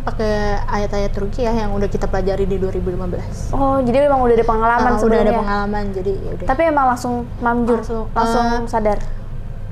pakai 0.00 0.62
ayat-ayat 0.64 1.10
rukiah 1.12 1.50
yang 1.52 1.74
udah 1.74 1.84
kita 1.84 2.06
pelajari 2.06 2.46
di 2.46 2.56
2015 2.56 3.50
Oh, 3.50 3.82
jadi 3.82 4.06
memang 4.06 4.22
udah 4.22 4.32
ada 4.32 4.46
pengalaman 4.46 4.86
Ah, 4.86 4.94
udah 4.94 5.00
sebelumnya. 5.02 5.26
ada 5.26 5.34
pengalaman 5.36 5.84
jadi 5.90 6.12
ya 6.14 6.30
udah 6.32 6.46
Tapi 6.46 6.62
emang 6.64 6.86
langsung 6.86 7.14
manjur, 7.36 7.78
Langsung, 7.82 8.06
langsung, 8.14 8.46
eh, 8.46 8.60
sadar. 8.64 8.98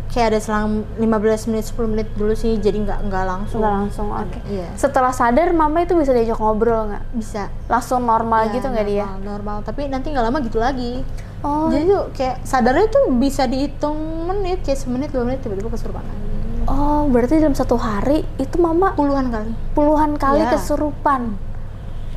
Kayak 0.08 0.26
ada 0.30 0.38
selang 0.38 0.66
15 0.94 1.04
menit 1.46 1.64
10 1.66 1.84
menit 1.86 2.08
dulu 2.12 2.32
sih 2.32 2.56
jadi 2.56 2.74
nggak 2.78 2.98
nggak 3.04 3.24
langsung 3.24 3.60
Nggak 3.60 3.74
langsung, 3.76 4.06
oke. 4.08 4.38
iya 4.46 4.68
Setelah 4.74 5.10
sadar, 5.10 5.52
Mama 5.52 5.80
itu 5.80 5.92
bisa 5.92 6.10
diajak 6.10 6.36
ngobrol 6.36 6.88
nggak? 6.88 7.04
bisa 7.12 7.42
Langsung 7.66 8.02
normal 8.02 8.48
Ya, 8.48 8.52
gitu 8.54 8.66
nggak 8.66 8.86
dia? 8.86 9.06
normal, 9.18 9.60
tapi 9.60 9.84
nanti 9.84 10.08
nggak 10.08 10.24
lama 10.24 10.38
gitu 10.40 10.58
lagi 10.58 11.04
Oh, 11.38 11.68
jadi 11.68 11.86
tuh 11.86 12.02
kayak 12.12 12.42
sadarnya 12.42 12.88
tuh 12.88 13.14
bisa 13.14 13.44
dihitung 13.44 13.94
menit 14.26 14.58
kayak 14.60 14.74
semenit 14.76 15.08
dua 15.08 15.22
menit 15.22 15.38
tiba-tiba 15.38 15.68
kesurupan 15.68 16.02
lagi 16.02 16.26
oh, 16.66 17.06
berarti 17.06 17.38
dalam 17.38 17.54
satu 17.54 17.76
hari 17.76 18.26
itu 18.36 18.56
Mama 18.56 18.90
puluhan 18.92 19.28
kali 19.28 19.52
puluhan 19.70 20.12
kali 20.14 20.40
Ya. 20.40 20.50
kesurupan. 20.50 21.38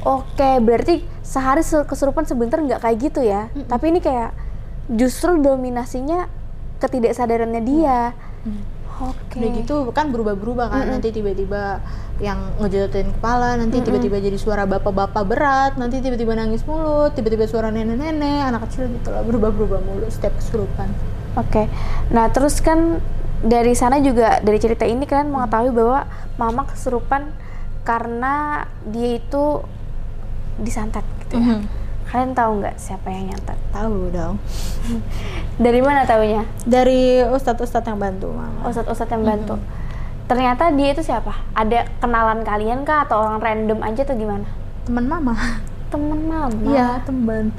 Oke, 0.01 0.57
berarti 0.57 0.93
sehari 1.21 1.61
se- 1.61 1.85
kesurupan 1.85 2.25
sebentar 2.25 2.57
nggak 2.57 2.81
kayak 2.81 2.97
gitu 2.99 3.21
ya? 3.21 3.53
Tapi 3.63 3.85
ini 3.87 3.99
kayak 3.99 4.33
justru 4.89 5.37
dominasinya 5.37 6.25
ketidaksadarannya 6.81 7.61
dia. 7.61 8.17
Oke. 9.01 9.41
udah 9.41 9.49
gitu 9.57 9.75
kan 9.97 10.13
berubah-berubah 10.13 10.69
kan 10.69 10.85
nanti 10.85 11.09
tiba-tiba 11.09 11.81
yang 12.21 12.53
ngejatuhin 12.61 13.09
kepala 13.17 13.57
nanti 13.57 13.81
tiba-tiba 13.81 14.21
jadi 14.21 14.37
suara 14.37 14.69
bapak-bapak 14.69 15.23
berat 15.25 15.73
nanti 15.73 16.05
tiba-tiba 16.05 16.37
nangis 16.37 16.61
mulut 16.69 17.09
tiba-tiba 17.17 17.49
suara 17.49 17.73
nenek-nenek 17.73 18.45
anak 18.45 18.69
kecil 18.69 18.85
gitu 18.93 19.09
lah 19.09 19.25
berubah-berubah 19.25 19.81
mulu 19.81 20.05
setiap 20.05 20.37
kesurupan 20.37 20.93
Oke. 21.39 21.71
Nah, 22.11 22.27
terus 22.27 22.59
kan 22.59 22.99
dari 23.39 23.71
sana 23.71 24.03
juga 24.03 24.43
dari 24.43 24.59
cerita 24.59 24.83
ini 24.83 25.07
kalian 25.07 25.31
mengetahui 25.31 25.71
bahwa 25.71 26.03
mama 26.35 26.67
kesurupan 26.67 27.31
karena 27.87 28.67
dia 28.91 29.17
itu 29.17 29.63
disantet 30.59 31.07
gitu 31.25 31.39
ya. 31.39 31.63
Kalian 32.11 32.31
tahu 32.31 32.59
nggak 32.59 32.75
siapa 32.75 33.07
yang 33.07 33.31
nyantet? 33.31 33.55
tahu 33.71 34.11
dong 34.11 34.35
Dari 35.63 35.79
mana 35.79 36.03
taunya? 36.03 36.43
dari 36.61 37.23
ustadz-ustadz 37.23 37.87
yang 37.87 37.97
bantu 37.97 38.29
mama 38.29 38.67
Ustadz-ustadz 38.67 39.09
yang 39.09 39.23
bantu. 39.23 39.55
Ternyata 40.25 40.71
dia 40.71 40.89
itu 40.89 41.01
siapa? 41.01 41.31
Ada 41.51 41.87
kenalan 41.97 42.41
kalian 42.41 42.83
kah 42.83 43.03
atau 43.03 43.19
orang 43.21 43.39
random 43.39 43.79
aja 43.81 44.01
atau 44.01 44.15
gimana? 44.15 44.47
teman 44.81 45.05
mama 45.05 45.37
Temen 45.87 46.19
mama. 46.25 46.49
iya 46.65 46.99
teman 47.01 47.53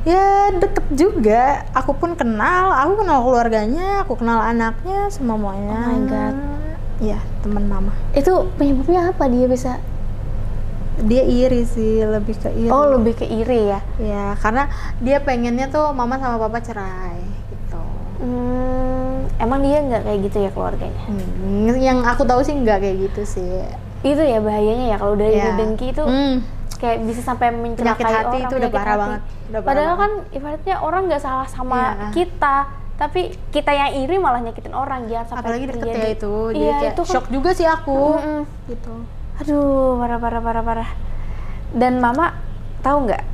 ya 0.00 0.48
deket 0.54 0.86
juga 0.90 1.66
aku 1.70 1.92
pun 1.92 2.14
kenal 2.14 2.70
aku 2.70 3.02
kenal 3.02 3.20
keluarganya 3.20 4.00
aku 4.00 4.14
kenal 4.14 4.38
anaknya 4.38 5.08
semuanya 5.08 5.76
Oh 5.78 5.90
my 5.90 6.00
God. 6.06 6.36
Iya, 7.00 7.16
teman 7.40 7.64
mama. 7.64 7.92
Itu 8.12 8.48
penyebabnya 8.54 9.08
apa 9.08 9.24
dia 9.26 9.44
bisa? 9.44 9.80
Dia 11.02 11.22
iri 11.22 11.62
sih, 11.62 12.00
lebih 12.00 12.36
ke 12.36 12.50
iri. 12.50 12.68
Oh, 12.68 12.84
lebih 12.90 13.14
ke 13.14 13.24
iri 13.24 13.68
ya. 13.68 13.80
Ya, 13.96 14.24
karena 14.36 14.68
dia 14.98 15.18
pengennya 15.18 15.66
tuh 15.66 15.90
mama 15.90 16.16
sama 16.16 16.36
papa 16.38 16.58
cerai 16.58 17.20
gitu. 17.48 17.82
Hmm, 18.20 19.16
emang 19.36 19.60
dia 19.60 19.80
nggak 19.80 20.02
kayak 20.02 20.18
gitu 20.22 20.38
ya 20.40 20.50
keluarganya? 20.50 21.02
Hmm, 21.06 21.72
yang 21.74 21.98
aku 22.02 22.22
tahu 22.22 22.40
sih 22.40 22.52
nggak 22.52 22.78
kayak 22.78 22.96
gitu 23.02 23.22
sih. 23.24 23.64
Itu 24.00 24.20
ya 24.20 24.38
bahayanya 24.38 24.86
ya 24.86 24.96
kalau 24.96 25.12
udah 25.14 25.26
Ya. 25.26 25.52
dengki 25.54 25.90
itu 25.90 26.00
Hmm, 26.00 26.44
kayak 26.76 27.04
bisa 27.04 27.20
sampai 27.22 27.48
mencelakai 27.50 28.04
hati 28.04 28.16
orang 28.36 28.40
itu 28.42 28.54
udah 28.56 28.70
parah 28.70 28.84
hati. 28.86 29.00
banget, 29.00 29.20
udah 29.22 29.60
parah 29.60 29.66
padahal 29.66 29.88
banget. 29.90 30.00
kan 30.00 30.10
ibaratnya 30.32 30.76
orang 30.80 31.02
nggak 31.06 31.22
salah 31.22 31.46
sama 31.46 31.80
Iya. 31.80 32.08
kita 32.10 32.56
tapi 32.96 33.20
kita 33.48 33.72
yang 33.72 33.92
iri 33.98 34.16
malah 34.16 34.40
nyakitin 34.40 34.72
orang 34.72 35.08
jangan 35.08 35.26
sampai 35.26 35.40
apalagi 35.42 35.66
deket 35.66 35.88
ya 35.90 36.08
itu. 36.10 36.32
Jadi 36.46 36.58
iya 36.58 36.72
kayak 36.78 36.92
itu 36.92 37.02
kan 37.02 37.10
shock 37.10 37.26
juga 37.28 37.50
sih 37.50 37.64
aku. 37.64 38.00
Mm-mm. 38.14 38.40
Gitu. 38.68 38.94
Aduh 39.40 39.96
parah 39.96 40.18
parah 40.20 40.40
parah 40.40 40.62
parah 40.62 40.90
dan 41.72 41.96
mama 41.98 42.36
tahu 42.80 43.08
nggak 43.08 43.24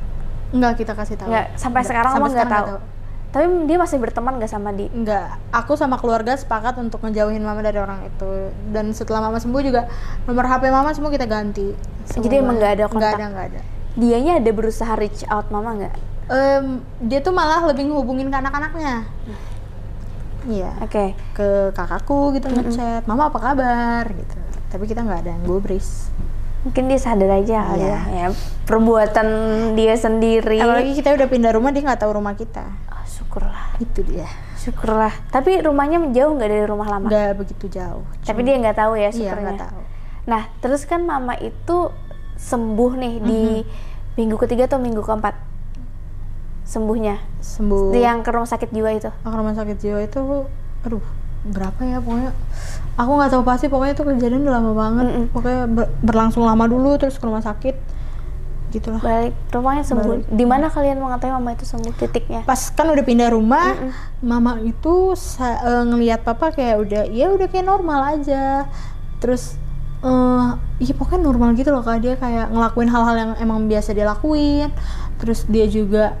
Enggak 0.47 0.79
kita 0.79 0.95
kasih 0.95 1.19
tahu. 1.19 1.27
nggak 1.27 1.59
sampai 1.59 1.83
Nggak, 1.83 1.89
sekarang 1.91 2.11
sampai 2.15 2.23
mama 2.23 2.31
nggak 2.31 2.47
tahu. 2.47 2.67
nggak 2.71 2.95
Tapi 3.27 3.45
dia 3.67 3.77
masih 3.77 3.97
berteman 3.99 4.39
gak 4.39 4.47
sama 4.47 4.71
di? 4.71 4.87
Enggak, 4.87 5.35
aku 5.51 5.75
sama 5.75 5.99
keluarga 5.99 6.31
sepakat 6.31 6.79
untuk 6.79 7.03
ngejauhin 7.03 7.43
mama 7.43 7.59
dari 7.59 7.75
orang 7.75 8.07
itu. 8.07 8.31
Dan 8.71 8.95
setelah 8.95 9.19
mama 9.19 9.35
sembuh 9.37 9.59
juga 9.59 9.91
nomor 10.23 10.47
HP 10.47 10.71
mama 10.71 10.95
semua 10.95 11.11
kita 11.11 11.27
ganti. 11.27 11.75
Jadi 12.07 12.39
emang 12.39 12.55
nggak 12.55 12.71
ada 12.79 12.83
Nggak 12.87 12.95
kontak? 12.95 13.19
ada, 13.19 13.25
nggak 13.27 13.45
ada. 13.51 13.61
Dianya 13.99 14.39
ada 14.39 14.51
berusaha 14.55 14.93
reach 14.95 15.27
out 15.27 15.51
mama 15.51 15.75
nggak? 15.75 15.95
Em, 16.31 16.65
dia 17.03 17.19
tuh 17.19 17.35
malah 17.35 17.67
lebih 17.67 17.91
ngehubungin 17.91 18.31
ke 18.31 18.37
anak-anaknya. 18.39 19.03
Iya. 20.47 20.71
Oke. 20.79 21.11
Ke 21.35 21.75
kakakku 21.75 22.31
gitu 22.31 22.47
ngechat, 22.47 23.03
mama 23.03 23.27
apa 23.27 23.39
kabar 23.43 24.07
gitu. 24.07 24.35
Tapi 24.67 24.83
kita 24.83 25.01
nggak 25.01 25.19
ada 25.21 25.31
yang 25.31 25.43
gubris. 25.43 26.11
Mungkin 26.61 26.87
dia 26.87 26.99
sadar 26.99 27.31
aja 27.33 27.63
kali 27.65 27.79
Iya. 27.79 27.87
ya. 27.87 27.99
ya. 28.09 28.27
Perbuatan 28.67 29.27
dia 29.73 29.95
sendiri. 29.95 30.59
Apalagi 30.59 30.91
kita 30.93 31.13
udah 31.13 31.27
pindah 31.27 31.51
rumah, 31.51 31.71
dia 31.71 31.81
nggak 31.81 32.01
tahu 32.01 32.11
rumah 32.13 32.33
kita. 32.33 32.67
Oh, 32.87 33.03
syukurlah. 33.03 33.77
Itu 33.77 34.03
dia. 34.03 34.27
Syukurlah. 34.57 35.13
Tapi 35.27 35.61
rumahnya 35.61 36.03
jauh 36.11 36.33
nggak 36.33 36.49
dari 36.49 36.65
rumah 36.65 36.87
lama? 36.89 37.07
Nggak 37.07 37.31
begitu 37.37 37.71
jauh. 37.71 38.03
Tapi 38.21 38.39
dia 38.41 38.57
nggak 38.57 38.75
tahu 38.75 38.93
ya 38.93 39.07
Iya 39.07 39.11
syukurnya. 39.13 39.55
tahu. 39.57 39.79
Nah, 40.27 40.43
terus 40.59 40.83
kan 40.83 41.01
mama 41.01 41.39
itu 41.39 41.87
sembuh 42.35 42.91
nih 42.93 43.15
di 43.17 43.41
Mm-hmm. 43.57 44.15
minggu 44.15 44.35
ketiga 44.37 44.67
atau 44.67 44.77
minggu 44.77 44.99
keempat? 44.99 45.39
Sembuhnya. 46.63 47.23
Sembuh. 47.39 47.95
Yang 47.95 48.17
ke 48.19 48.29
rumah 48.29 48.49
sakit 48.49 48.69
jiwa 48.69 48.89
itu. 48.91 49.07
Aku 49.07 49.31
rumah 49.31 49.55
sakit 49.55 49.77
jiwa 49.79 50.03
itu, 50.03 50.19
aduh 50.83 51.05
berapa 51.53 51.81
ya 51.83 51.97
pokoknya. 52.03 52.31
Aku 52.97 53.11
nggak 53.13 53.29
tahu 53.29 53.43
pasti 53.45 53.65
pokoknya 53.69 53.93
itu 53.93 54.03
kejadian 54.03 54.41
udah 54.45 54.55
lama 54.57 54.71
banget. 54.73 55.05
Mm-mm. 55.05 55.25
Pokoknya 55.29 55.61
ber- 55.69 55.91
berlangsung 56.01 56.43
lama 56.43 56.65
dulu 56.65 56.97
terus 56.97 57.15
ke 57.15 57.25
rumah 57.25 57.45
sakit. 57.45 57.75
Gitulah. 58.67 58.99
Balik 58.99 59.33
rumahnya 59.53 59.83
sembuh. 59.87 60.27
Di 60.27 60.43
mana 60.43 60.67
kalian 60.67 60.99
mengetahui 60.99 61.39
mama 61.39 61.55
itu 61.55 61.63
sembuh 61.63 61.93
titiknya? 61.95 62.43
Pas 62.43 62.59
kan 62.75 62.91
udah 62.91 63.05
pindah 63.05 63.31
rumah, 63.31 63.79
mama 64.19 64.59
itu 64.59 65.15
eh, 65.39 65.83
ngelihat 65.87 66.27
papa 66.27 66.51
kayak 66.51 66.75
udah 66.83 67.01
ya 67.07 67.31
udah 67.31 67.47
kayak 67.47 67.63
normal 67.63 68.19
aja. 68.19 68.67
Terus 69.23 69.55
eh 70.03 70.49
iya 70.83 70.93
pokoknya 70.93 71.25
normal 71.25 71.57
gitu 71.57 71.73
loh 71.73 71.81
kak 71.81 72.05
dia 72.05 72.13
kayak 72.19 72.53
ngelakuin 72.53 72.91
hal-hal 72.91 73.15
yang 73.17 73.31
emang 73.39 73.65
biasa 73.71 73.95
dia 73.95 74.03
lakuin. 74.03 74.67
Terus 75.17 75.47
dia 75.47 75.65
juga 75.71 76.19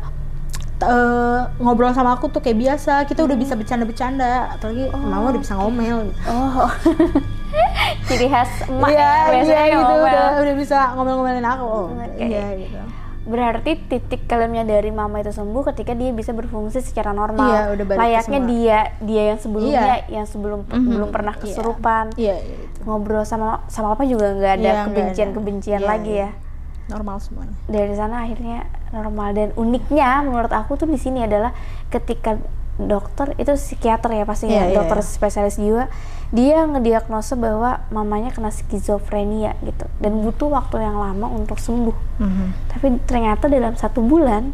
eh, 0.79 1.39
ngobrol 1.57 1.91
sama 1.91 2.13
aku 2.13 2.27
tuh 2.27 2.39
kayak 2.39 2.57
biasa. 2.57 3.03
Kita 3.03 3.21
udah 3.21 3.33
bisa 3.33 3.53
bercanda-bercanda. 3.53 4.53
Apalagi 4.53 4.89
mama 4.91 5.31
udah 5.31 5.41
bisa 5.41 5.55
ngomel 5.55 5.97
gitu. 6.07 6.19
Oh. 6.27 6.69
Ciri 8.07 8.27
khas 8.27 8.51
emak 8.65 8.89
Iya, 8.89 8.99
ya, 8.99 9.31
biasanya 9.31 9.63
iya 9.63 9.75
gitu 9.75 9.83
ngomel. 9.85 10.05
udah 10.05 10.27
udah 10.39 10.55
bisa 10.55 10.77
ngomel-ngomelin 10.93 11.45
aku. 11.45 11.65
Oh, 11.65 11.85
Oke. 11.89 12.21
Iya 12.21 12.45
gitu. 12.55 12.79
Berarti 13.27 13.71
titik 13.83 14.23
kalian 14.23 14.49
menyadari 14.49 14.87
mama 14.89 15.19
itu 15.19 15.29
sembuh 15.29 15.67
ketika 15.67 15.91
dia 15.91 16.15
bisa 16.15 16.31
berfungsi 16.31 16.79
secara 16.79 17.11
normal. 17.11 17.43
Iya, 17.45 17.61
udah 17.73 17.85
balik 17.85 17.99
Layaknya 17.99 18.39
dia 18.45 18.79
dia 19.01 19.23
yang 19.27 19.39
sebelumnya 19.41 19.83
Iya. 19.83 19.95
yang 20.13 20.25
sebelum 20.25 20.59
Mhm, 20.63 20.87
belum 20.87 21.09
pernah 21.11 21.33
iya. 21.33 21.41
kesurupan. 21.41 22.05
Iya, 22.15 22.35
iya 22.37 22.55
gitu. 22.61 22.79
Ngobrol 22.85 23.23
sama 23.23 23.67
sama 23.67 23.91
apa 23.91 24.03
juga 24.03 24.31
nggak 24.31 24.53
ada 24.53 24.61
Iya, 24.61 24.71
nggak 24.71 24.79
ada. 24.79 24.87
kebencian-kebencian 24.87 25.81
Iya, 25.81 25.87
lagi 25.87 26.13
iya. 26.13 26.29
ya. 26.31 26.45
Normal 26.87 27.19
semuanya. 27.19 27.55
Dari 27.67 27.93
sana 27.93 28.15
akhirnya 28.23 28.63
normal 28.99 29.31
dan 29.31 29.49
uniknya 29.53 30.21
menurut 30.21 30.49
aku 30.49 30.75
tuh 30.75 30.85
di 30.85 30.97
sini 30.97 31.21
adalah 31.21 31.53
ketika 31.87 32.35
dokter 32.77 33.33
itu 33.35 33.49
psikiater 33.51 34.11
ya 34.11 34.23
pasti 34.23 34.45
ya 34.47 34.65
Iya, 34.65 34.77
dokter 34.77 34.97
iya. 34.97 35.05
spesialis 35.07 35.57
jiwa 35.57 35.89
dia 36.29 36.61
ngediagnosa 36.63 37.33
bahwa 37.33 37.81
mamanya 37.87 38.29
kena 38.29 38.49
skizofrenia 38.49 39.57
gitu 39.61 39.89
dan 39.97 40.19
butuh 40.19 40.51
waktu 40.51 40.77
yang 40.79 40.95
lama 40.95 41.25
untuk 41.27 41.57
sembuh 41.57 41.97
Mhm. 42.17 42.47
tapi 42.67 42.85
ternyata 43.03 43.45
dalam 43.47 43.73
satu 43.73 43.99
bulan 43.99 44.53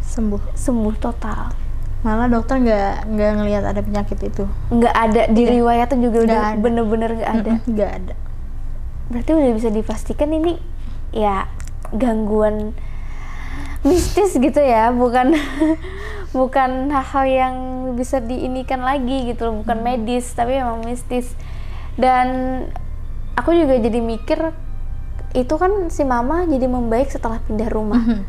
Sembuh. 0.00 0.54
sembuh 0.54 0.94
total 0.96 1.50
Malah 1.98 2.30
dokter 2.30 2.56
nggak 2.56 3.10
nggak 3.10 3.30
ngelihat 3.34 3.64
ada 3.66 3.80
penyakit 3.80 4.18
itu. 4.22 4.44
nggak 4.70 4.94
ada 4.94 5.22
di 5.26 5.42
riwayatnya 5.44 5.98
juga 5.98 6.18
udah 6.22 6.40
ada. 6.46 6.60
bener-bener 6.60 7.10
nggak 7.12 7.32
ada 7.32 7.52
Nggak 7.64 7.90
ada. 7.92 8.14
berarti 9.06 9.30
udah 9.32 9.50
bisa 9.50 9.68
dipastikan 9.68 10.30
ini 10.30 10.62
ya 11.10 11.50
gangguan 11.90 12.70
mistis 13.86 14.34
gitu 14.36 14.58
ya 14.58 14.90
bukan 14.90 15.32
bukan 16.38 16.92
hal-hal 16.92 17.24
yang 17.24 17.54
bisa 17.96 18.20
diinikan 18.20 18.82
lagi 18.82 19.30
gitu 19.30 19.48
loh 19.48 19.64
bukan 19.64 19.78
medis 19.80 20.28
tapi 20.34 20.58
memang 20.58 20.84
mistis. 20.84 21.32
Dan 21.96 22.26
aku 23.38 23.56
juga 23.56 23.80
jadi 23.80 24.04
mikir 24.04 24.52
itu 25.32 25.54
kan 25.56 25.88
si 25.88 26.04
mama 26.04 26.44
jadi 26.44 26.68
membaik 26.68 27.08
setelah 27.08 27.40
pindah 27.46 27.70
rumah. 27.72 28.02
Mhm. 28.02 28.22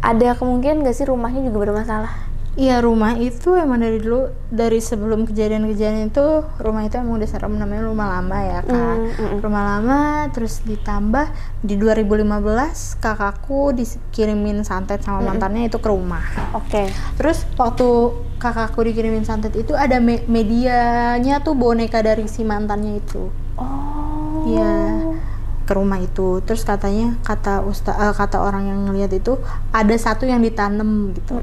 ada 0.00 0.32
kemungkinan 0.32 0.80
gak 0.80 0.96
sih 0.96 1.04
rumahnya 1.04 1.44
juga 1.44 1.68
bermasalah 1.68 2.24
Iya 2.58 2.82
rumah 2.82 3.14
itu 3.14 3.54
emang 3.54 3.78
dari 3.78 4.02
dulu 4.02 4.26
dari 4.50 4.82
sebelum 4.82 5.22
kejadian-kejadian 5.22 6.10
itu 6.10 6.42
rumah 6.58 6.82
itu 6.82 6.98
emang 6.98 7.22
udah 7.22 7.28
serem 7.30 7.54
namanya 7.54 7.86
rumah 7.86 8.18
lama 8.18 8.38
ya 8.42 8.60
kan. 8.66 9.06
Mm, 9.06 9.06
mm, 9.06 9.14
mm. 9.14 9.38
Rumah 9.38 9.62
lama 9.62 10.00
terus 10.34 10.58
ditambah 10.66 11.30
di 11.62 11.78
2015 11.78 12.98
kakakku 12.98 13.70
dikirimin 13.70 14.66
santet 14.66 15.06
sama 15.06 15.22
mantannya 15.22 15.70
itu 15.70 15.78
ke 15.78 15.86
rumah. 15.86 16.26
oke 16.50 16.90
Terus 17.14 17.46
waktu 17.54 17.86
kakakku 18.42 18.82
dikirimin 18.82 19.22
santet 19.22 19.54
itu 19.54 19.78
ada 19.78 20.02
me- 20.02 20.26
medianya 20.26 21.38
tuh 21.46 21.54
boneka 21.54 22.02
dari 22.02 22.26
si 22.26 22.42
mantannya 22.42 22.98
itu. 22.98 23.30
oh 23.62 24.42
Iya 24.50 24.74
ke 25.70 25.72
rumah 25.78 26.02
itu. 26.02 26.42
Terus 26.42 26.66
katanya 26.66 27.14
kata 27.22 27.62
usta 27.62 27.94
eh, 27.94 28.10
kata 28.10 28.42
orang 28.42 28.66
yang 28.66 28.90
ngeliat 28.90 29.14
itu 29.14 29.38
ada 29.70 29.94
satu 29.94 30.26
yang 30.26 30.42
ditanam 30.42 31.14
gitu. 31.14 31.38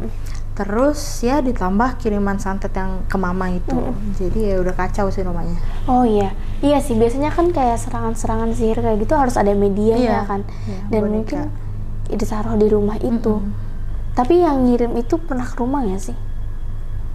Terus 0.57 1.21
ya 1.21 1.37
ditambah 1.37 2.01
kiriman 2.01 2.41
santet 2.41 2.73
yang 2.73 3.05
ke 3.05 3.13
mama 3.13 3.53
itu. 3.53 3.93
Jadi 4.17 4.49
ya 4.49 4.57
udah 4.57 4.73
kacau 4.73 5.13
sih 5.13 5.21
rumahnya. 5.21 5.53
Oh 5.85 6.01
iya, 6.01 6.33
iya 6.65 6.81
sih 6.81 6.97
biasanya 6.97 7.29
kan 7.29 7.53
kayak 7.53 7.77
serangan-serangan 7.77 8.57
sihir 8.57 8.81
kayak 8.81 8.97
gitu 9.05 9.13
harus 9.13 9.37
ada 9.37 9.53
medianya 9.53 10.25
Iya, 10.25 10.25
kan, 10.25 10.41
iya, 10.65 10.81
dan 10.89 11.01
boneka. 11.05 11.13
mungkin 11.13 11.39
ditaruh 12.09 12.57
di 12.57 12.67
rumah 12.73 12.97
itu. 12.97 13.37
Tapi 14.17 14.41
yang 14.41 14.65
ngirim 14.65 14.97
itu 14.97 15.21
pernah 15.21 15.45
ke 15.45 15.61
rumah 15.61 15.85
nggak 15.85 16.01
sih? 16.01 16.17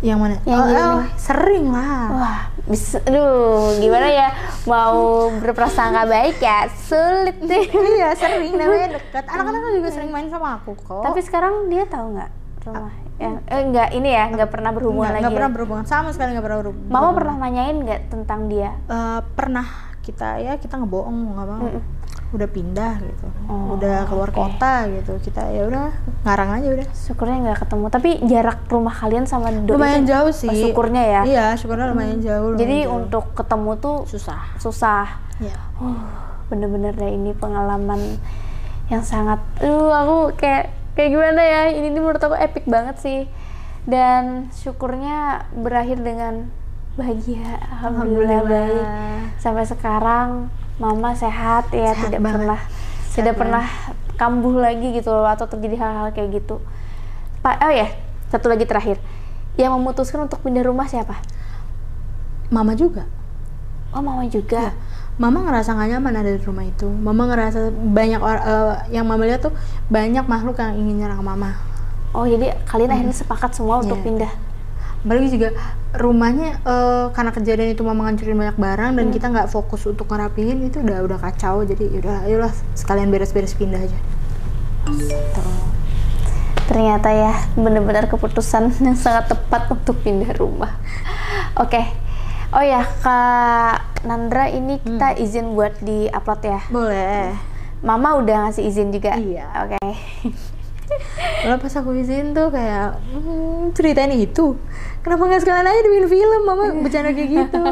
Yang 0.06 0.18
mana? 0.22 0.34
Yang 0.46 0.62
oh, 0.62 0.78
oh, 0.78 1.02
sering 1.18 1.66
lah. 1.74 2.02
Wah, 2.14 2.40
bisa, 2.70 3.02
aduh, 3.02 3.74
gimana 3.82 4.06
ya 4.06 4.28
mau 4.70 5.30
berprasangka 5.42 6.06
baik 6.06 6.38
ya 6.38 6.70
sulit 6.70 7.42
deh. 7.42 7.66
iya 7.98 8.14
sering 8.14 8.54
namanya 8.54 9.02
deket. 9.02 9.26
Anak-anak 9.26 9.82
juga 9.82 9.90
sering 9.90 10.14
main 10.14 10.30
sama 10.30 10.62
aku 10.62 10.78
kok. 10.78 11.02
Tapi 11.02 11.18
sekarang 11.26 11.66
dia 11.66 11.82
tahu 11.90 12.14
nggak 12.14 12.30
rumah? 12.70 13.01
Yang 13.20 13.34
eh 13.46 13.60
enggak 13.60 13.88
ini 13.92 14.08
ya, 14.12 14.24
nggak 14.32 14.50
pernah 14.50 14.70
berhubungan 14.72 15.10
nggak, 15.10 15.14
lagi. 15.14 15.22
nggak 15.22 15.32
ya? 15.32 15.38
pernah 15.38 15.52
berhubungan 15.52 15.84
sama 15.86 16.08
sekali 16.12 16.28
nggak 16.34 16.46
pernah 16.46 16.58
berhubungan. 16.64 16.90
Mama 16.90 17.08
pernah 17.12 17.34
nanyain 17.38 17.76
nggak 17.82 18.00
tentang 18.08 18.40
dia? 18.48 18.70
Eh, 18.88 19.20
pernah 19.36 19.66
kita 20.02 20.42
ya 20.42 20.58
kita 20.58 20.74
ngebohong 20.82 21.16
mau 21.16 21.32
nggak 21.38 21.48
mau. 21.48 21.62
Mm-mm. 21.62 21.84
Udah 22.32 22.48
pindah 22.48 22.96
gitu. 23.04 23.28
Oh, 23.44 23.76
udah 23.76 24.08
keluar 24.08 24.32
oke. 24.32 24.40
kota 24.40 24.88
gitu. 24.88 25.12
Kita 25.20 25.52
ya 25.52 25.68
udah 25.68 25.92
ngarang 26.24 26.50
aja 26.58 26.68
udah. 26.72 26.86
Syukurnya 26.96 27.36
nggak 27.44 27.58
ketemu. 27.68 27.86
Tapi 27.92 28.10
jarak 28.24 28.58
rumah 28.72 28.94
kalian 28.96 29.24
sama 29.28 29.52
Doi 29.52 29.76
lumayan 29.76 30.08
jauh 30.08 30.32
oh, 30.32 30.34
sih. 30.34 30.48
syukurnya 30.48 31.02
ya. 31.04 31.22
Iya, 31.28 31.46
syukurnya 31.60 31.92
lumayan 31.92 32.18
jauh. 32.24 32.56
Jadi 32.56 32.88
lumayan 32.88 32.88
jauh. 32.88 32.98
untuk 33.04 33.24
ketemu 33.36 33.70
tuh 33.78 33.96
susah. 34.08 34.40
susah. 34.56 35.06
Ya. 35.44 35.60
Uh, 35.76 36.00
bener-bener 36.48 36.96
deh 36.96 37.12
ini 37.12 37.36
pengalaman 37.36 38.16
yang 38.90 39.04
sangat, 39.04 39.40
uh 39.64 39.92
aku 39.92 40.36
kayak 40.36 40.81
kayak 40.92 41.10
gimana 41.10 41.40
ya? 41.42 41.62
Ini 41.72 41.88
nih 41.88 42.00
menurut 42.02 42.22
aku 42.22 42.36
epic 42.36 42.64
banget 42.68 42.96
sih. 42.98 43.20
Dan 43.82 44.52
syukurnya 44.54 45.48
berakhir 45.52 45.98
dengan 45.98 46.48
bahagia. 46.94 47.58
Alhamdulillah, 47.82 48.44
baik. 48.46 48.84
Sampai 49.42 49.64
sekarang 49.66 50.52
mama 50.78 51.16
sehat 51.16 51.72
ya, 51.74 51.92
Sehat 51.92 52.08
tidak 52.08 52.20
banget. 52.22 52.36
pernah 52.38 52.60
Sehat 52.62 53.14
tidak 53.16 53.34
banget. 53.34 53.40
pernah 53.40 53.64
kambuh 54.20 54.54
lagi 54.60 54.88
gitu 54.94 55.10
loh 55.10 55.26
atau 55.26 55.48
terjadi 55.50 55.82
hal-hal 55.82 56.14
kayak 56.14 56.42
gitu. 56.42 56.62
Pak, 57.42 57.58
oh 57.64 57.72
ya, 57.74 57.90
satu 58.30 58.46
lagi 58.46 58.68
terakhir. 58.68 59.02
Yang 59.58 59.72
memutuskan 59.76 60.24
untuk 60.24 60.40
pindah 60.46 60.62
rumah 60.62 60.86
siapa? 60.86 61.18
Mama 62.52 62.78
juga. 62.78 63.08
Oh, 63.92 64.00
mama 64.00 64.24
juga. 64.30 64.72
Mama 65.16 65.44
ngerasa 65.44 65.76
gak 65.76 65.88
nyaman 65.92 66.14
ada 66.16 66.30
di 66.32 66.40
rumah 66.40 66.64
itu. 66.64 66.88
Mama 66.88 67.28
ngerasa 67.28 67.68
banyak 67.70 68.18
or- 68.18 68.42
eh, 68.42 68.74
yang 68.96 69.04
mama 69.04 69.28
lihat 69.28 69.44
tuh 69.44 69.52
banyak 69.86 70.24
makhluk 70.24 70.56
yang 70.56 70.72
ingin 70.74 71.04
nyerang 71.04 71.20
mama. 71.20 71.52
Oh 72.12 72.24
jadi 72.24 72.56
kalian 72.64 72.90
akhirnya 72.90 73.16
sepakat 73.16 73.52
semua 73.52 73.80
untuk 73.80 74.00
Iya. 74.00 74.04
pindah. 74.04 74.32
Apalagi 75.02 75.28
juga 75.30 75.48
rumahnya 75.92 76.62
eh, 76.62 77.06
karena 77.12 77.30
kejadian 77.30 77.70
itu 77.72 77.82
mama 77.82 78.06
ngancurin 78.06 78.38
banyak 78.38 78.56
barang 78.56 78.92
dan 78.96 79.06
kita 79.08 79.26
nggak 79.28 79.48
fokus 79.48 79.84
untuk 79.84 80.08
ngerapihin 80.08 80.64
itu 80.64 80.80
udah 80.80 81.04
udah 81.04 81.18
kacau. 81.20 81.60
Jadi 81.62 81.92
yaudah 81.92 82.24
ayolah 82.24 82.52
sekalian 82.72 83.12
beres-beres 83.12 83.52
pindah 83.52 83.80
aja. 83.80 83.98
Ternyata 86.62 87.08
ya 87.12 87.34
benar-benar 87.52 88.08
keputusan 88.08 88.72
yang 88.80 88.96
sangat 88.96 89.28
tepat 89.28 89.68
untuk 89.68 90.00
pindah 90.00 90.32
rumah. 90.38 90.72
Oke. 91.62 91.84
Oh 92.52 92.60
ya 92.60 92.84
Kak 93.00 94.04
Nandra 94.04 94.52
ini 94.52 94.76
kita 94.76 95.16
izin 95.16 95.56
buat 95.56 95.72
di 95.80 96.04
upload 96.12 96.42
ya. 96.44 96.60
Boleh. 96.68 97.32
Mama 97.80 98.20
udah 98.20 98.44
ngasih 98.44 98.68
izin 98.68 98.92
juga. 98.92 99.16
Iya. 99.16 99.48
Oke. 99.64 99.80
Lalu 101.48 101.56
pas 101.64 101.74
aku 101.80 101.96
izin 101.96 102.36
tuh 102.36 102.52
kayak 102.52 103.00
hmm, 103.00 103.72
ceritain 103.72 104.12
itu 104.12 104.60
kenapa 105.00 105.24
nggak 105.24 105.40
sekalian 105.40 105.64
aja 105.64 105.80
dibikin 105.80 106.08
film 106.12 106.40
mama 106.44 106.68
bercanda 106.84 107.10
kayak 107.16 107.30
gitu 107.32 107.64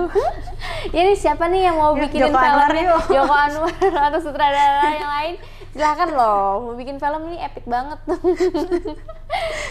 Ini 0.97 1.13
siapa 1.13 1.45
nih 1.53 1.69
yang 1.69 1.77
mau 1.77 1.93
bikinin 1.93 2.33
Joko 2.33 2.41
Anwar 2.41 2.73
filmnya? 2.73 2.89
yuk. 2.89 3.03
Joko 3.21 3.35
Anwar 3.37 3.75
atau 4.09 4.21
sutradara 4.25 4.89
yang 4.97 5.13
lain? 5.13 5.35
Silahkan 5.71 6.09
loh, 6.17 6.67
mau 6.67 6.75
bikin 6.75 6.97
film 6.99 7.31
ini 7.31 7.39
epic 7.45 7.63
banget. 7.69 8.01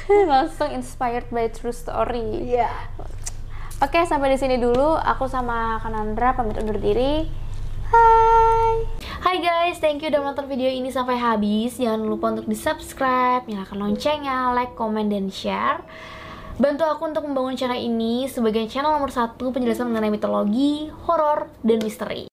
Langsung 0.07 0.69
inspired 0.71 1.27
by 1.33 1.51
true 1.51 1.75
story. 1.75 2.55
iya 2.55 2.69
Oke, 3.79 4.03
sampai 4.03 4.35
di 4.35 4.35
sini 4.35 4.59
dulu. 4.59 4.99
Aku 4.99 5.31
sama 5.31 5.79
Kanandra 5.79 6.35
pamit 6.35 6.59
undur 6.59 6.75
diri. 6.83 7.23
Hai. 7.87 8.75
Hai 9.23 9.39
guys, 9.39 9.79
thank 9.79 10.03
you 10.03 10.11
udah 10.11 10.19
nonton 10.19 10.51
video 10.51 10.67
ini 10.67 10.91
sampai 10.91 11.15
habis. 11.15 11.79
Jangan 11.79 12.03
lupa 12.03 12.35
untuk 12.35 12.43
di-subscribe, 12.51 13.47
nyalakan 13.47 13.79
loncengnya, 13.79 14.51
like, 14.51 14.75
comment, 14.75 15.07
dan 15.07 15.31
share. 15.31 15.79
Bantu 16.59 16.91
aku 16.91 17.07
untuk 17.07 17.23
membangun 17.23 17.55
channel 17.55 17.79
ini 17.79 18.27
sebagai 18.27 18.67
channel 18.67 18.91
nomor 18.91 19.15
satu 19.15 19.55
penjelasan 19.55 19.87
mengenai 19.87 20.11
mitologi, 20.11 20.91
horor, 21.07 21.47
dan 21.63 21.79
misteri. 21.79 22.27